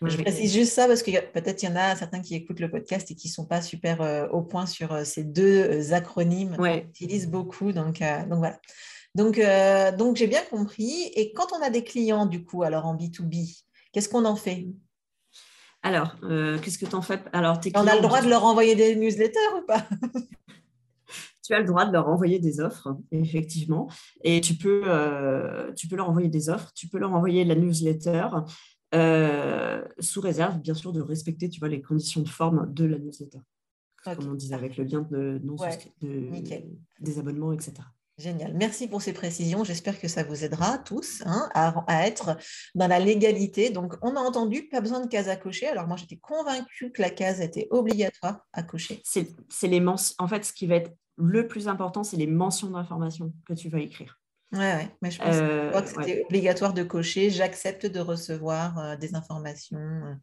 je 0.03 0.17
précise 0.19 0.53
juste 0.53 0.73
ça 0.73 0.87
parce 0.87 1.03
que 1.03 1.11
peut-être 1.33 1.63
il 1.63 1.71
y 1.71 1.73
en 1.73 1.77
a 1.77 1.97
certains 1.97 2.21
qui 2.21 2.35
écoutent 2.35 2.61
le 2.61 2.71
podcast 2.71 3.11
et 3.11 3.15
qui 3.15 3.29
ne 3.29 3.33
sont 3.33 3.47
pas 3.47 3.63
super 3.63 4.03
euh, 4.03 4.29
au 4.29 4.43
point 4.43 4.67
sur 4.67 4.93
euh, 4.93 5.05
ces 5.05 5.25
deux 5.25 5.95
acronymes 5.95 6.57
qu'on 6.57 6.77
utilise 6.77 7.29
beaucoup. 7.29 7.73
Donc, 7.73 8.01
donc 8.01 8.39
voilà. 8.39 8.61
Donc, 9.15 9.41
donc 9.97 10.17
j'ai 10.17 10.27
bien 10.27 10.43
compris. 10.51 11.11
Et 11.15 11.33
quand 11.33 11.47
on 11.59 11.63
a 11.63 11.71
des 11.71 11.85
clients, 11.85 12.27
du 12.27 12.45
coup, 12.45 12.63
alors 12.63 12.85
en 12.85 12.95
B2B, 12.95 13.63
qu'est-ce 13.93 14.11
qu'on 14.11 14.27
en 14.27 14.37
fait? 14.37 14.67
Alors, 15.87 16.17
qu'est-ce 16.63 16.79
que 16.79 16.87
tu 16.87 16.95
en 16.95 17.03
fais? 17.03 17.21
Alors, 17.33 17.59
On 17.75 17.87
a 17.87 17.95
le 17.95 18.03
droit 18.03 18.23
de 18.23 18.29
leur 18.29 18.45
envoyer 18.45 18.75
des 18.75 18.97
newsletters 18.97 19.39
ou 19.59 19.67
pas? 19.67 19.87
Tu 21.47 21.55
as 21.55 21.61
le 21.61 21.67
droit 21.67 21.87
de 21.87 21.93
leur 21.93 22.09
envoyer 22.09 22.41
des 22.41 22.59
offres, 22.59 22.97
effectivement. 23.13 23.89
Et 24.25 24.41
tu 24.41 24.55
peux, 24.55 24.83
euh, 24.87 25.73
tu 25.75 25.87
peux 25.87 25.95
leur 25.95 26.11
envoyer 26.11 26.29
des 26.29 26.49
offres, 26.49 26.73
tu 26.75 26.89
peux 26.89 26.99
leur 26.99 27.13
envoyer 27.13 27.45
la 27.45 27.55
newsletter, 27.55 28.27
euh, 28.95 29.85
sous 30.01 30.21
réserve, 30.21 30.59
bien 30.59 30.75
sûr, 30.75 30.93
de 30.93 31.01
respecter 31.01 31.49
tu 31.49 31.61
vois, 31.61 31.69
les 31.69 31.81
conditions 31.81 32.21
de 32.23 32.29
forme 32.29 32.73
de 32.75 32.85
la 32.85 32.99
newsletter. 32.99 33.39
Comme 34.03 34.29
on 34.29 34.35
disait, 34.35 34.55
avec 34.55 34.77
le 34.77 34.85
lien 34.85 35.07
de 35.09 35.41
non 35.45 35.55
des 37.01 37.19
abonnements, 37.21 37.53
etc. 37.53 37.75
Génial. 38.19 38.55
Merci 38.55 38.89
pour 38.89 39.03
ces 39.03 39.13
précisions. 39.13 39.63
J'espère 39.63 40.01
que 40.01 40.09
ça 40.09 40.25
vous 40.25 40.43
aidera 40.43 40.79
tous 40.79 41.23
hein, 41.27 41.51
à, 41.53 42.07
être 42.07 42.39
dans 42.75 42.87
la 42.87 42.99
légalité. 42.99 43.69
Donc, 43.69 43.95
on 44.01 44.17
a 44.17 44.21
entendu, 44.21 44.69
pas 44.69 44.81
besoin 44.81 45.01
de 45.01 45.07
case 45.07 45.29
à 45.29 45.37
cocher. 45.37 45.67
Alors, 45.69 45.87
moi, 45.87 45.99
j'étais 45.99 46.17
convaincue 46.17 46.93
que 46.93 47.03
la 47.03 47.11
case 47.11 47.43
était 47.43 47.69
obligatoire 47.71 48.41
à 48.55 48.63
cocher. 48.63 49.03
C'est 49.05 49.29
les 49.65 49.87
En 49.87 50.29
fait, 50.29 50.45
ce 50.47 50.55
qui 50.55 50.67
va 50.67 50.77
être 50.77 50.93
le 51.17 51.47
plus 51.47 51.69
important, 51.69 52.05
c'est 52.05 52.17
les 52.17 52.27
mentions 52.27 52.71
d'information 52.71 53.35
que 53.47 53.53
tu 53.53 53.69
vas 53.69 53.81
écrire. 53.81 54.19
Oui, 54.53 54.61
ouais. 54.61 54.89
mais 55.03 55.11
je 55.11 55.19
pense 55.19 55.35
euh, 55.35 55.71
que 55.73 55.89
c'était 55.89 56.25
obligatoire 56.25 56.73
de 56.73 56.85
cocher. 56.85 57.31
J'accepte 57.31 57.85
de 57.85 58.01
recevoir 58.01 58.79
euh, 58.79 58.97
des 58.97 59.15
informations 59.15 60.17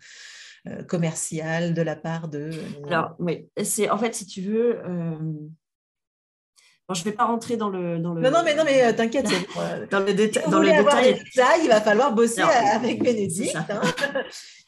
euh, 0.67 0.84
commerciales 0.84 1.73
de 1.73 1.82
la 1.82 1.95
part 1.95 2.29
de. 2.29 2.49
Alors, 2.88 3.15
oui, 3.19 3.49
c'est 3.63 3.89
en 3.89 3.97
fait, 3.97 4.15
si 4.15 4.25
tu 4.25 4.41
veux 4.41 4.79
je 6.91 7.00
ne 7.00 7.06
vais 7.06 7.12
pas 7.12 7.26
rentrer 7.26 7.56
dans 7.56 7.69
le. 7.69 7.98
Dans 8.00 8.13
le... 8.13 8.22
Non, 8.22 8.32
non, 8.32 8.41
mais, 8.43 8.56
non, 8.56 8.63
mais 8.65 8.84
euh, 8.84 8.93
t'inquiète. 8.93 9.26
dans 9.91 10.00
le, 10.00 10.13
déta 10.13 10.41
dans 10.48 10.60
le 10.60 10.69
détail. 10.69 11.62
il 11.63 11.69
va 11.69 11.82
falloir 11.82 12.13
bosser 12.13 12.41
avec 12.41 13.02
Bénédicte, 13.02 13.56
hein, 13.56 13.82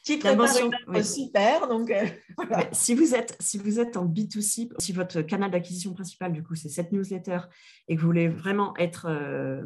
qui 0.06 0.18
prépare 0.18 0.48
une 0.88 1.02
super. 1.02 1.68
Donc, 1.68 1.90
euh, 1.90 2.04
si, 2.72 2.94
vous 2.94 3.14
êtes, 3.14 3.36
si 3.40 3.58
vous 3.58 3.80
êtes 3.80 3.96
en 3.96 4.06
B2C, 4.06 4.70
si 4.78 4.92
votre 4.92 5.22
canal 5.22 5.50
d'acquisition 5.50 5.92
principal, 5.92 6.32
du 6.32 6.42
coup, 6.42 6.54
c'est 6.54 6.68
cette 6.68 6.92
newsletter 6.92 7.40
et 7.88 7.96
que 7.96 8.00
vous 8.00 8.06
voulez 8.06 8.28
vraiment 8.28 8.76
être 8.78 9.06
euh, 9.08 9.62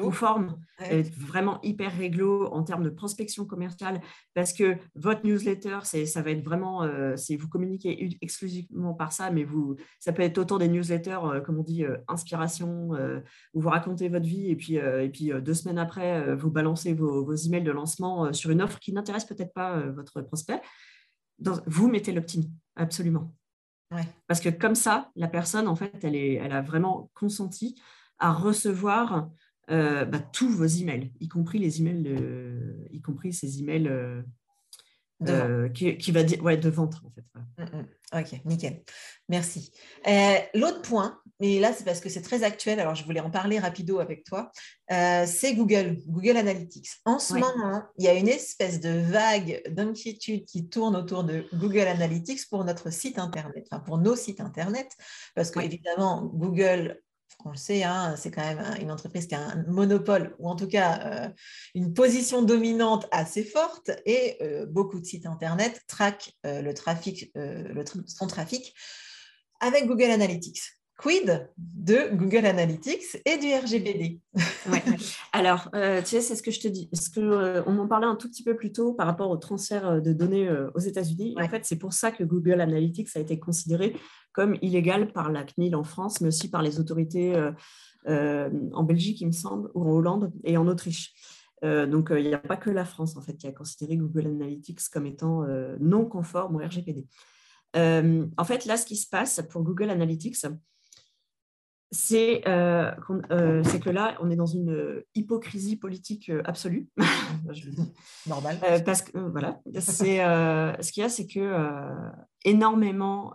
conforme, 0.00 0.56
vraiment 1.16 1.60
hyper 1.62 1.96
réglo 1.96 2.46
en 2.46 2.62
termes 2.62 2.84
de 2.84 2.90
prospection 2.90 3.44
commerciale, 3.44 4.00
parce 4.34 4.52
que 4.52 4.76
votre 4.94 5.24
newsletter, 5.24 5.78
ça 5.82 6.22
va 6.22 6.30
être 6.30 6.44
vraiment, 6.44 6.82
euh, 6.82 7.14
vous 7.38 7.48
communiquez 7.48 8.16
exclusivement 8.20 8.94
par 8.94 9.12
ça, 9.12 9.30
mais 9.30 9.44
vous, 9.44 9.76
ça 9.98 10.12
peut 10.12 10.22
être 10.22 10.38
autant 10.38 10.58
des 10.58 10.68
newsletters, 10.68 11.18
comme 11.44 11.58
on 11.58 11.62
dit, 11.62 11.84
euh, 11.84 11.96
inspiration, 12.08 12.94
euh, 12.94 13.20
où 13.54 13.60
vous 13.60 13.68
racontez 13.68 14.08
votre 14.08 14.26
vie 14.26 14.50
et 14.50 14.56
puis, 14.56 14.78
euh, 14.78 15.04
et 15.04 15.08
puis 15.08 15.30
deux 15.42 15.54
semaines 15.54 15.78
après, 15.78 16.34
vous 16.34 16.50
balancez 16.50 16.92
vos, 16.94 17.24
vos, 17.24 17.34
emails 17.34 17.62
de 17.62 17.70
lancement 17.70 18.32
sur 18.32 18.50
une 18.50 18.62
offre 18.62 18.78
qui 18.78 18.92
n'intéresse 18.92 19.24
peut-être 19.24 19.52
pas 19.52 19.73
votre 19.80 20.22
prospect, 20.22 20.60
vous 21.38 21.88
mettez 21.88 22.12
l'opt-in, 22.12 22.42
absolument. 22.76 23.34
Parce 24.26 24.40
que 24.40 24.48
comme 24.48 24.74
ça, 24.74 25.12
la 25.14 25.28
personne, 25.28 25.68
en 25.68 25.76
fait, 25.76 26.02
elle, 26.02 26.16
est, 26.16 26.34
elle 26.34 26.50
a 26.50 26.62
vraiment 26.62 27.10
consenti 27.14 27.80
à 28.18 28.32
recevoir 28.32 29.30
bah, 29.68 30.18
tous 30.32 30.48
vos 30.48 30.66
emails, 30.66 31.12
y 31.20 31.28
compris 31.28 31.58
les 31.58 31.80
emails, 31.80 32.02
de, 32.02 32.88
y 32.90 33.00
compris 33.00 33.32
ces 33.32 33.60
emails 33.60 33.88
euh, 35.28 35.68
qui, 35.68 36.12
va 36.12 36.22
dire 36.22 36.42
ouais, 36.42 36.56
de 36.56 36.68
vente 36.68 36.96
en 37.04 37.10
fait. 37.10 37.24
Mm, 37.58 37.78
mm. 37.78 37.86
Ok, 38.20 38.44
nickel. 38.44 38.82
Merci. 39.28 39.70
Euh, 40.06 40.36
l'autre 40.54 40.82
point, 40.82 41.20
et 41.40 41.60
là 41.60 41.72
c'est 41.72 41.84
parce 41.84 42.00
que 42.00 42.08
c'est 42.08 42.22
très 42.22 42.42
actuel, 42.42 42.80
alors 42.80 42.94
je 42.94 43.04
voulais 43.04 43.20
en 43.20 43.30
parler 43.30 43.58
rapido 43.58 44.00
avec 44.00 44.24
toi, 44.24 44.50
euh, 44.92 45.24
c'est 45.26 45.54
Google, 45.54 45.98
Google 46.06 46.36
Analytics. 46.36 46.88
En 47.04 47.18
ce 47.18 47.34
moment, 47.34 47.82
il 47.98 48.04
y 48.04 48.08
a 48.08 48.14
une 48.14 48.28
espèce 48.28 48.80
de 48.80 48.90
vague 48.90 49.62
d'inquiétude 49.70 50.44
qui 50.44 50.68
tourne 50.68 50.96
autour 50.96 51.24
de 51.24 51.46
Google 51.54 51.88
Analytics 51.88 52.48
pour 52.48 52.64
notre 52.64 52.90
site 52.90 53.18
internet, 53.18 53.66
enfin 53.70 53.80
pour 53.80 53.98
nos 53.98 54.16
sites 54.16 54.40
internet, 54.40 54.90
parce 55.34 55.50
que 55.50 55.60
évidemment 55.60 56.22
Google 56.22 57.00
on 57.44 57.50
le 57.50 57.56
sait, 57.56 57.82
hein, 57.82 58.14
c'est 58.16 58.30
quand 58.30 58.42
même 58.42 58.62
une 58.80 58.90
entreprise 58.90 59.26
qui 59.26 59.34
a 59.34 59.40
un 59.40 59.64
monopole, 59.64 60.34
ou 60.38 60.48
en 60.48 60.56
tout 60.56 60.68
cas 60.68 61.00
euh, 61.04 61.28
une 61.74 61.92
position 61.92 62.42
dominante 62.42 63.06
assez 63.10 63.44
forte, 63.44 63.90
et 64.06 64.36
euh, 64.42 64.66
beaucoup 64.66 65.00
de 65.00 65.04
sites 65.04 65.26
Internet 65.26 65.82
traquent 65.86 66.32
euh, 66.46 66.62
le 66.62 66.74
trafic, 66.74 67.32
son 68.06 68.26
trafic 68.26 68.74
avec 69.60 69.86
Google 69.86 70.10
Analytics. 70.10 70.62
Quid 70.96 71.50
de 71.56 72.14
Google 72.14 72.46
Analytics 72.46 73.20
et 73.24 73.36
du 73.36 73.52
RGPD 73.52 74.20
Alors, 75.32 75.68
tu 75.72 76.06
sais, 76.06 76.20
c'est 76.20 76.36
ce 76.36 76.42
que 76.42 76.50
je 76.50 76.60
te 76.60 76.68
dis. 76.68 76.88
Ce 76.92 77.10
que, 77.10 77.62
on 77.66 77.78
en 77.78 77.88
parlait 77.88 78.06
un 78.06 78.16
tout 78.16 78.28
petit 78.28 78.44
peu 78.44 78.56
plus 78.56 78.72
tôt 78.72 78.94
par 78.94 79.06
rapport 79.06 79.30
au 79.30 79.36
transfert 79.36 80.00
de 80.00 80.12
données 80.12 80.48
aux 80.74 80.78
États-Unis. 80.78 81.34
En 81.38 81.48
fait, 81.48 81.64
c'est 81.64 81.78
pour 81.78 81.92
ça 81.92 82.12
que 82.12 82.22
Google 82.22 82.60
Analytics 82.60 83.08
a 83.16 83.20
été 83.20 83.38
considéré 83.38 83.94
comme 84.34 84.56
illégal 84.60 85.12
par 85.12 85.32
la 85.32 85.44
CNIL 85.44 85.74
en 85.76 85.84
France, 85.84 86.20
mais 86.20 86.28
aussi 86.28 86.50
par 86.50 86.60
les 86.60 86.78
autorités 86.78 87.34
euh, 87.34 87.52
euh, 88.08 88.50
en 88.72 88.82
Belgique, 88.82 89.20
il 89.20 89.28
me 89.28 89.32
semble, 89.32 89.70
ou 89.74 89.84
en 89.84 89.92
Hollande 89.92 90.32
et 90.42 90.58
en 90.58 90.66
Autriche. 90.66 91.14
Euh, 91.64 91.86
donc, 91.86 92.08
il 92.10 92.26
n'y 92.26 92.34
a 92.34 92.38
pas 92.38 92.56
que 92.56 92.68
la 92.68 92.84
France, 92.84 93.16
en 93.16 93.22
fait, 93.22 93.36
qui 93.36 93.46
a 93.46 93.52
considéré 93.52 93.96
Google 93.96 94.26
Analytics 94.26 94.88
comme 94.92 95.06
étant 95.06 95.46
non 95.80 96.04
conforme 96.04 96.56
au 96.56 96.58
RGPD. 96.58 97.06
en 97.74 98.44
fait, 98.44 98.66
là, 98.66 98.76
ce 98.76 98.84
qui 98.84 98.96
se 98.96 99.08
passe 99.08 99.40
pour 99.48 99.62
Google 99.62 99.90
Analytics, 99.90 100.44
c'est 101.94 102.40
que 102.44 103.90
là, 103.90 104.16
on 104.20 104.30
est 104.30 104.36
dans 104.36 104.46
une 104.46 105.02
hypocrisie 105.14 105.76
politique 105.76 106.30
absolue. 106.44 106.88
Normal. 108.26 108.58
parce 108.84 109.02
que, 109.02 109.18
voilà, 109.18 109.60
ce 109.78 110.02
qu'il 110.92 111.00
y 111.02 111.04
a, 111.04 111.08
c'est 111.08 111.26
que 111.26 111.54
énormément 112.44 113.32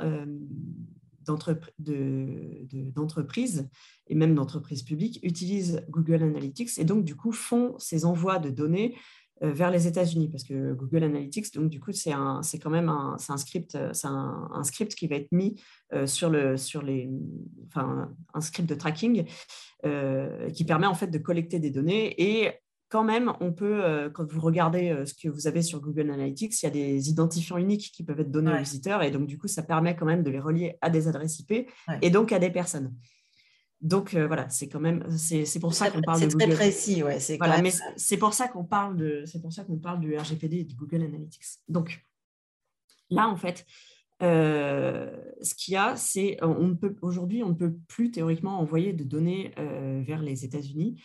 d'entreprises 2.95 3.69
et 4.08 4.15
même 4.15 4.36
d'entreprises 4.36 4.84
publiques 4.84 5.19
utilisent 5.24 5.86
Google 5.89 6.24
Analytics 6.24 6.78
et 6.78 6.86
donc 6.86 7.04
du 7.04 7.15
coup 7.15 7.32
font 7.32 7.76
ces 7.78 8.06
envois 8.06 8.39
de 8.39 8.50
données 8.50 8.95
euh, 8.95 9.00
vers 9.41 9.71
les 9.71 9.88
États-Unis 9.88 10.30
parce 10.30 10.43
que 10.43 10.73
Google 10.73 11.04
Analytics 11.04 11.54
donc 11.54 11.69
du 11.69 11.80
coup 11.80 11.91
c'est 11.91 12.12
un 12.12 12.41
c'est 12.43 12.60
quand 12.60 12.69
même 12.69 12.89
un, 12.89 13.15
un 13.28 13.38
script 13.38 13.78
c'est 13.93 14.08
un, 14.08 14.63
script 14.63 14.93
qui 14.95 15.08
va 15.08 15.15
être 15.15 15.32
mis 15.32 15.62
euh, 15.93 16.06
sur 16.06 16.30
le 16.30 16.58
sur 16.58 16.82
les 16.82 17.10
enfin 17.67 18.10
un 18.34 18.41
script 18.41 18.69
de 18.69 18.75
tracking 18.75 19.25
euh, 19.86 20.49
qui 20.49 20.65
permet 20.65 20.88
en 20.88 20.93
fait 20.93 21.08
de 21.08 21.17
collecter 21.17 21.60
des 21.60 21.71
données 21.71 22.21
et 22.21 22.52
quand 22.89 23.04
même, 23.04 23.34
on 23.39 23.54
peut, 23.54 23.84
euh, 23.84 24.10
quand 24.10 24.30
vous 24.32 24.41
regardez 24.41 24.89
euh, 24.89 25.06
ce 25.06 25.13
que 25.13 25.30
vous 25.30 25.47
avez 25.47 25.62
sur 25.62 25.80
Google 25.80 26.10
Analytics, 26.10 26.62
il 26.62 26.65
y 26.65 26.67
a 26.67 26.71
des 26.71 27.10
identifiants 27.10 27.58
uniques 27.58 27.91
qui 27.93 28.04
peuvent 28.04 28.19
être 28.19 28.32
donnés 28.32 28.52
aux 28.52 28.58
visiteurs. 28.58 29.04
Et 29.04 29.12
donc, 29.12 29.28
du 29.28 29.38
coup, 29.38 29.47
ça 29.47 29.62
permet 29.62 29.95
quand 29.95 30.08
même 30.08 30.23
de 30.23 30.32
les 30.32 30.39
relier 30.39 30.78
à 30.82 30.89
des 30.89 31.08
adresses 31.08 31.39
IP 31.39 31.69
et 32.02 32.10
donc 32.10 32.32
à 32.32 32.39
des 32.39 32.49
personnes. 32.49 32.93
Donc, 33.81 34.13
euh, 34.13 34.27
voilà, 34.27 34.49
c'est 34.49 34.67
quand 34.67 34.79
même, 34.79 35.05
c'est 35.17 35.59
pour 35.59 35.73
ça 35.73 35.89
qu'on 35.89 36.01
parle 36.01 36.21
de 36.21 36.27
Google. 36.27 36.39
C'est 36.39 36.47
très 36.47 36.55
précis, 36.55 37.03
ouais. 37.03 37.19
C'est 37.19 37.37
voilà, 37.37 37.61
mais 37.61 37.71
c'est 37.95 38.17
pour 38.17 38.33
ça 38.33 38.47
qu'on 38.47 38.65
parle 38.65 38.97
de, 38.97 39.23
c'est 39.25 39.41
pour 39.41 39.53
ça 39.53 39.63
qu'on 39.63 39.77
parle 39.77 39.99
du 40.01 40.17
RGPD 40.17 40.57
et 40.57 40.63
du 40.65 40.75
Google 40.75 41.03
Analytics. 41.03 41.45
Donc, 41.67 42.05
là, 43.09 43.29
en 43.29 43.37
fait, 43.37 43.65
ce 44.21 45.55
qu'il 45.55 45.73
y 45.73 45.77
a, 45.77 45.95
c'est, 45.95 46.37
on 46.41 46.75
peut 46.75 46.95
aujourd'hui, 47.01 47.41
on 47.43 47.49
ne 47.49 47.53
peut 47.53 47.75
plus 47.87 48.11
théoriquement 48.11 48.59
envoyer 48.59 48.91
de 48.91 49.05
données 49.05 49.53
vers 50.05 50.21
les 50.21 50.43
États-Unis 50.43 51.01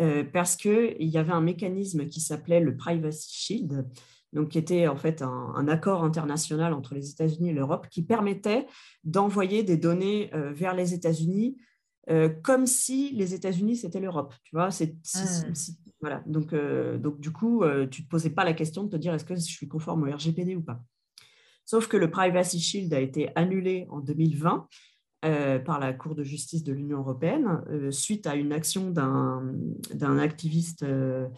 euh, 0.00 0.24
parce 0.24 0.56
qu'il 0.56 0.96
y 0.98 1.18
avait 1.18 1.32
un 1.32 1.40
mécanisme 1.40 2.06
qui 2.06 2.20
s'appelait 2.20 2.60
le 2.60 2.76
Privacy 2.76 3.30
Shield, 3.30 3.86
donc 4.32 4.50
qui 4.50 4.58
était 4.58 4.88
en 4.88 4.96
fait 4.96 5.20
un, 5.22 5.68
accord 5.68 6.02
international 6.02 6.72
entre 6.72 6.94
les 6.94 7.10
États-Unis 7.10 7.50
et 7.50 7.52
l'Europe 7.52 7.88
qui 7.90 8.02
permettait 8.02 8.66
d'envoyer 9.04 9.62
des 9.62 9.76
données 9.76 10.30
euh, 10.34 10.52
vers 10.52 10.74
les 10.74 10.94
États-Unis 10.94 11.58
euh, 12.10 12.28
comme 12.28 12.66
si 12.66 13.12
les 13.12 13.34
États-Unis 13.34 13.76
c'était 13.76 14.00
l'Europe. 14.00 14.34
Tu 14.44 14.56
vois, 14.56 14.70
c'est 14.70 14.94
hmm. 14.94 15.52
voilà. 16.00 16.22
Donc, 16.26 16.54
donc 16.54 17.20
du 17.20 17.32
coup, 17.32 17.64
tu 17.90 18.02
ne 18.02 18.06
te 18.06 18.08
posais 18.08 18.30
pas 18.30 18.44
la 18.44 18.54
question 18.54 18.84
de 18.84 18.90
te 18.90 18.96
dire 18.96 19.14
est-ce 19.14 19.24
que 19.24 19.34
je 19.34 19.40
suis 19.40 19.68
conforme 19.68 20.02
au 20.02 20.12
RGPD 20.12 20.56
ou 20.56 20.62
pas? 20.62 20.82
Sauf 21.64 21.86
que 21.86 21.96
le 21.96 22.10
Privacy 22.10 22.60
Shield 22.60 22.92
a 22.92 23.00
été 23.00 23.30
annulé 23.36 23.86
en 23.90 24.00
2020 24.00 24.68
euh, 25.24 25.60
par 25.60 25.78
la 25.78 25.92
Cour 25.92 26.16
de 26.16 26.24
justice 26.24 26.64
de 26.64 26.72
l'Union 26.72 26.98
européenne 26.98 27.62
euh, 27.70 27.92
suite 27.92 28.26
à 28.26 28.34
une 28.34 28.52
action 28.52 28.90
d'un 28.90 30.18
activiste 30.18 30.82
euh, 30.82 31.28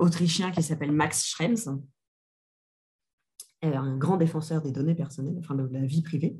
autrichien 0.00 0.50
qui 0.50 0.62
s'appelle 0.62 0.92
Max 0.92 1.24
Schrems, 1.24 1.82
un 3.62 3.96
grand 3.96 4.18
défenseur 4.18 4.60
des 4.60 4.70
données 4.70 4.94
personnelles, 4.94 5.36
enfin 5.38 5.54
de 5.54 5.66
la 5.72 5.86
vie 5.86 6.02
privée. 6.02 6.36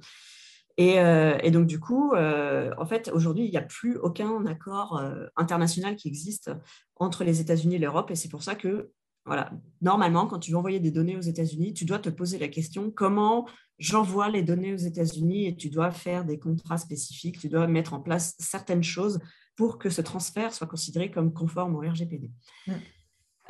Et, 0.76 0.94
et 0.94 1.50
donc, 1.50 1.66
du 1.66 1.78
coup, 1.78 2.14
en 2.14 2.86
fait, 2.86 3.10
aujourd'hui, 3.12 3.44
il 3.44 3.50
n'y 3.50 3.56
a 3.56 3.62
plus 3.62 3.96
aucun 3.98 4.46
accord 4.46 5.02
international 5.36 5.96
qui 5.96 6.08
existe 6.08 6.50
entre 6.96 7.22
les 7.22 7.40
États-Unis 7.40 7.74
et 7.74 7.78
l'Europe. 7.78 8.10
Et 8.10 8.14
c'est 8.14 8.28
pour 8.30 8.42
ça 8.42 8.54
que 8.54 8.90
voilà. 9.26 9.50
Normalement, 9.82 10.26
quand 10.26 10.38
tu 10.38 10.50
veux 10.50 10.56
envoyer 10.56 10.80
des 10.80 10.90
données 10.90 11.16
aux 11.16 11.20
États-Unis, 11.20 11.74
tu 11.74 11.84
dois 11.84 11.98
te 11.98 12.08
poser 12.08 12.38
la 12.38 12.48
question 12.48 12.90
comment 12.90 13.46
j'envoie 13.78 14.28
les 14.28 14.42
données 14.42 14.72
aux 14.72 14.78
États-Unis 14.78 15.46
et 15.46 15.56
tu 15.56 15.70
dois 15.70 15.90
faire 15.90 16.24
des 16.24 16.38
contrats 16.38 16.78
spécifiques, 16.78 17.38
tu 17.38 17.48
dois 17.48 17.66
mettre 17.66 17.94
en 17.94 18.00
place 18.00 18.34
certaines 18.38 18.82
choses 18.82 19.20
pour 19.56 19.78
que 19.78 19.90
ce 19.90 20.00
transfert 20.00 20.54
soit 20.54 20.66
considéré 20.66 21.10
comme 21.10 21.32
conforme 21.32 21.76
au 21.76 21.80
RGPD. 21.80 22.30
Mm. 22.66 22.72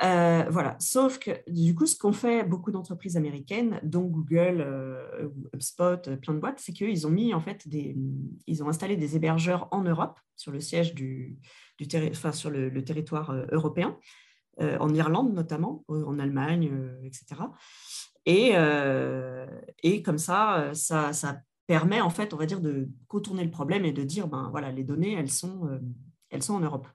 Euh, 0.03 0.45
voilà. 0.49 0.75
Sauf 0.79 1.19
que 1.19 1.31
du 1.47 1.75
coup, 1.75 1.85
ce 1.85 1.95
qu'ont 1.95 2.13
fait 2.13 2.43
beaucoup 2.43 2.71
d'entreprises 2.71 3.17
américaines, 3.17 3.79
dont 3.83 4.05
Google, 4.05 4.61
euh, 4.61 5.29
HubSpot, 5.53 6.07
euh, 6.07 6.17
plein 6.17 6.33
de 6.33 6.39
boîtes, 6.39 6.59
c'est 6.59 6.73
qu'ils 6.73 7.05
ont 7.05 7.11
mis 7.11 7.33
en 7.33 7.39
fait 7.39 7.67
des, 7.67 7.95
ils 8.47 8.63
ont 8.63 8.69
installé 8.69 8.97
des 8.97 9.15
hébergeurs 9.15 9.67
en 9.71 9.83
Europe 9.83 10.19
sur 10.35 10.51
le 10.51 10.59
siège 10.59 10.95
du, 10.95 11.37
du 11.77 11.87
sur 12.33 12.49
le 12.49 12.83
territoire 12.83 13.33
européen. 13.51 13.97
En 14.59 14.93
Irlande 14.93 15.33
notamment, 15.33 15.83
en 15.87 16.19
Allemagne, 16.19 16.69
etc. 17.03 17.41
Et, 18.25 18.53
comme 20.03 20.19
ça, 20.19 20.71
ça, 20.73 21.41
permet, 21.65 22.01
en 22.01 22.11
fait, 22.11 22.33
on 22.33 22.37
va 22.37 22.45
dire, 22.45 22.59
de 22.59 22.89
contourner 23.07 23.43
le 23.43 23.49
problème 23.49 23.85
et 23.85 23.91
de 23.91 24.03
dire, 24.03 24.27
ben 24.27 24.49
voilà, 24.51 24.71
les 24.71 24.83
données, 24.83 25.13
elles 25.13 25.31
sont 25.31 25.79
en 26.49 26.59
Europe. 26.59 26.87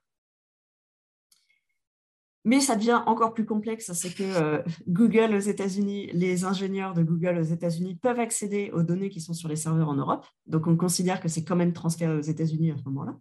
Mais 2.47 2.61
ça 2.61 2.77
devient 2.77 3.03
encore 3.07 3.35
plus 3.35 3.45
complexe, 3.45 3.93
c'est 3.93 4.15
que 4.15 4.23
euh, 4.23 4.63
Google 4.87 5.35
aux 5.35 5.41
États-Unis, 5.41 6.09
les 6.13 6.45
ingénieurs 6.45 6.95
de 6.95 7.03
Google 7.03 7.39
aux 7.39 7.43
États-Unis 7.43 7.97
peuvent 7.97 8.21
accéder 8.21 8.71
aux 8.73 8.85
données 8.85 9.11
qui 9.11 9.21
sont 9.21 9.35
sur 9.35 9.49
les 9.49 9.57
serveurs 9.57 9.89
en 9.89 9.97
Europe. 9.97 10.25
Donc 10.47 10.69
on 10.69 10.77
considère 10.77 11.21
que 11.21 11.27
c'est 11.27 11.43
quand 11.43 11.57
même 11.57 11.73
transféré 11.73 12.15
aux 12.15 12.21
États-Unis 12.21 12.71
à 12.71 12.77
ce 12.77 12.85
moment-là. 12.85 13.17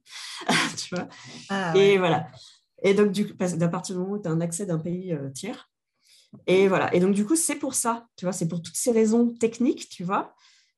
tu 0.78 0.94
vois? 0.94 1.08
Ah, 1.50 1.76
Et 1.76 1.98
voilà. 1.98 2.28
Et 2.84 2.94
donc, 2.94 3.12
du 3.12 3.26
à 3.40 3.68
partir 3.68 3.96
du 3.96 4.02
moment 4.04 4.14
où 4.14 4.22
tu 4.22 4.28
as 4.28 4.32
un 4.32 4.42
accès 4.42 4.68
d'un 4.68 4.78
pays 4.78 5.12
euh, 5.12 5.32
tiers. 5.32 5.72
Et 6.46 6.68
voilà. 6.68 6.94
Et 6.94 7.00
donc, 7.00 7.16
du 7.16 7.26
coup, 7.26 7.36
c'est 7.36 7.56
pour 7.56 7.74
ça, 7.74 8.06
tu 8.18 8.26
vois, 8.26 8.32
c'est 8.32 8.48
pour 8.48 8.62
toutes 8.62 8.76
ces 8.76 8.92
raisons 8.92 9.34
techniques, 9.34 9.90
tu 9.90 10.04
vois, 10.04 10.36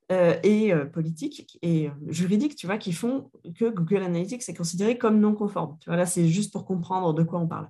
euh, 0.10 0.40
et 0.44 0.72
politiques 0.94 1.60
et 1.62 1.90
juridiques, 2.08 2.56
tu 2.56 2.66
vois, 2.66 2.78
qui 2.78 2.94
font 2.94 3.30
que 3.60 3.66
Google 3.66 4.04
Analytics 4.04 4.48
est 4.48 4.54
considéré 4.54 4.98
comme 4.98 5.20
non 5.20 5.36
conforme. 5.36 5.78
Tu 5.82 5.90
vois, 5.90 5.98
là, 5.98 6.06
c'est 6.06 6.30
juste 6.30 6.54
pour 6.54 6.64
comprendre 6.64 7.14
de 7.14 7.24
quoi 7.24 7.40
on 7.40 7.48
parle. 7.48 7.68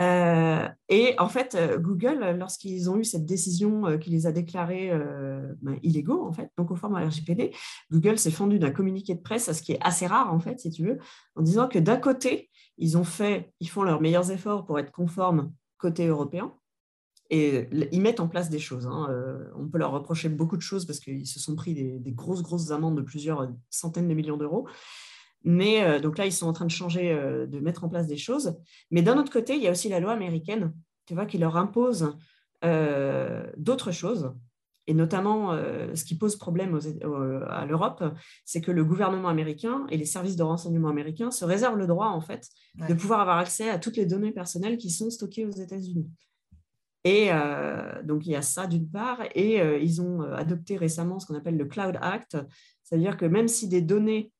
Euh, 0.00 0.66
et 0.88 1.14
en 1.18 1.28
fait, 1.28 1.54
euh, 1.54 1.78
Google, 1.78 2.36
lorsqu'ils 2.38 2.88
ont 2.88 2.96
eu 2.96 3.04
cette 3.04 3.26
décision 3.26 3.86
euh, 3.86 3.98
qui 3.98 4.08
les 4.10 4.26
a 4.26 4.32
déclarés 4.32 4.90
ben, 5.60 5.78
illégaux, 5.82 6.24
en 6.24 6.32
fait, 6.32 6.50
non 6.58 6.64
conformes 6.64 6.96
à 6.96 7.06
RGPD, 7.06 7.52
Google 7.90 8.18
s'est 8.18 8.30
fendu 8.30 8.58
d'un 8.58 8.70
communiqué 8.70 9.14
de 9.14 9.20
presse, 9.20 9.52
ce 9.52 9.62
qui 9.62 9.72
est 9.72 9.82
assez 9.82 10.06
rare, 10.06 10.32
en 10.32 10.40
fait, 10.40 10.58
si 10.58 10.70
tu 10.70 10.84
veux, 10.84 10.98
en 11.36 11.42
disant 11.42 11.68
que 11.68 11.78
d'un 11.78 11.96
côté, 11.96 12.50
ils 12.78 12.96
ont 12.96 13.04
fait, 13.04 13.52
font 13.66 13.82
leurs 13.82 14.00
meilleurs 14.00 14.30
efforts 14.30 14.64
pour 14.64 14.78
être 14.78 14.90
conformes 14.90 15.52
côté 15.76 16.06
européen, 16.06 16.54
et 17.32 17.68
ils 17.92 18.00
mettent 18.00 18.20
en 18.20 18.26
place 18.26 18.50
des 18.50 18.58
choses. 18.58 18.86
Hein. 18.86 19.08
on 19.56 19.68
peut 19.68 19.78
leur 19.78 19.92
reprocher 19.92 20.28
beaucoup 20.28 20.56
de 20.56 20.62
choses 20.62 20.84
parce 20.84 20.98
qu'ils 20.98 21.28
se 21.28 21.38
sont 21.38 21.54
pris 21.54 21.74
des, 21.74 22.00
des, 22.00 22.12
grosses, 22.12 22.42
grosses 22.42 22.72
amendes 22.72 22.96
de 22.96 23.02
plusieurs 23.02 23.48
centaines 23.70 24.08
de 24.08 24.14
millions 24.14 24.36
d'euros. 24.36 24.66
Mais 25.44 25.82
euh, 25.82 26.00
donc 26.00 26.18
là, 26.18 26.26
ils 26.26 26.32
sont 26.32 26.46
en 26.46 26.52
train 26.52 26.66
de 26.66 26.70
changer, 26.70 27.12
euh, 27.12 27.46
de 27.46 27.60
mettre 27.60 27.84
en 27.84 27.88
place 27.88 28.06
des 28.06 28.16
choses. 28.16 28.58
Mais 28.90 29.02
d'un 29.02 29.18
autre 29.18 29.32
côté, 29.32 29.54
il 29.54 29.62
y 29.62 29.68
a 29.68 29.70
aussi 29.70 29.88
la 29.88 30.00
loi 30.00 30.12
américaine, 30.12 30.74
tu 31.06 31.14
vois, 31.14 31.26
qui 31.26 31.38
leur 31.38 31.56
impose 31.56 32.16
euh, 32.64 33.50
d'autres 33.56 33.92
choses. 33.92 34.34
Et 34.86 34.94
notamment, 34.94 35.56
ce 35.94 36.04
qui 36.04 36.16
pose 36.16 36.34
problème 36.34 36.76
à 37.48 37.64
l'Europe, 37.64 38.02
c'est 38.44 38.60
que 38.60 38.72
le 38.72 38.82
gouvernement 38.82 39.28
américain 39.28 39.86
et 39.88 39.96
les 39.96 40.04
services 40.04 40.34
de 40.34 40.42
renseignement 40.42 40.88
américains 40.88 41.30
se 41.30 41.44
réservent 41.44 41.76
le 41.76 41.86
droit, 41.86 42.08
en 42.08 42.20
fait, 42.20 42.48
de 42.88 42.94
pouvoir 42.94 43.20
avoir 43.20 43.38
accès 43.38 43.70
à 43.70 43.78
toutes 43.78 43.96
les 43.96 44.06
données 44.06 44.32
personnelles 44.32 44.78
qui 44.78 44.90
sont 44.90 45.08
stockées 45.08 45.46
aux 45.46 45.52
États-Unis. 45.52 46.10
Et 47.04 47.30
donc, 48.02 48.26
il 48.26 48.32
y 48.32 48.34
a 48.34 48.42
ça 48.42 48.66
d'une 48.66 48.88
part. 48.88 49.20
Et 49.36 49.58
ils 49.80 50.02
ont 50.02 50.22
adopté 50.22 50.76
récemment 50.76 51.20
ce 51.20 51.26
qu'on 51.26 51.36
appelle 51.36 51.58
le 51.58 51.66
Cloud 51.66 51.96
Act, 52.00 52.38
c'est-à-dire 52.82 53.16
que 53.16 53.26
même 53.26 53.46
si 53.46 53.68
des 53.68 53.82
données 53.82 54.32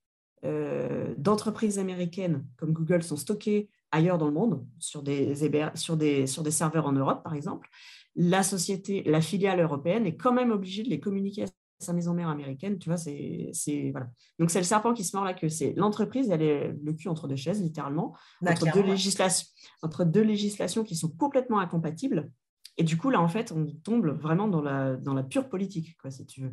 euh, 0.45 1.15
d'entreprises 1.19 1.79
américaines 1.79 2.45
comme 2.57 2.73
Google 2.73 3.03
sont 3.03 3.17
stockées 3.17 3.69
ailleurs 3.93 4.19
dans 4.19 4.27
le 4.27 4.33
monde, 4.33 4.65
sur 4.79 5.03
des, 5.03 5.35
sur 5.75 5.97
des, 5.97 6.27
sur 6.27 6.43
des 6.43 6.51
serveurs 6.51 6.87
en 6.87 6.93
Europe, 6.93 7.23
par 7.25 7.35
exemple, 7.35 7.69
la 8.17 8.43
société, 8.43 9.03
la 9.05 9.21
filiale 9.21 9.61
européenne 9.61 10.07
est 10.07 10.17
quand 10.17 10.33
même 10.33 10.51
obligée 10.51 10.83
de 10.83 10.89
les 10.89 11.01
communiquer 11.01 11.45
à 11.45 11.47
sa 11.79 11.93
maison 11.93 12.13
mère 12.13 12.29
américaine. 12.29 12.79
Tu 12.79 12.89
vois, 12.89 12.99
c'est, 12.99 13.53
voilà. 13.93 14.09
Donc, 14.39 14.51
c'est 14.51 14.59
le 14.59 14.65
serpent 14.65 14.93
qui 14.93 15.05
se 15.05 15.17
mord 15.17 15.25
la 15.25 15.35
queue. 15.35 15.49
C'est 15.49 15.73
l'entreprise, 15.77 16.31
elle 16.31 16.43
est 16.43 16.75
le 16.83 16.93
cul 16.93 17.09
entre 17.09 17.29
deux 17.29 17.37
chaises, 17.37 17.63
littéralement, 17.63 18.15
entre 18.47 18.71
deux, 18.73 18.83
législations, 18.83 19.49
entre 19.83 20.05
deux 20.05 20.23
législations 20.23 20.85
qui 20.85 20.97
sont 20.97 21.09
complètement 21.09 21.61
incompatibles. 21.61 22.31
Et 22.77 22.85
du 22.85 22.97
coup, 22.97 23.11
là, 23.11 23.21
en 23.21 23.29
fait, 23.29 23.53
on 23.53 23.67
tombe 23.83 24.07
vraiment 24.07 24.49
dans 24.49 24.63
la, 24.63 24.97
dans 24.97 25.15
la 25.15 25.23
pure 25.23 25.49
politique, 25.49 25.97
quoi, 26.01 26.11
si 26.11 26.27
tu 26.27 26.43
veux. 26.43 26.53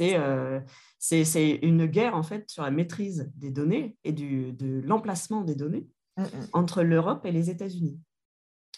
Euh, 0.00 0.60
c'est 0.98 1.58
une 1.62 1.86
guerre 1.86 2.14
en 2.14 2.22
fait 2.22 2.48
sur 2.48 2.62
la 2.62 2.70
maîtrise 2.70 3.30
des 3.36 3.50
données 3.50 3.96
et 4.04 4.12
du, 4.12 4.52
de 4.52 4.80
l'emplacement 4.84 5.42
des 5.42 5.54
données 5.54 5.88
mm, 6.16 6.22
mm. 6.22 6.28
entre 6.52 6.82
l'Europe 6.82 7.24
et 7.24 7.32
les 7.32 7.50
États-Unis. 7.50 7.98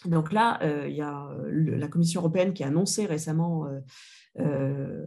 Donc 0.05 0.33
là, 0.33 0.61
euh, 0.63 0.89
il 0.89 0.97
y 0.97 1.03
a 1.03 1.29
la 1.49 1.89
Commission 1.89 2.21
européenne 2.21 2.55
qui 2.55 2.65
a 2.65 2.69
annoncé 2.69 3.07
récemment 3.07 3.69
euh, 4.41 5.07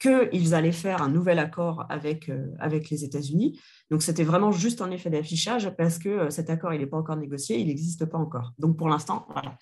qu'ils 0.00 0.54
allaient 0.54 0.72
faire 0.72 1.02
un 1.02 1.08
nouvel 1.08 1.38
accord 1.38 1.86
avec, 1.88 2.30
avec 2.58 2.90
les 2.90 3.04
États-Unis. 3.04 3.60
Donc 3.90 4.02
c'était 4.02 4.24
vraiment 4.24 4.50
juste 4.50 4.80
un 4.80 4.90
effet 4.90 5.10
d'affichage 5.10 5.70
parce 5.76 5.98
que 5.98 6.30
cet 6.30 6.50
accord, 6.50 6.72
il 6.72 6.80
n'est 6.80 6.86
pas 6.86 6.96
encore 6.96 7.16
négocié, 7.16 7.58
il 7.58 7.68
n'existe 7.68 8.06
pas 8.06 8.18
encore. 8.18 8.54
Donc 8.58 8.76
pour 8.76 8.88
l'instant, 8.88 9.26
voilà. 9.30 9.56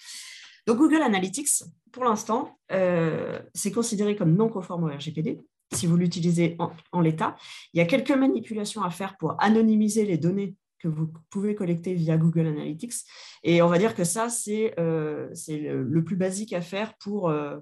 Donc 0.66 0.78
Google 0.78 1.02
Analytics, 1.02 1.64
pour 1.92 2.04
l'instant, 2.04 2.58
c'est 2.68 3.72
considéré 3.72 4.16
comme 4.16 4.34
non 4.34 4.48
conforme 4.48 4.84
au 4.84 4.88
RGPD 4.88 5.42
si 5.72 5.86
vous 5.86 5.96
l'utilisez 5.96 6.56
en, 6.92 7.00
l'état. 7.00 7.36
Il 7.72 7.78
y 7.78 7.80
a 7.80 7.86
quelques 7.86 8.12
manipulations 8.12 8.82
à 8.82 8.90
faire 8.90 9.16
pour 9.16 9.42
anonymiser 9.42 10.04
les 10.04 10.18
données 10.18 10.54
que 10.78 10.88
vous 10.88 11.10
pouvez 11.30 11.54
collecter 11.54 11.94
via 11.94 12.16
Google 12.16 12.46
Analytics. 12.46 12.94
Et 13.42 13.62
on 13.62 13.68
va 13.68 13.78
dire 13.78 13.94
que 13.94 14.04
ça, 14.04 14.28
c'est 14.28 14.74
euh, 14.78 15.28
le, 15.48 16.04
plus 16.04 16.16
basique 16.16 16.52
à 16.52 16.60
faire 16.60 16.94
pour, 16.98 17.28
euh, 17.30 17.58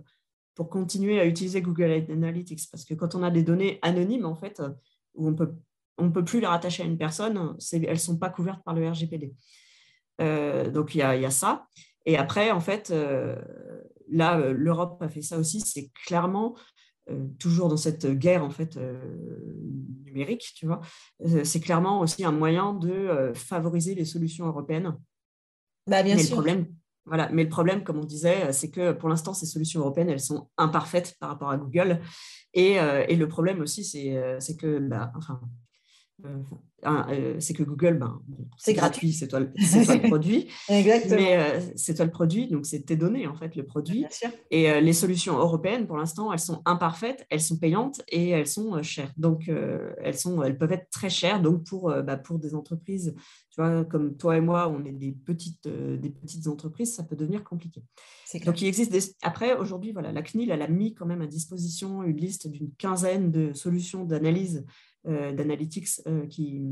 pour 0.55 0.69
continuer 0.69 1.21
à 1.21 1.27
utiliser 1.27 1.63
Google 1.63 2.05
Analytics. 2.11 2.71
Parce 2.71 2.85
que 2.85 2.95
quand 2.95 3.15
on 3.15 3.23
a 3.23 3.31
des 3.31 3.43
données 3.43 3.79
anonymes, 3.83 4.27
en 4.27 4.35
fait, 4.35 4.61
où 5.15 5.29
on 5.29 5.35
peut, 5.35 5.53
on 5.97 6.07
ne 6.07 6.11
peut 6.11 6.25
plus 6.25 6.41
les 6.41 6.47
rattacher 6.47 6.83
à 6.83 6.87
une 6.87 6.99
personne, 6.99 7.57
elles 7.73 7.89
ne 7.89 7.95
sont 7.95 8.19
pas 8.19 8.31
couvertes 8.31 8.63
par 8.65 8.75
le 8.75 8.89
RGPD. 8.89 9.33
Euh, 10.21 10.71
donc, 10.71 10.95
il 10.95 10.99
y, 10.99 11.21
y, 11.21 11.25
a, 11.25 11.31
ça. 11.31 11.67
Et 12.05 12.19
après, 12.19 12.51
en 12.51 12.61
fait, 12.61 12.93
là, 14.11 14.53
l'Europe 14.53 15.01
a 15.01 15.09
fait 15.09 15.23
ça 15.23 15.39
aussi. 15.39 15.61
C'est 15.61 15.91
clairement 16.05 16.55
euh, 17.11 17.27
toujours 17.39 17.69
dans 17.69 17.77
cette 17.77 18.07
guerre 18.07 18.43
en 18.43 18.51
fait 18.51 18.77
euh, 18.79 18.99
numérique, 20.05 20.53
tu 20.57 20.67
vois, 20.67 20.81
euh, 21.27 21.45
c'est 21.45 21.61
clairement 21.61 22.01
aussi 22.01 22.25
un 22.25 22.33
moyen 22.33 22.73
de 22.73 23.33
favoriser 23.35 23.95
les 23.95 24.07
solutions 24.07 24.47
européennes. 24.47 24.97
Bah, 25.87 26.03
bien 26.03 26.17
mais 26.17 26.23
sûr. 26.23 26.37
Le 26.37 26.43
problème, 26.43 26.67
voilà, 27.05 27.29
mais 27.31 27.43
le 27.43 27.51
problème, 27.51 27.85
comme 27.85 27.99
on 27.99 28.05
disait, 28.05 28.53
c'est 28.53 28.71
que 28.71 28.93
pour 28.93 29.11
l'instant, 29.11 29.35
ces 29.35 29.45
solutions 29.45 29.81
européennes, 29.81 30.09
elles 30.09 30.21
sont 30.21 30.49
imparfaites 30.57 31.15
par 31.21 31.29
rapport 31.29 31.51
à 31.51 31.59
Google. 31.59 32.01
Et, 32.55 32.77
et 32.77 33.17
le 33.17 33.29
problème 33.29 33.61
aussi, 33.61 33.85
c'est 33.85 34.57
que, 34.57 34.79
bah, 34.79 35.13
enfin, 35.15 35.43
euh, 36.87 37.37
c'est 37.41 37.55
que 37.55 37.63
Google, 37.63 37.99
ben, 37.99 38.21
c'est 38.57 38.75
gratuit, 38.75 39.13
c'est 39.13 39.29
toi, 39.29 39.41
le 39.41 39.51
produit. 40.09 40.49
Exactement. 40.69 41.17
Mais 41.17 41.37
euh, 41.37 41.61
c'est 41.77 41.95
toi 41.95 42.05
le 42.05 42.11
produit, 42.11 42.49
donc 42.49 42.67
c'est 42.67 42.81
tes 42.81 42.97
données, 42.97 43.27
en 43.27 43.35
fait, 43.35 43.57
le 43.57 43.65
produit. 43.65 44.07
Et 44.51 44.71
euh, 44.71 44.81
les 44.81 44.93
solutions 44.93 45.39
européennes, 45.39 45.87
pour 45.87 45.97
l'instant, 45.97 46.33
elles 46.33 46.39
sont 46.39 46.63
imparfaites, 46.65 47.27
elles 47.31 47.41
sont 47.41 47.59
payantes 47.59 48.03
et 48.09 48.31
elles 48.31 48.47
sont 48.47 48.83
chères. 48.83 49.13
Donc, 49.17 49.49
elles, 49.49 50.19
sont, 50.19 50.43
elles 50.43 50.59
peuvent 50.59 50.73
être 50.73 50.91
très 50.91 51.11
chères. 51.11 51.41
Donc, 51.41 51.65
pour, 51.65 51.91
bah, 52.03 52.17
pour 52.17 52.39
des 52.39 52.55
entreprises, 52.55 53.15
tu 53.51 53.61
vois, 53.61 53.85
comme 53.85 54.17
toi 54.17 54.37
et 54.37 54.41
moi, 54.41 54.69
on 54.69 54.85
est 54.85 54.93
des 54.93 55.13
petites, 55.13 55.69
des 55.69 56.11
petites 56.11 56.47
entreprises, 56.47 56.95
ça 56.95 57.05
peut 57.05 57.17
devenir 57.17 57.45
compliqué. 57.45 57.83
Donc, 58.45 58.61
il 58.63 58.67
existe 58.67 58.91
des... 58.91 59.01
Après, 59.23 59.57
aujourd'hui, 59.57 59.93
voilà, 59.93 60.13
la 60.13 60.23
CNIL, 60.23 60.51
elle 60.51 60.63
a 60.63 60.69
mis 60.69 60.95
quand 60.95 61.07
même 61.07 61.23
à 61.23 61.27
disposition 61.27 62.03
une 62.03 62.17
liste 62.17 62.49
d'une 62.49 62.73
quinzaine 62.73 63.31
de 63.31 63.53
solutions 63.53 64.05
d'analyse 64.05 64.65
d'analytics 65.05 66.01
euh, 66.07 66.27
qui, 66.27 66.63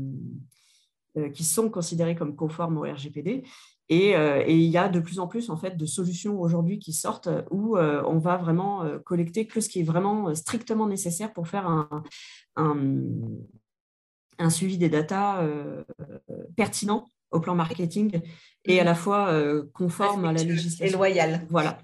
euh, 1.17 1.29
qui 1.29 1.43
sont 1.43 1.69
considérés 1.69 2.15
comme 2.15 2.35
conformes 2.35 2.77
au 2.77 2.81
RGPD. 2.81 3.43
Et, 3.89 4.15
il 4.47 4.69
y 4.69 4.77
a 4.77 4.89
de 4.89 4.99
plus 4.99 5.19
en 5.19 5.27
plus 5.27 5.49
en 5.49 5.57
fait 5.57 5.77
de 5.77 5.85
solutions 5.85 6.39
aujourd'hui 6.39 6.79
qui 6.79 6.93
sortent 6.93 7.29
où 7.51 7.77
on 7.77 8.17
va 8.17 8.37
vraiment 8.37 8.87
collecter 9.05 9.45
que 9.45 9.59
ce 9.61 9.69
qui 9.69 9.81
est 9.81 9.83
vraiment 9.83 10.33
strictement 10.33 10.87
nécessaire 10.87 11.31
pour 11.33 11.47
faire 11.47 11.67
un, 11.67 12.03
un, 12.55 14.49
suivi 14.49 14.77
des 14.79 14.89
datas 14.89 15.45
pertinent 16.55 17.05
au 17.29 17.41
plan 17.41 17.55
marketing 17.55 18.21
et 18.63 18.79
à 18.79 18.83
la 18.85 18.95
fois 18.95 19.37
conforme 19.73 20.25
à 20.25 20.31
la 20.31 20.43
législation. 20.43 20.85
Et 20.85 20.89
loyal. 20.89 21.45
Voilà. 21.49 21.77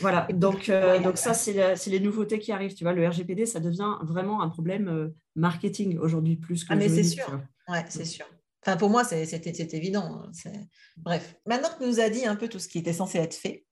Voilà. 0.00 0.28
Donc, 0.32 0.70
donc 1.02 1.16
ça, 1.16 1.34
c'est 1.34 1.86
les 1.86 2.00
nouveautés 2.00 2.38
qui 2.38 2.52
arrivent. 2.52 2.74
Tu 2.74 2.84
vois, 2.84 2.92
le 2.92 3.06
RGPD, 3.06 3.46
ça 3.46 3.60
devient 3.60 3.96
vraiment 4.02 4.42
un 4.42 4.48
problème 4.48 5.12
marketing 5.34 5.98
aujourd'hui 5.98 6.36
plus 6.36 6.64
que. 6.64 6.72
Ah, 6.72 6.76
mais 6.76 6.88
c'est 6.88 7.04
sûr. 7.04 7.40
Ouais, 7.68 7.84
c'est 7.88 8.04
sûr. 8.04 8.26
Enfin, 8.66 8.76
pour 8.76 8.90
moi, 8.90 9.04
c'était 9.04 9.76
évident. 9.76 10.24
Hein. 10.24 10.50
Bref, 10.96 11.36
maintenant 11.46 11.68
que 11.68 11.84
tu 11.84 11.88
nous 11.88 12.00
as 12.00 12.10
dit 12.10 12.26
un 12.26 12.34
peu 12.34 12.48
tout 12.48 12.58
ce 12.58 12.66
qui 12.66 12.78
était 12.78 12.92
censé 12.92 13.18
être 13.18 13.34
fait, 13.34 13.64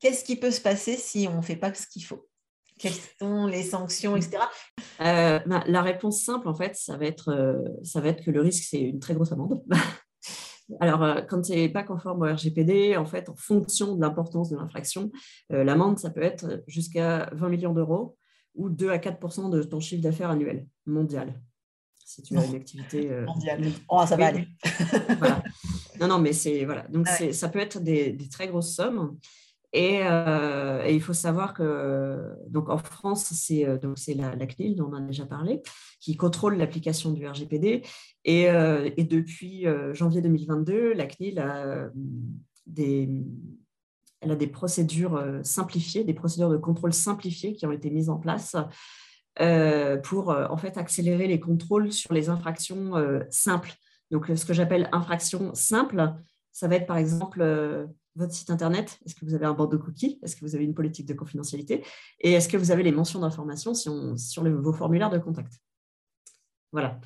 qu'est-ce 0.00 0.22
qui 0.22 0.36
peut 0.36 0.50
se 0.50 0.60
passer 0.60 0.96
si 0.96 1.26
on 1.30 1.38
ne 1.38 1.42
fait 1.42 1.56
pas 1.56 1.72
ce 1.72 1.86
qu'il 1.86 2.04
faut? 2.04 2.28
Quelles 2.78 2.92
sont 3.18 3.46
les 3.46 3.62
sanctions, 3.62 4.16
etc. 4.16 4.38
Euh, 5.00 5.38
bah, 5.46 5.62
la 5.66 5.80
réponse 5.80 6.22
simple, 6.22 6.48
en 6.48 6.54
fait, 6.54 6.74
ça 6.76 6.98
va 6.98 7.06
être, 7.06 7.30
euh, 7.30 7.62
ça 7.84 8.00
va 8.00 8.08
être 8.08 8.22
que 8.22 8.30
le 8.30 8.42
risque, 8.42 8.64
c'est 8.68 8.80
une 8.80 8.98
très 8.98 9.14
grosse 9.14 9.32
amende. 9.32 9.62
Alors, 10.80 11.02
euh, 11.02 11.20
quand 11.22 11.42
tu 11.42 11.52
n'es 11.52 11.68
pas 11.68 11.82
conforme 11.82 12.22
au 12.22 12.32
RGPD, 12.32 12.96
en 12.96 13.04
fait, 13.04 13.28
en 13.28 13.34
fonction 13.36 13.94
de 13.94 14.00
l'importance 14.00 14.50
de 14.50 14.56
l'infraction, 14.56 15.10
l'amende, 15.50 15.98
ça 15.98 16.10
peut 16.10 16.22
être 16.22 16.62
jusqu'à 16.66 17.28
20 17.32 17.48
millions 17.48 17.72
d'euros 17.72 18.16
ou 18.54 18.68
2 18.68 18.90
à 18.90 18.98
4% 18.98 19.50
de 19.50 19.62
ton 19.62 19.80
chiffre 19.80 20.02
d'affaires 20.02 20.30
annuel 20.30 20.66
mondial. 20.86 21.40
Si 22.04 22.22
tu 22.22 22.36
as 22.36 22.44
une 22.44 22.54
activité 22.54 23.10
euh, 23.10 23.24
mondiale. 23.26 23.64
Oh, 23.88 24.04
ça 24.06 24.16
va 24.16 24.26
aller. 24.26 24.46
Non, 26.00 26.08
non, 26.08 26.18
mais 26.18 26.32
c'est 26.32 26.64
voilà. 26.64 26.88
Donc 26.88 27.06
ça 27.06 27.48
peut 27.48 27.60
être 27.60 27.78
des, 27.80 28.18
très 28.28 28.48
grosses 28.48 28.74
sommes. 28.74 29.16
Et, 29.74 30.00
il 30.88 31.00
faut 31.00 31.12
savoir 31.12 31.52
que 31.52 32.32
donc 32.48 32.68
en 32.68 32.78
France, 32.78 33.24
c'est 33.34 33.66
c'est 33.96 34.14
la, 34.14 34.46
CNIL 34.46 34.76
dont 34.76 34.90
on 34.90 34.94
a 34.94 35.00
déjà 35.00 35.26
parlé, 35.26 35.62
qui 36.00 36.16
contrôle 36.16 36.56
l'application 36.56 37.10
du 37.10 37.26
RGPD. 37.26 37.82
Et, 38.24 38.42
et 38.44 39.04
depuis 39.04 39.66
janvier 39.92 40.22
2022, 40.22 40.92
la 40.94 41.06
CNIL 41.06 41.38
a 41.40 41.90
des 42.66 43.10
elle 44.20 44.30
a 44.30 44.36
des 44.36 44.46
procédures 44.46 45.22
simplifiées, 45.42 46.04
des 46.04 46.14
procédures 46.14 46.48
de 46.48 46.56
contrôle 46.56 46.94
simplifiées 46.94 47.52
qui 47.52 47.66
ont 47.66 47.72
été 47.72 47.90
mises 47.90 48.08
en 48.08 48.16
place 48.16 48.56
euh, 49.40 49.96
pour 49.96 50.30
euh, 50.30 50.46
en 50.48 50.56
fait 50.56 50.78
accélérer 50.78 51.26
les 51.26 51.40
contrôles 51.40 51.90
sur 51.90 52.12
les 52.12 52.28
infractions 52.28 52.96
euh, 52.96 53.18
simples. 53.30 53.72
Donc, 54.12 54.30
ce 54.32 54.44
que 54.44 54.52
j'appelle 54.52 54.88
infractions 54.92 55.52
simples, 55.54 56.12
ça 56.52 56.68
va 56.68 56.76
être 56.76 56.86
par 56.86 56.98
exemple 56.98 57.88
votre 58.16 58.32
site 58.32 58.50
internet. 58.50 58.98
Est-ce 59.04 59.14
que 59.14 59.24
vous 59.24 59.34
avez 59.34 59.46
un 59.46 59.54
bandeau 59.54 59.78
cookie 59.78 60.18
Est-ce 60.22 60.36
que 60.36 60.44
vous 60.44 60.54
avez 60.54 60.64
une 60.64 60.74
politique 60.74 61.06
de 61.06 61.14
confidentialité 61.14 61.84
Et 62.20 62.32
est-ce 62.32 62.48
que 62.48 62.56
vous 62.56 62.70
avez 62.70 62.82
les 62.82 62.92
mentions 62.92 63.20
d'information 63.20 63.74
sur 63.74 64.44
vos 64.44 64.72
formulaires 64.72 65.10
de 65.10 65.18
contact 65.18 65.60
Voilà. 66.72 67.00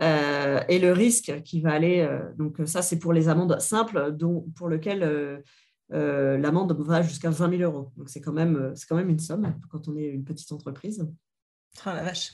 et 0.00 0.78
le 0.78 0.92
risque 0.92 1.42
qui 1.44 1.60
va 1.60 1.72
aller, 1.72 2.06
donc 2.36 2.60
ça 2.66 2.82
c'est 2.82 2.98
pour 2.98 3.12
les 3.12 3.28
amendes 3.28 3.58
simples, 3.60 4.12
dont, 4.12 4.46
pour 4.54 4.68
lequel 4.68 5.42
l'amende 5.90 6.76
va 6.78 7.02
jusqu'à 7.02 7.30
20 7.30 7.58
000 7.58 7.62
euros. 7.62 7.92
Donc 7.96 8.10
c'est 8.10 8.20
quand, 8.20 8.32
même, 8.32 8.74
quand 8.88 8.96
même 8.96 9.08
une 9.08 9.20
somme 9.20 9.54
quand 9.70 9.88
on 9.88 9.96
est 9.96 10.08
une 10.08 10.24
petite 10.24 10.52
entreprise. 10.52 11.06
Oh 11.86 11.90
la 11.90 12.04
vache. 12.04 12.32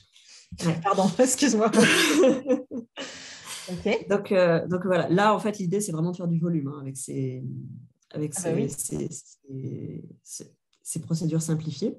Pardon, 0.83 1.11
excuse-moi. 1.19 1.71
donc, 4.09 4.33
euh, 4.33 4.67
donc 4.67 4.85
voilà, 4.85 5.09
là 5.09 5.35
en 5.35 5.39
fait 5.39 5.59
l'idée 5.59 5.81
c'est 5.81 5.93
vraiment 5.93 6.11
de 6.11 6.17
faire 6.17 6.29
du 6.29 6.39
volume 6.39 6.69
hein, 6.69 6.79
avec, 6.81 6.97
ces, 6.97 7.45
avec 8.13 8.33
ah 8.37 8.53
bah 8.53 8.67
ces, 10.83 11.01
procédures 11.01 11.43
simplifiées. 11.43 11.99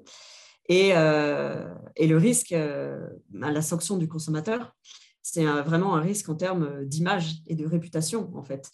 Et, 0.68 0.90
euh, 0.94 1.74
et 1.96 2.06
le 2.06 2.16
risque, 2.16 2.52
euh, 2.52 3.08
la 3.32 3.62
sanction 3.62 3.96
du 3.96 4.08
consommateur, 4.08 4.76
c'est 5.22 5.44
vraiment 5.44 5.96
un 5.96 6.00
risque 6.00 6.28
en 6.28 6.34
termes 6.34 6.84
d'image 6.84 7.42
et 7.46 7.54
de 7.54 7.66
réputation 7.66 8.30
en 8.36 8.42
fait. 8.42 8.70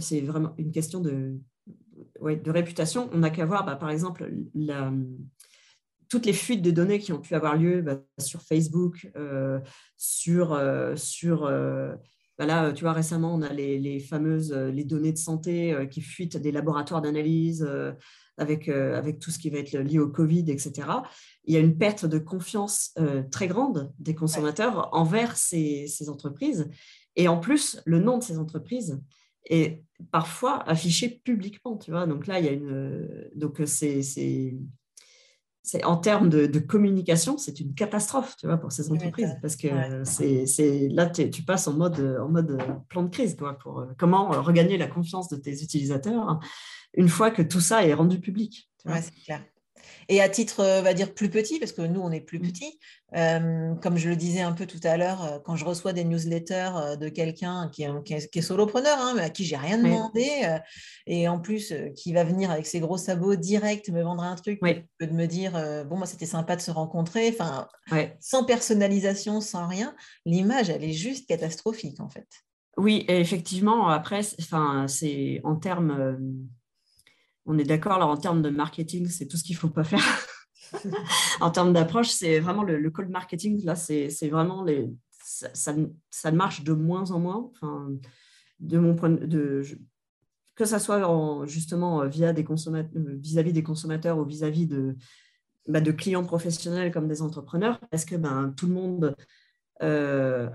c'est 0.00 0.20
vraiment 0.20 0.54
une 0.58 0.72
question 0.72 1.00
de, 1.00 1.38
ouais, 2.20 2.36
de 2.36 2.50
réputation. 2.50 3.08
On 3.12 3.18
n'a 3.18 3.30
qu'à 3.30 3.46
voir, 3.46 3.64
bah, 3.64 3.76
par 3.76 3.90
exemple, 3.90 4.30
la, 4.54 4.92
toutes 6.08 6.26
les 6.26 6.32
fuites 6.32 6.62
de 6.62 6.70
données 6.70 6.98
qui 6.98 7.12
ont 7.12 7.20
pu 7.20 7.34
avoir 7.34 7.56
lieu 7.56 7.82
bah, 7.82 7.98
sur 8.18 8.40
Facebook, 8.42 9.10
euh, 9.16 9.58
sur, 9.96 10.52
euh, 10.52 10.94
sur 10.96 11.50
euh, 12.40 12.46
bah 12.46 12.72
tu 12.72 12.84
vois, 12.84 12.92
récemment, 12.92 13.34
on 13.34 13.42
a 13.42 13.52
les, 13.52 14.00
fameuses 14.00 14.52
les 14.52 14.84
données 14.84 15.12
de 15.12 15.18
santé 15.18 15.86
qui 15.90 16.00
fuitent 16.00 16.36
des 16.36 16.52
laboratoires 16.52 17.02
d'analyse 17.02 17.68
avec, 18.36 18.68
avec 18.68 19.18
tout 19.18 19.30
ce 19.30 19.38
qui 19.38 19.50
va 19.50 19.58
être 19.58 19.76
lié 19.76 19.98
au 19.98 20.08
Covid, 20.08 20.50
etc. 20.50 20.88
Il 21.44 21.54
y 21.54 21.56
a 21.56 21.60
une 21.60 21.78
perte 21.78 22.06
de 22.06 22.18
confiance 22.18 22.94
très 23.30 23.46
grande 23.46 23.92
des 23.98 24.14
consommateurs 24.14 24.88
envers 24.92 25.36
ces, 25.36 25.86
ces, 25.86 26.08
entreprises. 26.08 26.68
Et 27.16 27.28
en 27.28 27.38
plus, 27.38 27.80
le 27.84 28.00
nom 28.00 28.18
de 28.18 28.24
ces 28.24 28.38
entreprises 28.38 29.00
est 29.48 29.84
parfois 30.10 30.68
affiché 30.68 31.08
publiquement, 31.08 31.76
tu 31.76 31.90
vois. 31.92 32.06
Donc 32.06 32.26
là, 32.26 32.40
il 32.40 32.46
y 32.46 32.48
a 32.48 32.52
une... 32.52 33.30
Donc 33.36 33.62
c'est 33.66 34.02
en 35.84 35.96
termes 35.96 36.28
de, 36.28 36.58
communication, 36.58 37.38
c'est 37.38 37.60
une 37.60 37.74
catastrophe, 37.74 38.36
tu 38.36 38.46
vois, 38.46 38.58
pour 38.58 38.72
ces 38.72 38.90
entreprises, 38.90 39.36
parce 39.40 39.56
que 39.56 39.68
c'est 40.04 40.88
là 40.88 41.06
tu 41.06 41.42
passes 41.42 41.66
en 41.68 41.74
mode 41.74 42.18
en 42.20 42.28
mode 42.28 42.58
plan 42.88 43.02
de 43.02 43.08
crise, 43.08 43.36
quoi, 43.36 43.54
pour 43.58 43.80
euh, 43.80 43.86
comment 43.98 44.28
regagner 44.42 44.76
la 44.76 44.86
confiance 44.86 45.28
de 45.28 45.36
tes 45.36 45.62
utilisateurs 45.62 46.40
une 46.96 47.08
fois 47.08 47.30
que 47.30 47.42
tout 47.42 47.60
ça 47.60 47.84
est 47.84 47.94
rendu 47.94 48.20
public. 48.20 48.70
Oui, 48.84 48.94
c'est 49.00 49.24
clair. 49.24 49.42
Et 50.08 50.20
à 50.20 50.28
titre, 50.28 50.60
euh, 50.60 50.82
va 50.82 50.94
dire, 50.94 51.14
plus 51.14 51.30
petit, 51.30 51.58
parce 51.58 51.72
que 51.72 51.82
nous, 51.82 52.00
on 52.00 52.10
est 52.10 52.20
plus 52.20 52.38
mmh. 52.38 52.42
petit, 52.42 52.78
euh, 53.16 53.74
comme 53.76 53.96
je 53.96 54.08
le 54.08 54.16
disais 54.16 54.40
un 54.40 54.52
peu 54.52 54.66
tout 54.66 54.80
à 54.82 54.96
l'heure, 54.96 55.24
euh, 55.24 55.38
quand 55.38 55.56
je 55.56 55.64
reçois 55.64 55.92
des 55.92 56.04
newsletters 56.04 56.96
de 57.00 57.08
quelqu'un 57.08 57.70
qui, 57.72 57.84
est, 57.84 58.40
solopreneur, 58.40 58.98
hein, 58.98 59.14
mais 59.16 59.22
à 59.22 59.30
qui 59.30 59.44
j'ai 59.44 59.56
rien 59.56 59.78
demandé, 59.78 60.28
et 61.06 61.28
en 61.28 61.38
plus 61.38 61.72
qui 61.96 62.12
va 62.12 62.24
venir 62.24 62.50
avec 62.50 62.66
ses 62.66 62.80
gros 62.80 62.98
sabots 62.98 63.36
direct 63.36 63.88
me 63.88 64.02
vendre 64.02 64.22
un 64.22 64.34
truc, 64.34 64.60
que 64.60 65.04
de 65.04 65.12
me 65.12 65.26
dire, 65.26 65.52
bon, 65.86 65.96
moi, 65.96 66.06
c'était 66.06 66.26
sympa 66.26 66.56
de 66.56 66.60
se 66.60 66.70
rencontrer, 66.70 67.34
enfin, 67.38 67.68
sans 68.20 68.44
personnalisation, 68.44 69.40
sans 69.40 69.66
rien, 69.66 69.94
l'image, 70.26 70.70
elle 70.70 70.84
est 70.84 70.92
juste 70.92 71.28
catastrophique, 71.28 72.00
en 72.00 72.08
fait. 72.08 72.26
Oui, 72.76 73.04
effectivement, 73.08 73.88
après, 73.88 74.22
c'est 74.22 75.40
en 75.44 75.56
termes 75.56 76.48
on 77.46 77.58
est 77.58 77.64
d'accord, 77.64 78.00
en 78.00 78.16
termes 78.16 78.42
de 78.42 78.50
marketing, 78.50 79.08
c'est 79.08 79.26
tout 79.26 79.36
ce 79.36 79.44
qu'il 79.44 79.56
ne 79.56 79.60
faut 79.60 79.68
pas 79.68 79.84
faire. 79.84 80.26
en 81.40 81.50
termes 81.50 81.72
d'approche, 81.72 82.08
c'est 82.08 82.40
vraiment 82.40 82.62
le, 82.62 82.90
cold 82.90 83.10
marketing, 83.10 83.64
là, 83.64 83.76
c'est 83.76 84.28
vraiment 84.28 84.66
ça, 85.22 86.32
marche 86.32 86.64
de 86.64 86.72
moins 86.72 87.10
en 87.10 87.18
moins. 87.18 87.50
De 88.60 88.78
mon 88.78 88.94
point 88.94 89.10
de, 89.10 89.62
que 90.54 90.64
ça 90.64 90.78
soit 90.78 91.46
justement 91.46 92.06
via 92.06 92.32
des 92.32 92.44
consommateurs, 92.44 92.90
vis-à-vis 92.94 93.52
des 93.52 93.62
consommateurs 93.62 94.18
ou 94.18 94.24
vis-à-vis 94.24 94.66
de, 94.66 94.96
bah, 95.68 95.80
de 95.80 95.92
clients 95.92 96.24
professionnels 96.24 96.92
comme 96.92 97.08
des 97.08 97.22
entrepreneurs, 97.22 97.80
parce 97.90 98.04
que 98.04 98.16
ben, 98.16 98.52
tout, 98.56 98.66
le 98.66 98.74
monde, 98.74 99.16
euh, 99.82 100.48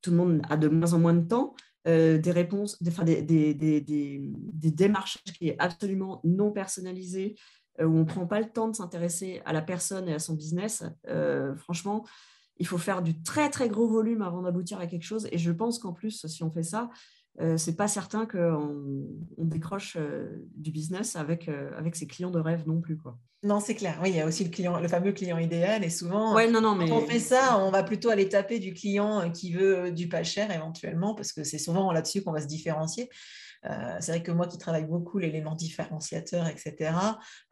tout 0.00 0.10
le 0.10 0.16
monde 0.16 0.42
a 0.48 0.56
de 0.56 0.68
moins 0.68 0.92
en 0.94 0.98
moins 0.98 1.14
de 1.14 1.26
temps? 1.26 1.54
Euh, 1.88 2.16
des 2.18 2.30
réponses, 2.30 2.80
des, 2.80 3.22
des, 3.22 3.54
des, 3.54 4.70
démarches 4.70 5.18
qui 5.24 5.48
est 5.48 5.56
absolument 5.58 6.20
non 6.22 6.52
personnalisées, 6.52 7.34
euh, 7.80 7.86
où 7.86 7.96
on 7.96 8.00
ne 8.00 8.04
prend 8.04 8.24
pas 8.24 8.38
le 8.38 8.48
temps 8.48 8.68
de 8.68 8.76
s'intéresser 8.76 9.42
à 9.46 9.52
la 9.52 9.62
personne 9.62 10.08
et 10.08 10.14
à 10.14 10.20
son 10.20 10.34
business. 10.34 10.84
Euh, 11.08 11.56
franchement, 11.56 12.06
il 12.58 12.68
faut 12.68 12.78
faire 12.78 13.02
du 13.02 13.20
très 13.24 13.50
très 13.50 13.68
gros 13.68 13.88
volume 13.88 14.22
avant 14.22 14.42
d'aboutir 14.42 14.78
à 14.78 14.86
quelque 14.86 15.02
chose. 15.02 15.26
Et 15.32 15.38
je 15.38 15.50
pense 15.50 15.80
qu'en 15.80 15.92
plus, 15.92 16.24
si 16.26 16.44
on 16.44 16.52
fait 16.52 16.62
ça, 16.62 16.88
euh, 17.40 17.56
c'est 17.56 17.76
pas 17.76 17.88
certain 17.88 18.26
qu'on 18.26 19.06
on 19.38 19.44
décroche 19.44 19.96
du 20.54 20.70
business 20.70 21.16
avec, 21.16 21.48
avec 21.48 21.96
ses 21.96 22.06
clients 22.06 22.30
de 22.30 22.40
rêve 22.40 22.64
non 22.66 22.80
plus. 22.80 22.96
Quoi. 22.96 23.18
Non, 23.44 23.58
c'est 23.58 23.74
clair. 23.74 23.98
Oui, 24.00 24.10
il 24.10 24.16
y 24.16 24.20
a 24.20 24.26
aussi 24.26 24.44
le, 24.44 24.50
client, 24.50 24.78
le 24.78 24.86
fameux 24.86 25.10
client 25.12 25.36
idéal. 25.38 25.82
Et 25.82 25.90
souvent, 25.90 26.34
ouais, 26.34 26.48
non, 26.48 26.60
non, 26.60 26.76
mais... 26.76 26.88
quand 26.88 26.98
on 26.98 27.06
fait 27.06 27.18
ça, 27.18 27.58
on 27.58 27.72
va 27.72 27.82
plutôt 27.82 28.10
aller 28.10 28.28
taper 28.28 28.60
du 28.60 28.72
client 28.72 29.20
euh, 29.20 29.28
qui 29.30 29.52
veut 29.52 29.78
euh, 29.78 29.90
du 29.90 30.08
pas 30.08 30.22
cher 30.22 30.52
éventuellement, 30.52 31.14
parce 31.14 31.32
que 31.32 31.42
c'est 31.42 31.58
souvent 31.58 31.90
là-dessus 31.90 32.22
qu'on 32.22 32.30
va 32.30 32.40
se 32.40 32.46
différencier. 32.46 33.10
Euh, 33.64 33.96
c'est 33.98 34.12
vrai 34.12 34.22
que 34.22 34.30
moi 34.30 34.46
qui 34.46 34.58
travaille 34.58 34.84
beaucoup 34.84 35.18
l'élément 35.18 35.56
différenciateur, 35.56 36.46
etc., 36.46 36.94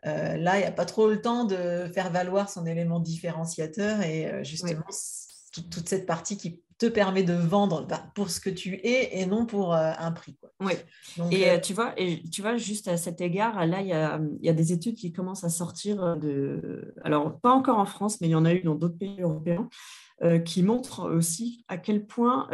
là, 0.05 0.59
il 0.59 0.61
n'y 0.61 0.65
a 0.65 0.73
pas 0.73 0.85
trop 0.85 1.09
le 1.09 1.21
temps 1.21 1.45
de 1.45 1.91
faire 1.93 2.11
valoir 2.11 2.49
son 2.49 2.67
élément 2.67 3.01
différenciateur 3.01 4.03
et 4.03 4.45
justement, 4.45 4.83
toute, 5.53 5.89
cette 5.89 6.07
partie 6.07 6.37
qui 6.37 6.63
te 6.81 6.87
permet 6.87 7.23
de 7.23 7.35
vendre 7.35 7.87
bah, 7.87 8.03
pour 8.15 8.31
ce 8.31 8.41
que 8.41 8.49
tu 8.49 8.75
es 8.83 9.21
et 9.21 9.27
non 9.27 9.45
pour 9.45 9.75
euh, 9.75 9.93
un 9.99 10.13
prix. 10.13 10.37
Oui. 10.61 10.73
et 11.31 11.49
euh, 11.49 11.57
euh, 11.57 11.61
tu 11.61 11.75
vois, 11.75 11.93
et 11.99 12.23
tu 12.31 12.41
vois, 12.41 12.57
juste 12.57 12.89
à 12.89 12.97
cet 12.97 13.21
égard, 13.21 13.67
là, 13.67 13.83
il 13.83 13.89
y 13.89 13.93
a, 13.93 14.19
y 14.41 14.49
a, 14.49 14.55
des 14.55 14.73
études 14.73 14.97
qui 14.97 15.13
commencent 15.13 15.45
à 15.45 15.51
sortir 15.51 16.17
de. 16.17 16.95
Alors, 17.05 17.39
pas 17.41 17.53
encore 17.53 17.79
en 17.79 17.85
France, 17.85 18.21
mais 18.21 18.29
il 18.29 18.31
y 18.31 18.35
en 18.35 18.47
a 18.47 18.55
eu 18.55 18.63
dans 18.63 18.75
d'autres 18.75 18.99
pays 18.99 19.21
européens, 19.21 19.69
qui 20.45 20.63
montrent 20.63 21.11
aussi 21.11 21.65
à 21.69 21.79
quel 21.79 22.05
point 22.07 22.47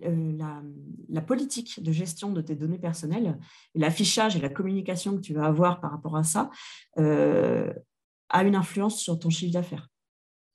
la, 0.00 0.62
la, 1.10 1.20
politique 1.20 1.82
de 1.82 1.92
gestion 1.92 2.32
de 2.32 2.40
tes 2.40 2.54
données 2.54 2.78
personnelles, 2.78 3.38
l'affichage 3.74 4.34
et 4.34 4.40
la 4.40 4.48
communication 4.48 5.14
que 5.14 5.20
tu 5.20 5.34
vas 5.34 5.44
avoir 5.44 5.80
par 5.80 5.90
rapport 5.90 6.16
à 6.16 6.24
ça, 6.24 6.50
a 6.96 8.44
une 8.44 8.56
influence 8.56 8.98
sur 8.98 9.18
ton 9.18 9.28
chiffre 9.28 9.52
d'affaires. 9.52 9.90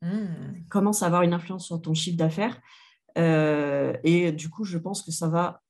Mmh. 0.02 0.64
commence 0.70 1.04
à 1.04 1.08
avoir 1.08 1.24
une 1.24 1.34
influence 1.34 1.66
sur 1.66 1.82
ton 1.82 1.94
chiffre 1.94 2.18
d'affaires. 2.18 2.62
Euh, 3.18 3.94
et 4.04 4.32
du 4.32 4.50
coup, 4.50 4.64
je 4.64 4.78
pense 4.78 5.02
que 5.02 5.12
ça 5.12 5.28
va, 5.28 5.62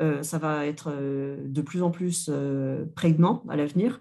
euh, 0.00 0.22
ça 0.22 0.38
va 0.38 0.66
être 0.66 0.90
euh, 0.90 1.36
de 1.46 1.60
plus 1.60 1.82
en 1.82 1.90
plus 1.90 2.30
prégnant 2.94 3.44
à 3.48 3.56
l'avenir 3.56 4.00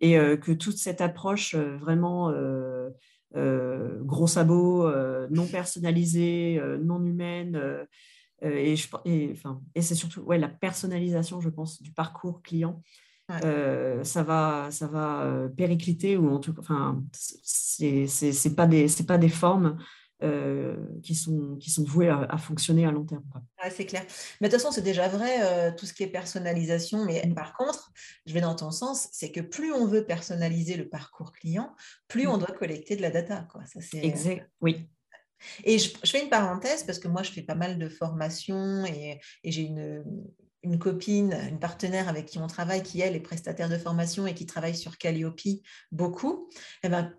et 0.00 0.14
que 0.14 0.52
toute 0.52 0.76
cette 0.78 1.00
approche 1.00 1.56
vraiment 1.56 2.32
gros 3.34 4.26
sabot, 4.28 4.88
non 5.30 5.46
personnalisée, 5.46 6.60
non 6.80 7.04
humaine, 7.04 7.60
et, 8.42 8.74
et, 9.04 9.32
enfin, 9.32 9.60
et 9.74 9.82
c'est 9.82 9.96
surtout 9.96 10.20
ouais, 10.20 10.38
la 10.38 10.48
personnalisation, 10.48 11.40
je 11.40 11.48
pense, 11.48 11.82
du 11.82 11.90
parcours 11.90 12.42
client 12.42 12.80
euh, 13.30 14.02
ça 14.04 14.22
va, 14.22 14.68
ça 14.70 14.86
va 14.86 15.22
euh, 15.22 15.48
péricliter 15.48 16.16
ou 16.16 16.30
en 16.30 16.38
tout 16.38 16.54
cas, 16.54 16.62
enfin, 16.62 17.02
c'est 17.12 18.56
pas 18.56 18.66
des, 18.66 18.88
c'est 18.88 19.06
pas 19.06 19.18
des 19.18 19.28
formes 19.28 19.78
euh, 20.22 20.76
qui 21.02 21.14
sont 21.14 21.56
qui 21.56 21.70
sont 21.70 21.84
vouées 21.84 22.08
à, 22.08 22.38
fonctionner 22.38 22.86
à 22.86 22.90
long 22.90 23.04
terme. 23.04 23.22
c'est 23.70 23.84
clair. 23.84 24.04
Mais 24.40 24.48
de 24.48 24.52
toute 24.52 24.62
façon, 24.62 24.72
c'est 24.72 24.82
déjà 24.82 25.08
vrai 25.08 25.74
tout 25.76 25.84
ce 25.84 25.92
qui 25.92 26.04
est 26.04 26.08
personnalisation. 26.08 27.04
Mais 27.04 27.22
mmh. 27.24 27.34
par 27.34 27.54
contre, 27.54 27.92
je 28.24 28.32
vais 28.32 28.40
dans 28.40 28.56
ton 28.56 28.70
sens, 28.70 29.08
c'est 29.12 29.30
que 29.30 29.40
plus 29.40 29.72
on 29.72 29.86
veut 29.86 30.04
personnaliser 30.04 30.76
le 30.76 30.88
parcours 30.88 31.32
client, 31.32 31.74
plus 32.08 32.26
on 32.26 32.36
mmh. 32.36 32.40
doit 32.40 32.56
collecter 32.56 32.96
de 32.96 33.02
la 33.02 33.10
data. 33.10 33.46
Quoi. 33.52 33.64
Ça, 33.66 33.80
c'est 33.82 34.04
exact. 34.04 34.48
Oui. 34.62 34.88
Et 35.62 35.78
je, 35.78 35.90
fais 36.04 36.24
une 36.24 36.30
parenthèse 36.30 36.82
parce 36.82 36.98
que 36.98 37.06
moi, 37.08 37.22
je 37.22 37.30
fais 37.30 37.42
pas 37.42 37.54
mal 37.54 37.78
de 37.78 37.88
formations 37.88 38.84
et, 38.86 39.20
et 39.44 39.52
j'ai 39.52 39.62
une 39.62 40.02
une 40.68 40.78
copine, 40.78 41.34
une 41.48 41.58
partenaire 41.58 42.08
avec 42.08 42.26
qui 42.26 42.38
on 42.38 42.46
travaille, 42.46 42.82
qui 42.82 43.00
elle 43.00 43.16
est 43.16 43.20
prestataire 43.20 43.68
de 43.68 43.78
formation 43.78 44.26
et 44.26 44.34
qui 44.34 44.46
travaille 44.46 44.76
sur 44.76 44.98
Calliope 44.98 45.40
beaucoup, 45.92 46.48
eh 46.82 46.88
ben, 46.88 47.12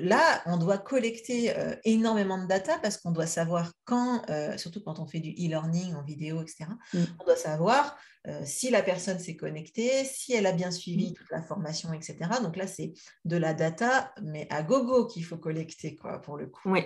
là, 0.00 0.42
on 0.46 0.56
doit 0.56 0.78
collecter 0.78 1.56
euh, 1.56 1.74
énormément 1.84 2.42
de 2.42 2.46
data 2.46 2.78
parce 2.80 2.96
qu'on 2.96 3.10
doit 3.10 3.26
savoir 3.26 3.72
quand, 3.84 4.22
euh, 4.30 4.56
surtout 4.56 4.80
quand 4.80 4.98
on 4.98 5.06
fait 5.06 5.20
du 5.20 5.30
e-learning 5.32 5.94
en 5.94 6.02
vidéo, 6.02 6.40
etc., 6.40 6.66
mm. 6.94 6.98
on 7.20 7.24
doit 7.24 7.36
savoir 7.36 7.96
euh, 8.28 8.40
si 8.44 8.70
la 8.70 8.82
personne 8.82 9.18
s'est 9.18 9.36
connectée, 9.36 10.04
si 10.04 10.32
elle 10.32 10.46
a 10.46 10.52
bien 10.52 10.70
suivi 10.70 11.10
mm. 11.10 11.14
toute 11.14 11.30
la 11.30 11.42
formation, 11.42 11.92
etc. 11.92 12.16
Donc 12.42 12.56
là, 12.56 12.66
c'est 12.66 12.92
de 13.24 13.36
la 13.36 13.52
data, 13.52 14.12
mais 14.22 14.46
à 14.50 14.62
gogo 14.62 15.06
qu'il 15.06 15.24
faut 15.24 15.38
collecter, 15.38 15.96
quoi, 15.96 16.20
pour 16.20 16.36
le 16.36 16.46
coup. 16.46 16.70
Oui, 16.70 16.82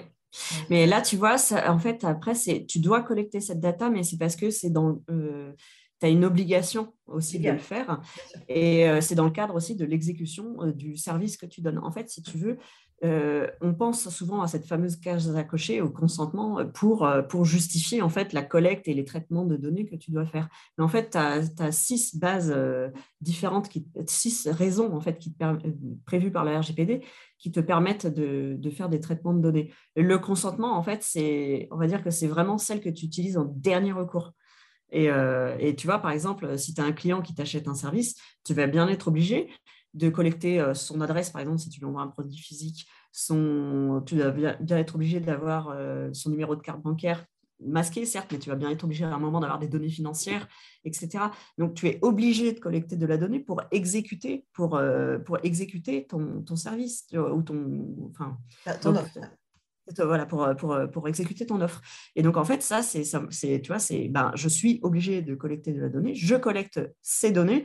mais 0.69 0.87
là, 0.87 1.03
tu 1.03 1.17
vois, 1.17 1.37
en 1.67 1.79
fait, 1.79 2.05
après, 2.05 2.35
tu 2.35 2.79
dois 2.79 3.03
collecter 3.03 3.41
cette 3.41 3.61
data, 3.61 3.91
mais 3.91 4.03
c'est 4.03 4.19
parce 4.19 4.37
que 4.37 4.51
c'est 4.51 4.71
dans, 4.71 5.03
tu 6.01 6.07
as 6.07 6.09
une 6.09 6.25
obligation 6.25 6.95
aussi 7.07 7.39
de 7.39 7.51
le 7.51 7.59
faire. 7.59 8.01
Et 8.49 8.89
euh, 8.89 9.01
c'est 9.01 9.15
dans 9.15 9.25
le 9.25 9.31
cadre 9.31 9.55
aussi 9.55 9.77
de 9.77 9.85
l'exécution 9.85 10.57
euh, 10.63 10.73
du 10.73 10.97
service 10.97 11.37
que 11.37 11.47
tu 11.47 11.61
donnes. 11.61 11.79
En 11.79 11.93
fait, 11.93 12.09
si 12.09 12.23
tu 12.23 12.39
veux, 12.39 12.59
euh, 13.03 13.47
on 13.61 13.75
pense 13.75 14.09
souvent 14.11 14.43
à 14.43 14.49
cette 14.49 14.67
fameuse 14.67 14.97
case 14.97 15.35
à 15.35 15.43
cocher, 15.43 15.81
au 15.81 15.91
consentement, 15.91 16.67
pour, 16.67 17.09
pour 17.29 17.45
justifier 17.45 18.03
en 18.03 18.11
fait 18.11 18.33
la 18.33 18.43
collecte 18.43 18.89
et 18.89 18.95
les 18.95 19.05
traitements 19.05 19.47
de 19.47 19.57
données 19.57 19.87
que 19.87 19.97
tu 19.97 20.11
dois 20.11 20.27
faire. 20.27 20.49
Mais 20.77 20.85
en 20.85 20.89
fait, 20.89 21.11
tu 21.11 21.19
as, 21.19 21.73
six 21.73 22.17
bases 22.17 22.55
différentes, 23.23 23.71
qui, 23.71 23.87
six 24.07 24.49
raisons 24.49 24.95
en 24.95 25.01
fait 25.01 25.19
qui 25.19 25.35
prévues 26.05 26.31
par 26.31 26.45
la 26.45 26.61
RGPD 26.61 27.03
qui 27.39 27.51
te 27.51 27.61
permettent 27.61 28.07
de, 28.07 28.57
de, 28.59 28.71
faire 28.71 28.91
des 28.91 29.01
traitements 29.01 29.33
de 29.33 29.41
données. 29.41 29.73
Le 29.97 30.19
consentement, 30.19 30.77
en 30.77 30.83
fait, 30.83 31.03
c'est, 31.03 31.69
on 31.71 31.79
va 31.79 31.87
dire 31.87 32.05
que 32.05 32.11
c'est 32.11 32.27
vraiment 32.27 32.59
celle 32.59 32.83
que 32.83 32.91
tu 32.91 33.07
utilises 33.07 33.39
en 33.39 33.47
dernier 33.47 33.93
recours. 33.93 34.35
Euh, 34.95 35.57
et, 35.59 35.77
tu 35.77 35.87
vois, 35.87 35.99
par 35.99 36.11
exemple, 36.11 36.59
si 36.59 36.75
tu 36.75 36.81
as 36.81 36.85
un 36.85 36.93
client 36.93 37.23
qui 37.23 37.35
t'achète 37.35 37.69
un 37.69 37.75
service, 37.75 38.17
tu 38.45 38.55
vas 38.55 38.67
bien 38.67 38.89
être 38.89 39.09
obligé 39.09 39.51
de 39.95 40.09
collecter 40.09 40.61
euh, 40.61 40.75
son 40.75 41.01
adresse, 41.01 41.31
par 41.31 41.41
exemple, 41.41 41.59
si 41.59 41.69
tu 41.69 41.81
lui 41.81 41.87
envoies 41.87 42.03
un 42.03 42.09
produit 42.09 42.39
physique, 42.39 42.87
son, 43.13 44.03
tu 44.07 44.17
vas 44.17 44.31
bien, 44.31 44.57
être 44.79 44.95
obligé 44.95 45.21
d'avoir 45.21 45.71
euh, 45.71 46.11
son 46.13 46.31
numéro 46.31 46.55
de 46.55 46.61
carte 46.61 46.81
bancaire 46.81 47.25
masqué, 47.63 48.07
certes, 48.07 48.33
mais 48.33 48.39
tu 48.39 48.49
vas 48.49 48.57
bien 48.57 48.71
être 48.71 48.85
obligé 48.85 49.05
à 49.05 49.15
un 49.15 49.19
moment 49.19 49.39
d'avoir 49.39 49.59
des 49.59 49.69
données 49.69 49.91
financières, 49.91 50.49
etc. 50.85 51.25
Donc, 51.59 51.75
tu 51.75 51.89
es 51.89 51.99
obligé 52.01 52.53
de 52.53 52.59
collecter 52.59 52.97
de 52.97 53.05
la 53.05 53.19
donnée 53.19 53.41
pour 53.41 53.61
exécuter, 53.71 54.47
pour, 54.55 54.81
pour 55.27 55.39
exécuter 55.43 56.07
ton, 56.07 56.41
ton 56.41 56.57
service 56.57 57.07
ou 57.13 57.43
ton, 57.43 58.09
enfin, 58.09 58.39
ton 58.81 58.97
offre 58.97 59.19
voilà, 59.99 60.27
pour, 60.27 60.49
pour, 60.57 60.77
pour, 60.93 61.09
exécuter 61.09 61.47
ton 61.47 61.61
offre. 61.61 61.81
Et 62.17 62.23
donc, 62.23 62.37
en 62.37 62.45
fait, 62.45 62.63
ça, 62.63 62.83
c'est, 62.83 63.03
tu 63.03 63.69
vois, 63.69 63.79
c'est, 63.79 64.09
ben, 64.09 64.33
je 64.35 64.49
suis 64.49 64.79
obligé 64.83 65.23
de 65.23 65.35
collecter 65.35 65.73
de 65.73 65.81
la 65.81 65.89
donnée, 65.89 66.15
je 66.15 66.37
collecte 66.37 66.81
ces 67.03 67.33
données 67.33 67.65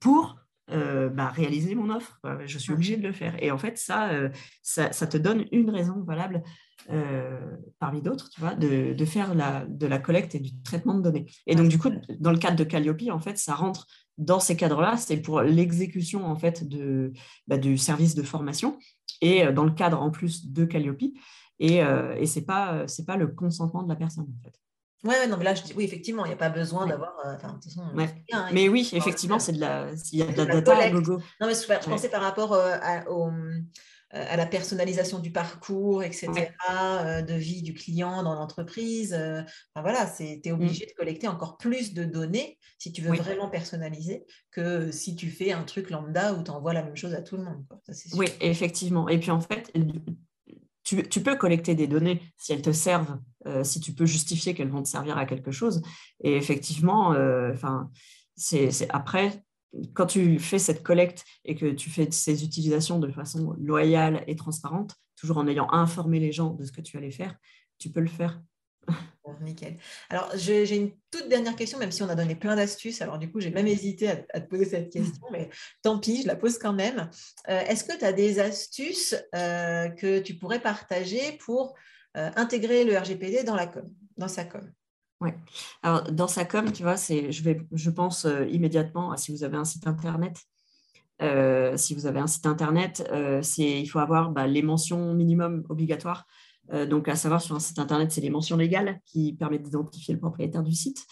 pour 0.00 0.36
euh, 0.70 1.10
ben, 1.10 1.26
réaliser 1.26 1.74
mon 1.74 1.90
offre. 1.90 2.18
Je 2.46 2.58
suis 2.58 2.72
obligé 2.72 2.96
de 2.96 3.02
le 3.02 3.12
faire. 3.12 3.36
Et 3.42 3.50
en 3.50 3.58
fait, 3.58 3.76
ça, 3.76 4.10
euh, 4.12 4.30
ça, 4.62 4.92
ça, 4.92 5.06
te 5.06 5.18
donne 5.18 5.44
une 5.52 5.68
raison 5.68 6.02
valable 6.02 6.42
euh, 6.90 7.38
parmi 7.78 8.00
d'autres, 8.00 8.30
tu 8.30 8.40
vois, 8.40 8.54
de, 8.54 8.94
de, 8.94 9.04
faire 9.04 9.34
la, 9.34 9.66
de 9.66 9.86
la 9.86 9.98
collecte 9.98 10.34
et 10.34 10.38
du 10.38 10.58
traitement 10.62 10.94
de 10.94 11.02
données. 11.02 11.26
Et 11.46 11.54
donc, 11.54 11.68
du 11.68 11.78
coup, 11.78 11.90
dans 12.18 12.32
le 12.32 12.38
cadre 12.38 12.56
de 12.56 12.64
Calliope, 12.64 13.02
en 13.10 13.18
fait, 13.18 13.36
ça 13.36 13.54
rentre 13.54 13.86
dans 14.16 14.40
ces 14.40 14.56
cadres-là, 14.56 14.96
c'est 14.96 15.18
pour 15.18 15.42
l'exécution 15.42 16.24
en 16.24 16.36
fait 16.36 16.66
de, 16.66 17.12
ben, 17.46 17.60
du 17.60 17.76
service 17.76 18.14
de 18.14 18.22
formation 18.22 18.78
et 19.20 19.50
dans 19.52 19.64
le 19.64 19.72
cadre 19.72 20.00
en 20.00 20.10
plus 20.10 20.46
de 20.52 20.64
Calliope. 20.64 21.02
Et, 21.58 21.82
euh, 21.82 22.16
et 22.16 22.26
ce 22.26 22.38
n'est 22.38 22.44
pas, 22.44 22.74
euh, 22.74 23.04
pas 23.06 23.16
le 23.16 23.28
consentement 23.28 23.82
de 23.82 23.88
la 23.88 23.96
personne, 23.96 24.24
en 24.24 24.42
fait. 24.42 24.54
Oui, 25.04 25.14
non, 25.28 25.36
mais 25.36 25.44
là, 25.44 25.54
je 25.54 25.62
dis, 25.62 25.74
oui, 25.76 25.84
effectivement, 25.84 26.24
il 26.24 26.28
n'y 26.28 26.34
a 26.34 26.38
pas 26.38 26.48
besoin 26.48 26.86
d'avoir. 26.86 27.14
Euh, 27.26 27.36
hein, 27.42 28.48
mais 28.52 28.68
oui, 28.70 28.88
effectivement, 28.94 29.38
c'est 29.38 29.52
de 29.52 29.60
la, 29.60 29.88
il 30.12 30.18
y 30.18 30.22
a 30.22 30.26
de 30.26 30.36
la, 30.36 30.46
data 30.46 30.88
logo. 30.88 31.18
Non, 31.40 31.46
mais 31.46 31.54
je 31.54 31.88
pensais 31.88 32.08
par 32.08 32.22
rapport 32.22 32.54
à, 32.54 33.04
à, 34.10 34.36
la 34.36 34.46
personnalisation 34.46 35.18
du 35.18 35.30
parcours, 35.30 36.02
etc., 36.02 36.30
de 36.30 37.34
vie 37.34 37.60
du 37.60 37.74
client 37.74 38.22
dans 38.22 38.34
l'entreprise. 38.34 39.12
Enfin, 39.12 39.82
voilà, 39.82 40.06
tu 40.06 40.22
es 40.22 40.40
mm. 40.50 40.54
obligé 40.54 40.86
de 40.86 40.92
collecter 40.96 41.28
encore 41.28 41.58
plus 41.58 41.92
de 41.92 42.04
données 42.04 42.58
si 42.78 42.90
tu 42.90 43.02
veux 43.02 43.14
vraiment 43.14 43.50
personnaliser 43.50 44.24
que 44.52 44.90
si 44.90 45.16
tu 45.16 45.28
fais 45.28 45.52
un 45.52 45.64
truc 45.64 45.90
lambda 45.90 46.32
où 46.32 46.42
tu 46.42 46.50
envoies 46.50 46.72
la 46.72 46.82
même 46.82 46.96
chose 46.96 47.12
à 47.12 47.20
tout 47.20 47.36
le 47.36 47.44
monde. 47.44 47.62
oui, 48.14 48.28
effectivement. 48.40 49.06
Et 49.10 49.18
puis, 49.18 49.30
en 49.30 49.40
fait, 49.42 49.70
tu, 50.84 51.22
peux 51.22 51.36
collecter 51.36 51.74
des 51.74 51.86
données 51.86 52.22
si 52.36 52.52
elles 52.52 52.62
te 52.62 52.72
servent, 52.72 53.18
euh, 53.46 53.64
si 53.64 53.80
tu 53.80 53.92
peux 53.92 54.06
justifier 54.06 54.54
qu'elles 54.54 54.70
vont 54.70 54.82
te 54.82 54.88
servir 54.88 55.16
à 55.16 55.24
quelque 55.24 55.50
chose. 55.50 55.82
Et 56.22 56.36
effectivement, 56.36 57.14
euh, 57.14 57.54
c'est 58.36 58.70
après, 58.90 59.42
quand 59.94 60.06
tu 60.06 60.38
fais 60.38 60.58
cette 60.58 60.82
collecte 60.82 61.24
et 61.44 61.54
que 61.54 61.66
tu 61.66 61.90
fais 61.90 62.10
ces 62.10 62.44
utilisations 62.44 62.98
de 62.98 63.10
façon 63.10 63.54
loyale 63.58 64.22
et 64.26 64.36
transparente, 64.36 64.94
toujours 65.16 65.38
en 65.38 65.48
ayant 65.48 65.72
informé 65.72 66.20
les 66.20 66.32
gens 66.32 66.50
de 66.50 66.64
ce 66.64 66.72
que 66.72 66.82
tu 66.82 66.96
allais 66.96 67.10
faire, 67.10 67.34
tu 67.78 67.90
peux 67.90 68.00
le 68.00 68.06
faire 68.06 68.40
nickel. 69.40 69.76
Alors, 70.10 70.30
j'ai 70.34 70.76
une 70.76 70.92
toute 71.10 71.28
dernière 71.28 71.56
question, 71.56 71.78
même 71.78 71.92
si 71.92 72.02
on 72.02 72.08
a 72.08 72.14
donné 72.14 72.34
plein 72.34 72.56
d'astuces. 72.56 73.00
Alors, 73.02 73.18
du 73.18 73.30
coup, 73.30 73.40
j'ai 73.40 73.50
même 73.50 73.66
hésité 73.66 74.10
à, 74.10 74.40
te 74.40 74.48
poser 74.48 74.64
cette 74.64 74.90
question, 74.92 75.26
mais 75.32 75.50
tant 75.82 75.98
pis, 75.98 76.22
je 76.22 76.26
la 76.26 76.36
pose 76.36 76.58
quand 76.58 76.72
même. 76.72 77.08
Euh, 77.48 77.60
est-ce 77.60 77.84
que 77.84 77.96
tu 77.96 78.04
as 78.04 78.12
des 78.12 78.40
astuces 78.40 79.14
euh, 79.34 79.88
que 79.88 80.20
tu 80.20 80.34
pourrais 80.34 80.60
partager 80.60 81.38
pour 81.44 81.74
euh, 82.16 82.30
intégrer 82.36 82.84
le 82.84 82.96
RGPD 82.96 83.44
dans, 83.44 83.56
la 83.56 83.66
com, 83.66 83.88
dans 84.16 84.28
sa 84.28 84.44
com? 84.44 84.70
Oui. 85.20 85.30
Alors, 85.82 86.10
dans 86.12 86.28
sa 86.28 86.44
com, 86.44 86.70
tu 86.72 86.82
vois, 86.82 86.96
je, 86.96 87.42
vais, 87.42 87.60
je 87.72 87.90
pense 87.90 88.26
immédiatement 88.50 89.12
à 89.12 89.16
si 89.16 89.32
vous 89.32 89.44
avez 89.44 89.56
un 89.56 89.64
site 89.64 89.86
internet. 89.86 90.36
si 91.78 91.94
vous 91.94 92.06
avez 92.06 92.18
un 92.18 92.26
site 92.26 92.46
internet, 92.46 93.10
il 93.58 93.86
faut 93.86 94.00
avoir 94.00 94.30
bah, 94.30 94.46
les 94.46 94.62
mentions 94.62 95.14
minimum 95.14 95.64
obligatoires 95.70 96.26
donc, 96.72 97.08
à 97.08 97.16
savoir, 97.16 97.42
sur 97.42 97.54
un 97.54 97.60
site 97.60 97.78
internet, 97.78 98.10
c'est 98.10 98.20
les 98.20 98.30
mentions 98.30 98.56
légales 98.56 99.00
qui 99.04 99.34
permettent 99.34 99.64
d'identifier 99.64 100.14
le 100.14 100.20
propriétaire 100.20 100.62
du 100.62 100.72
site. 100.72 101.06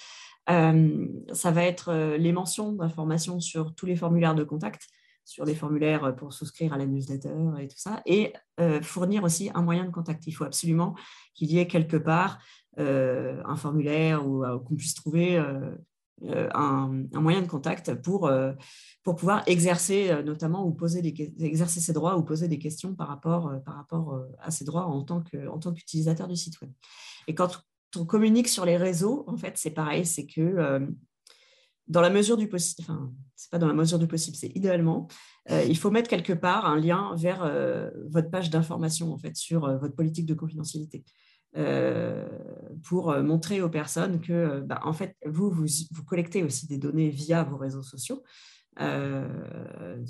Euh, 0.50 1.06
ça 1.32 1.50
va 1.50 1.64
être 1.64 1.90
euh, 1.90 2.16
les 2.16 2.32
mentions 2.32 2.72
d'informations 2.72 3.40
sur 3.40 3.74
tous 3.74 3.86
les 3.86 3.96
formulaires 3.96 4.34
de 4.34 4.44
contact, 4.44 4.82
sur 5.24 5.44
les 5.44 5.54
formulaires 5.54 6.16
pour 6.16 6.32
souscrire 6.32 6.72
à 6.72 6.78
la 6.78 6.86
newsletter 6.86 7.36
et 7.60 7.68
tout 7.68 7.78
ça, 7.78 8.02
et 8.06 8.32
fournir 8.82 9.22
aussi 9.22 9.50
un 9.54 9.62
moyen 9.62 9.84
de 9.84 9.90
contact. 9.90 10.26
Il 10.26 10.32
faut 10.32 10.44
absolument 10.44 10.96
qu'il 11.34 11.52
y 11.52 11.60
ait 11.60 11.68
quelque 11.68 11.96
part 11.96 12.40
un 12.76 13.56
formulaire 13.56 14.26
ou 14.26 14.42
qu'on 14.64 14.74
puisse 14.74 14.94
trouver 14.94 15.36
euh, 15.36 15.76
un, 16.54 16.88
moyen 17.14 17.42
de 17.42 17.46
contact 17.46 17.94
pour, 17.94 18.26
euh, 18.26 18.52
pour 19.02 19.16
pouvoir 19.16 19.42
exercer 19.46 20.10
euh, 20.10 20.22
notamment 20.22 20.64
ou 20.66 20.72
poser 20.72 21.02
des, 21.02 21.32
exercer 21.40 21.80
ses 21.80 21.92
droits 21.92 22.16
ou 22.16 22.22
poser 22.22 22.48
des 22.48 22.58
questions 22.58 22.94
par 22.94 23.08
rapport, 23.08 23.52
par 23.64 23.76
rapport 23.76 24.24
à 24.38 24.50
ses 24.50 24.64
droits 24.64 24.86
en 24.86 25.02
tant 25.02 25.22
qu'utilisateur 25.22 26.28
du 26.28 26.36
site 26.36 26.60
web. 26.60 26.70
Et 27.28 27.34
quand 27.34 27.62
on 27.96 28.04
communique 28.04 28.48
sur 28.48 28.64
les 28.64 28.76
réseaux, 28.76 29.24
en 29.26 29.36
fait, 29.36 29.58
c'est 29.58 29.70
pareil, 29.70 30.06
c'est 30.06 30.26
que 30.26 30.80
dans 31.88 32.00
la 32.00 32.10
mesure 32.10 32.36
du 32.36 32.48
possible, 32.48 32.86
c'est 33.34 33.50
pas 33.50 33.58
dans 33.58 33.66
la 33.66 33.74
mesure 33.74 33.98
du 33.98 34.06
possible, 34.06 34.36
c'est 34.36 34.52
idéalement, 34.54 35.08
il 35.50 35.76
faut 35.76 35.90
mettre 35.90 36.08
quelque 36.08 36.32
part 36.32 36.64
un 36.66 36.78
lien 36.78 37.14
vers 37.16 37.40
votre 38.08 38.30
page 38.30 38.48
d'information 38.48 39.12
en 39.12 39.18
fait 39.18 39.36
sur 39.36 39.60
votre 39.78 39.94
politique 39.94 40.26
de 40.26 40.34
confidentialité. 40.34 41.04
Euh, 41.56 42.26
pour 42.82 43.10
euh, 43.10 43.22
montrer 43.22 43.60
aux 43.60 43.68
personnes 43.68 44.20
que, 44.20 44.32
euh, 44.32 44.60
bah, 44.60 44.80
en 44.84 44.94
fait, 44.94 45.16
vous, 45.26 45.50
vous, 45.50 46.04
collectez 46.04 46.42
aussi 46.42 46.66
des 46.66 46.78
données 46.78 47.10
via 47.10 47.44
vos 47.44 47.56
réseaux 47.56 47.82
sociaux. 47.82 48.22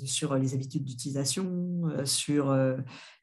sur 0.05 0.35
les 0.35 0.53
habitudes 0.53 0.85
d'utilisation, 0.85 1.83
sur 2.05 2.55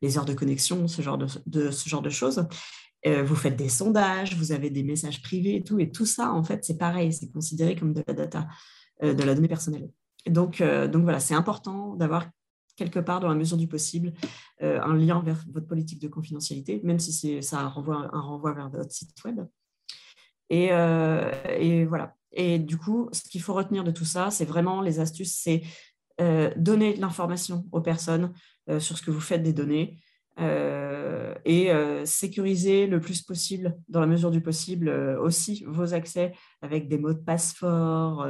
les 0.02 0.18
heures 0.18 0.26
de 0.26 0.34
connexion, 0.34 0.86
ce 0.86 1.00
genre 1.00 1.16
de, 1.16 2.10
choses. 2.10 2.46
vous 3.06 3.36
faites 3.36 3.56
des 3.56 3.70
sondages, 3.70 4.36
vous 4.36 4.52
avez 4.52 4.68
des 4.68 4.82
messages 4.82 5.22
privés 5.22 5.56
et 5.56 5.64
tout, 5.64 5.78
et 5.80 5.90
tout 5.90 6.04
ça, 6.04 6.32
en 6.32 6.42
fait, 6.44 6.62
c'est 6.64 6.76
pareil, 6.76 7.12
c'est 7.14 7.30
considéré 7.32 7.74
comme 7.74 7.94
de 7.94 8.04
la 8.06 8.12
data, 8.12 8.48
de 9.02 9.22
la 9.22 9.34
donnée 9.34 9.48
personnelle. 9.48 9.88
Donc, 10.26 10.62
donc 10.62 11.04
voilà, 11.04 11.20
c'est 11.20 11.34
important 11.34 11.96
d'avoir 11.96 12.26
quelque 12.80 12.98
part, 12.98 13.20
dans 13.20 13.28
la 13.28 13.34
mesure 13.34 13.58
du 13.58 13.68
possible, 13.68 14.14
euh, 14.62 14.80
un 14.80 14.96
lien 14.96 15.20
vers 15.20 15.44
votre 15.52 15.66
politique 15.66 16.00
de 16.00 16.08
confidentialité, 16.08 16.80
même 16.82 16.98
si 16.98 17.42
ça 17.42 17.68
renvoie 17.68 18.08
un 18.10 18.20
renvoi 18.20 18.54
vers 18.54 18.70
votre 18.70 18.90
site 18.90 19.12
web. 19.24 19.40
Euh, 20.50 21.30
et, 21.58 21.84
voilà. 21.84 22.14
Et 22.32 22.58
du 22.58 22.78
coup, 22.78 23.10
ce 23.12 23.22
qu'il 23.22 23.42
faut 23.42 23.52
retenir 23.52 23.84
de 23.84 23.90
tout 23.90 24.06
ça, 24.06 24.30
c'est 24.30 24.46
vraiment 24.46 24.80
les 24.80 24.98
astuces, 24.98 25.36
c'est 25.36 25.62
euh, 26.22 26.50
donner 26.56 26.94
de 26.94 27.00
l'information 27.00 27.66
aux 27.70 27.82
personnes 27.82 28.32
sur 28.78 28.96
ce 28.96 29.02
que 29.02 29.10
vous 29.10 29.20
faites 29.20 29.42
des 29.42 29.52
données 29.52 29.98
et 31.44 31.70
sécuriser 32.04 32.86
le 32.86 33.00
plus 33.00 33.20
possible, 33.20 33.76
dans 33.88 34.00
la 34.00 34.06
mesure 34.06 34.30
du 34.30 34.40
possible, 34.40 34.88
aussi 35.20 35.64
vos 35.66 35.92
accès 35.92 36.32
avec 36.62 36.88
des 36.88 36.98
mots 36.98 37.12
de 37.12 37.18
passe 37.18 37.52
forts, 37.52 38.26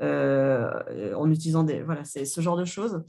en 0.00 1.30
utilisant 1.30 1.64
des... 1.64 1.82
Voilà, 1.82 2.04
c'est 2.04 2.24
ce 2.24 2.40
genre 2.40 2.56
de 2.56 2.64
choses. 2.64 3.02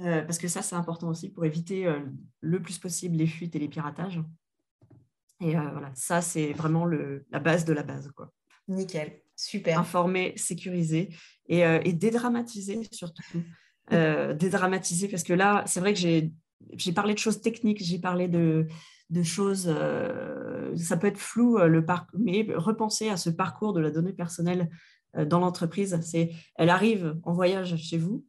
Euh, 0.00 0.22
parce 0.22 0.38
que 0.38 0.48
ça, 0.48 0.62
c'est 0.62 0.76
important 0.76 1.08
aussi 1.08 1.28
pour 1.28 1.44
éviter 1.44 1.86
euh, 1.86 1.98
le 2.40 2.62
plus 2.62 2.78
possible 2.78 3.16
les 3.16 3.26
fuites 3.26 3.56
et 3.56 3.58
les 3.58 3.68
piratages. 3.68 4.20
Et 5.40 5.56
euh, 5.56 5.70
voilà, 5.72 5.90
ça, 5.94 6.20
c'est 6.20 6.52
vraiment 6.52 6.84
le, 6.84 7.26
la 7.30 7.40
base 7.40 7.64
de 7.64 7.72
la 7.72 7.82
base. 7.82 8.10
Quoi. 8.14 8.32
Nickel. 8.68 9.20
Super. 9.34 9.78
informer, 9.78 10.32
sécuriser 10.36 11.10
et, 11.46 11.60
et 11.60 11.92
dédramatiser 11.92 12.80
surtout. 12.90 13.22
Dédramatiser 13.90 15.06
parce 15.06 15.22
que 15.22 15.32
là, 15.32 15.62
c'est 15.64 15.78
vrai 15.78 15.94
que 15.94 16.00
j'ai 16.00 16.92
parlé 16.92 17.14
de 17.14 17.20
choses 17.20 17.40
techniques, 17.40 17.82
j'ai 17.82 18.00
parlé 18.00 18.26
de, 18.26 18.66
de 19.10 19.22
choses, 19.22 19.72
ça 20.76 20.96
peut 20.96 21.06
être 21.06 21.18
flou, 21.18 21.56
le 21.56 21.86
mais 22.18 22.48
repenser 22.52 23.10
à 23.10 23.16
ce 23.16 23.30
parcours 23.30 23.72
de 23.72 23.80
la 23.80 23.92
donnée 23.92 24.12
personnelle 24.12 24.68
dans 25.14 25.38
l'entreprise. 25.38 25.98
C'est, 26.02 26.32
elle 26.56 26.68
arrive 26.68 27.16
en 27.22 27.32
voyage 27.32 27.76
chez 27.76 27.96
vous, 27.96 28.26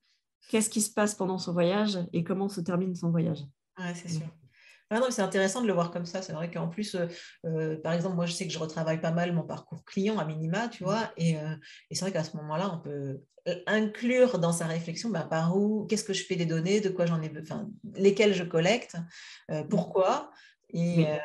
qu'est-ce 0.48 0.70
qui 0.70 0.82
se 0.82 0.92
passe 0.92 1.16
pendant 1.16 1.38
son 1.38 1.54
voyage 1.54 2.00
et 2.14 2.24
comment 2.24 2.50
se 2.50 2.62
termine 2.62 2.96
son 2.96 3.10
voyage? 3.10 3.40
Ouais, 3.78 3.94
c'est 3.94 4.10
sûr. 4.10 4.28
Ah 4.92 5.00
c'est 5.12 5.22
intéressant 5.22 5.62
de 5.62 5.68
le 5.68 5.74
voir 5.74 5.92
comme 5.92 6.06
ça. 6.06 6.22
C'est 6.22 6.34
vrai 6.34 6.50
qu'en 6.50 6.68
plus, 6.68 6.96
euh, 6.96 7.06
euh, 7.46 7.80
par 7.80 7.94
exemple, 7.94 8.16
moi, 8.16 8.26
je 8.26 8.34
sais 8.34 8.48
que 8.48 8.54
je 8.54 8.58
retravaille 8.58 9.00
pas 9.00 9.12
mal 9.12 9.34
mon 9.34 9.44
parcours 9.44 9.86
client 9.86 10.18
à 10.18 10.26
minima, 10.26 10.68
tu 10.68 10.84
vois, 10.84 11.12
mmh. 11.18 11.36
euh, 11.36 11.56
et, 11.92 11.96
c'est 11.96 12.06
vrai 12.06 12.12
qu'à 12.12 12.24
ce 12.24 12.36
moment-là, 12.38 12.72
on 12.74 12.80
peut 12.80 13.22
inclure 13.68 14.38
dans 14.38 14.52
sa 14.52 14.66
réflexion 14.66 15.10
bah, 15.10 15.28
par 15.30 15.56
où, 15.56 15.86
qu'est-ce 15.86 16.04
que 16.04 16.14
je 16.14 16.24
fais 16.24 16.36
des 16.36 16.46
données, 16.46 16.82
de 16.82 16.90
quoi 16.90 17.06
j'en 17.06 17.22
ai, 17.22 17.32
enfin, 17.40 17.68
lesquelles 17.96 18.34
je 18.34 18.44
collecte, 18.44 18.96
pourquoi, 19.70 20.30
et, 20.72 21.08
euh, 21.08 21.18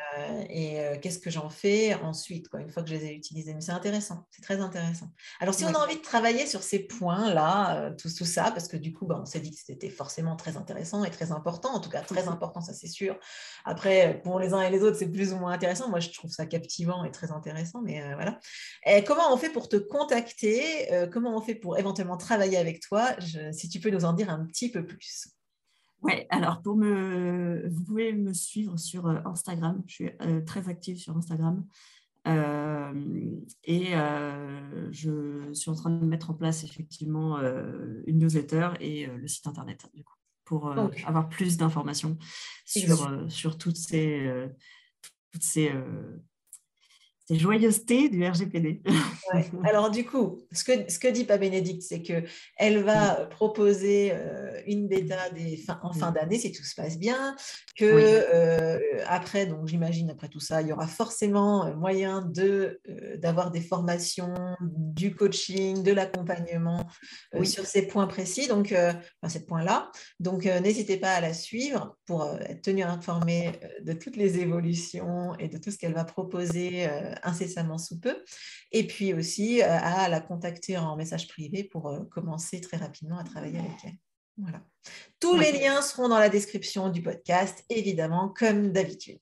euh, 0.49 0.95
qu'est-ce 0.99 1.19
que 1.19 1.29
j'en 1.29 1.49
fais 1.49 1.93
ensuite, 1.93 2.49
quoi, 2.49 2.61
une 2.61 2.69
fois 2.69 2.81
que 2.81 2.89
je 2.89 2.95
les 2.95 3.05
ai 3.05 3.13
utilisés? 3.13 3.53
Mais 3.53 3.61
c'est 3.61 3.71
intéressant, 3.71 4.25
c'est 4.31 4.41
très 4.41 4.59
intéressant. 4.59 5.07
Alors, 5.39 5.53
si 5.53 5.65
on 5.65 5.73
a 5.73 5.77
envie 5.77 5.97
de 5.97 6.01
travailler 6.01 6.47
sur 6.47 6.63
ces 6.63 6.79
points-là, 6.79 7.77
euh, 7.77 7.91
tout, 7.95 8.09
tout, 8.09 8.25
ça, 8.25 8.51
parce 8.51 8.67
que 8.67 8.77
du 8.77 8.91
coup, 8.91 9.05
bah, 9.05 9.19
on 9.21 9.25
s'est 9.25 9.39
dit 9.39 9.51
que 9.51 9.59
c'était 9.63 9.89
forcément 9.89 10.35
très 10.35 10.57
intéressant 10.57 11.03
et 11.03 11.11
très 11.11 11.31
important, 11.31 11.75
en 11.75 11.79
tout 11.79 11.89
cas 11.89 12.01
très 12.01 12.27
important, 12.27 12.61
ça 12.61 12.73
c'est 12.73 12.87
sûr. 12.87 13.19
Après, 13.65 14.19
pour 14.23 14.39
les 14.39 14.53
uns 14.53 14.61
et 14.61 14.71
les 14.71 14.81
autres, 14.81 14.97
c'est 14.97 15.11
plus 15.11 15.33
ou 15.33 15.37
moins 15.37 15.51
intéressant. 15.51 15.89
Moi, 15.89 15.99
je 15.99 16.09
trouve 16.09 16.31
ça 16.31 16.47
captivant 16.47 17.03
et 17.03 17.11
très 17.11 17.31
intéressant, 17.31 17.81
mais 17.83 18.01
voilà. 18.15 18.39
Et 18.85 19.03
comment 19.03 19.31
on 19.31 19.37
fait 19.37 19.49
pour 19.49 19.69
te 19.69 19.75
contacter 19.75 20.89
Comment 21.11 21.37
on 21.37 21.41
fait 21.41 21.55
pour 21.55 21.77
éventuellement 21.77 22.17
travailler 22.17 22.57
avec 22.57 22.79
toi? 22.79 23.15
Si 23.51 23.69
tu 23.69 23.79
peux 23.79 23.89
nous 23.91 24.05
en 24.05 24.13
dire 24.13 24.29
un 24.29 24.45
petit 24.45 24.71
peu 24.71 24.85
plus. 24.85 25.34
Ouais, 26.01 26.27
alors 26.29 26.61
pour 26.61 26.75
me, 26.75 27.67
vous 27.69 27.83
pouvez 27.83 28.13
me 28.13 28.33
suivre 28.33 28.77
sur 28.77 29.07
euh, 29.07 29.17
Instagram. 29.25 29.81
Je 29.87 29.93
suis 29.93 30.09
euh, 30.21 30.41
très 30.41 30.69
active 30.69 30.97
sur 30.97 31.17
Instagram. 31.17 31.65
Euh, 32.27 33.31
et 33.65 33.91
je 34.91 35.53
suis 35.53 35.69
en 35.69 35.75
train 35.75 35.91
de 35.91 36.05
mettre 36.05 36.31
en 36.31 36.33
place 36.33 36.63
effectivement 36.63 37.39
une 37.39 38.17
newsletter 38.17 38.69
et 38.79 39.05
le 39.05 39.27
site 39.27 39.45
internet 39.45 39.87
du 39.93 40.03
coup, 40.03 40.15
pour 40.43 40.75
avoir 41.05 41.29
plus 41.29 41.57
d'informations 41.57 42.17
sur, 42.65 43.29
sur 43.29 43.59
toutes 43.59 43.77
ces, 43.77 44.27
toutes 45.31 45.43
ces 45.43 45.71
c'est 47.27 47.39
joyeuseté 47.39 48.09
du 48.09 48.23
RGPD. 48.23 48.81
Alors 49.63 49.89
du 49.89 50.05
coup, 50.05 50.37
ce 50.51 50.63
que, 50.63 50.89
ce 50.89 50.99
que 50.99 51.07
dit 51.07 51.23
pas 51.23 51.39
Bénédicte, 51.39 51.81
c'est 51.81 52.03
qu'elle 52.03 52.83
va 52.83 53.25
proposer 53.25 54.11
euh, 54.13 54.61
une 54.67 54.87
bêta 54.87 55.29
des 55.31 55.63
en 55.81 55.91
fin 55.91 56.11
d'année 56.11 56.37
si 56.37 56.51
tout 56.51 56.63
se 56.63 56.75
passe 56.75 56.99
bien, 56.99 57.35
que 57.75 57.85
euh, 57.85 58.79
après, 59.07 59.47
donc 59.47 59.67
j'imagine 59.67 60.11
après 60.11 60.29
tout 60.29 60.39
ça, 60.39 60.61
il 60.61 60.67
y 60.67 60.71
aura 60.71 60.85
forcément 60.85 61.65
euh, 61.65 61.73
moyen 61.73 62.21
de 62.21 62.79
d'avoir 63.17 63.49
des 63.49 63.61
formations, 63.61 64.33
du 64.61 65.15
coaching, 65.15 65.81
de 65.81 65.91
l'accompagnement 65.91 66.85
sur 67.43 67.65
ces 67.65 67.87
points 67.87 68.07
précis, 68.07 68.47
donc 68.47 68.67
enfin, 68.73 69.29
ces 69.29 69.45
points-là. 69.45 69.91
Donc 70.19 70.45
n'hésitez 70.45 70.97
pas 70.97 71.13
à 71.13 71.21
la 71.21 71.33
suivre 71.33 71.97
pour 72.05 72.27
être 72.41 72.61
tenu 72.61 72.83
informé 72.83 73.53
de 73.81 73.93
toutes 73.93 74.15
les 74.15 74.39
évolutions 74.39 75.35
et 75.39 75.47
de 75.47 75.57
tout 75.57 75.71
ce 75.71 75.77
qu'elle 75.77 75.93
va 75.93 76.05
proposer 76.05 76.87
incessamment 77.23 77.77
sous 77.77 77.99
peu. 77.99 78.23
Et 78.71 78.87
puis 78.87 79.13
aussi 79.13 79.61
euh, 79.61 79.67
à 79.69 80.09
la 80.09 80.21
contacter 80.21 80.77
en 80.77 80.95
message 80.95 81.27
privé 81.27 81.63
pour 81.63 81.89
euh, 81.89 82.03
commencer 82.05 82.61
très 82.61 82.77
rapidement 82.77 83.17
à 83.17 83.23
travailler 83.23 83.59
avec 83.59 83.85
elle. 83.85 83.97
Voilà. 84.37 84.61
Tous 85.19 85.37
les 85.37 85.53
liens 85.53 85.81
seront 85.81 86.09
dans 86.09 86.19
la 86.19 86.29
description 86.29 86.89
du 86.89 87.01
podcast, 87.01 87.63
évidemment, 87.69 88.29
comme 88.29 88.71
d'habitude. 88.71 89.19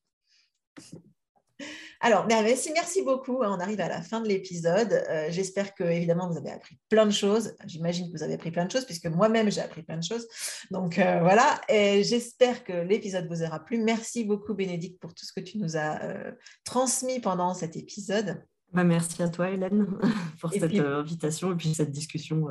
Alors, 2.06 2.26
merci, 2.28 2.70
merci 2.74 3.02
beaucoup. 3.02 3.44
Hein, 3.44 3.56
on 3.58 3.62
arrive 3.62 3.80
à 3.80 3.88
la 3.88 4.02
fin 4.02 4.20
de 4.20 4.28
l'épisode. 4.28 4.92
Euh, 5.10 5.28
j'espère 5.30 5.74
que, 5.74 5.86
évidemment, 5.86 6.30
vous 6.30 6.38
avez 6.38 6.52
appris 6.52 6.78
plein 6.90 7.06
de 7.06 7.12
choses. 7.12 7.56
J'imagine 7.66 8.12
que 8.12 8.18
vous 8.18 8.24
avez 8.24 8.34
appris 8.34 8.52
plein 8.52 8.66
de 8.66 8.72
choses, 8.72 8.84
puisque 8.84 9.06
moi-même, 9.06 9.50
j'ai 9.50 9.62
appris 9.62 9.84
plein 9.84 9.96
de 9.96 10.04
choses. 10.04 10.28
Donc, 10.70 11.00
euh, 11.00 11.22
voilà. 11.22 11.62
Et 11.70 12.04
j'espère 12.04 12.66
que 12.66 12.74
l'épisode 12.74 13.28
vous 13.30 13.42
aura 13.42 13.64
plu. 13.64 13.78
Merci 13.78 14.26
beaucoup, 14.26 14.54
Bénédicte, 14.54 15.00
pour 15.00 15.14
tout 15.14 15.26
ce 15.26 15.32
que 15.32 15.40
tu 15.40 15.58
nous 15.60 15.78
as 15.78 16.04
euh, 16.04 16.32
transmis 16.66 17.22
pendant 17.22 17.54
cet 17.54 17.78
épisode. 17.78 18.44
Bah, 18.74 18.84
merci 18.84 19.24
à 19.24 19.30
toi, 19.30 19.50
Hélène, 19.50 19.88
pour 20.42 20.52
cette 20.52 20.76
invitation 20.76 21.54
et 21.54 21.56
puis 21.56 21.74
cette 21.74 21.92
discussion 21.92 22.48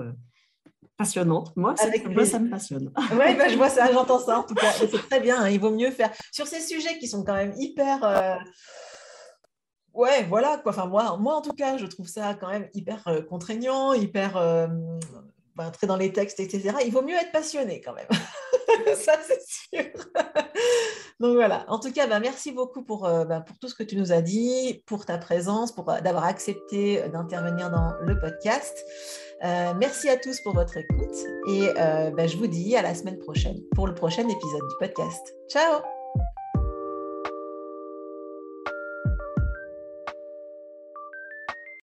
passionnante. 0.97 1.55
Moi, 1.57 1.77
ça 1.77 1.89
me 1.89 2.49
passionne. 2.49 2.91
Oui, 3.13 3.37
bah, 3.37 3.51
je 3.51 3.57
vois 3.57 3.69
ça, 3.69 3.93
j'entends 3.93 4.19
ça 4.19 4.39
en 4.39 4.45
tout 4.45 4.55
cas. 4.55 4.73
C'est 4.73 4.89
très 4.89 5.21
bien. 5.21 5.43
Hein. 5.43 5.51
il 5.51 5.61
vaut 5.61 5.71
mieux 5.73 5.91
faire 5.91 6.11
sur 6.31 6.47
ces 6.47 6.61
sujets 6.61 6.99
qui 6.99 7.07
sont 7.07 7.23
quand 7.23 7.35
même 7.35 7.53
hyper 7.59 8.03
ouais, 9.95 10.25
voilà. 10.29 10.61
Enfin, 10.65 10.87
moi, 10.87 11.17
moi, 11.19 11.35
en 11.35 11.43
tout 11.43 11.53
cas, 11.53 11.77
je 11.77 11.87
trouve 11.87 12.09
ça 12.09 12.35
quand 12.35 12.49
même 12.49 12.69
hyper 12.75 13.07
euh, 13.09 13.23
contraignant, 13.23 13.93
hyper 13.93 14.37
euh, 14.37 14.67
ben, 15.57 15.71
dans 15.85 15.97
les 15.97 16.13
textes, 16.13 16.41
etc. 16.41 16.77
Il 16.85 16.93
vaut 16.93 17.03
mieux 17.03 17.17
être 17.17 17.33
passionné 17.33 17.81
quand 17.81 17.95
même. 17.95 18.09
ça, 18.97 19.15
c'est 19.27 19.43
sûr. 19.43 19.93
Donc 21.21 21.35
voilà. 21.35 21.65
En 21.69 21.79
tout 21.79 21.93
cas, 21.93 22.07
ben, 22.07 22.21
merci 22.21 22.53
beaucoup 22.53 22.83
pour, 22.83 23.07
euh, 23.07 23.25
ben, 23.25 23.41
pour 23.41 23.59
tout 23.59 23.69
ce 23.69 23.75
que 23.75 23.85
tu 23.85 23.97
nous 23.97 24.13
as 24.13 24.23
dit, 24.23 24.83
pour 24.87 25.07
ta 25.07 25.19
présence, 25.19 25.73
pour 25.73 25.85
d'avoir 25.85 26.25
accepté 26.25 27.09
d'intervenir 27.09 27.71
dans 27.71 27.93
le 28.01 28.19
podcast. 28.19 28.77
merci 29.77 30.09
à 30.09 30.17
tous 30.17 30.41
pour 30.43 30.55
votre 30.55 30.77
écoute 30.77 31.17
et 31.49 31.69
je 32.29 32.37
vous 32.37 32.49
dis 32.49 32.77
à 32.77 32.83
la 32.83 32.95
semaine 32.95 33.19
prochaine 33.19 33.61
pour 33.75 33.87
le 33.87 33.95
prochain 33.95 34.23
épisode 34.29 34.63
du 34.69 34.77
podcast. 34.81 35.35
Ciao 35.49 36.02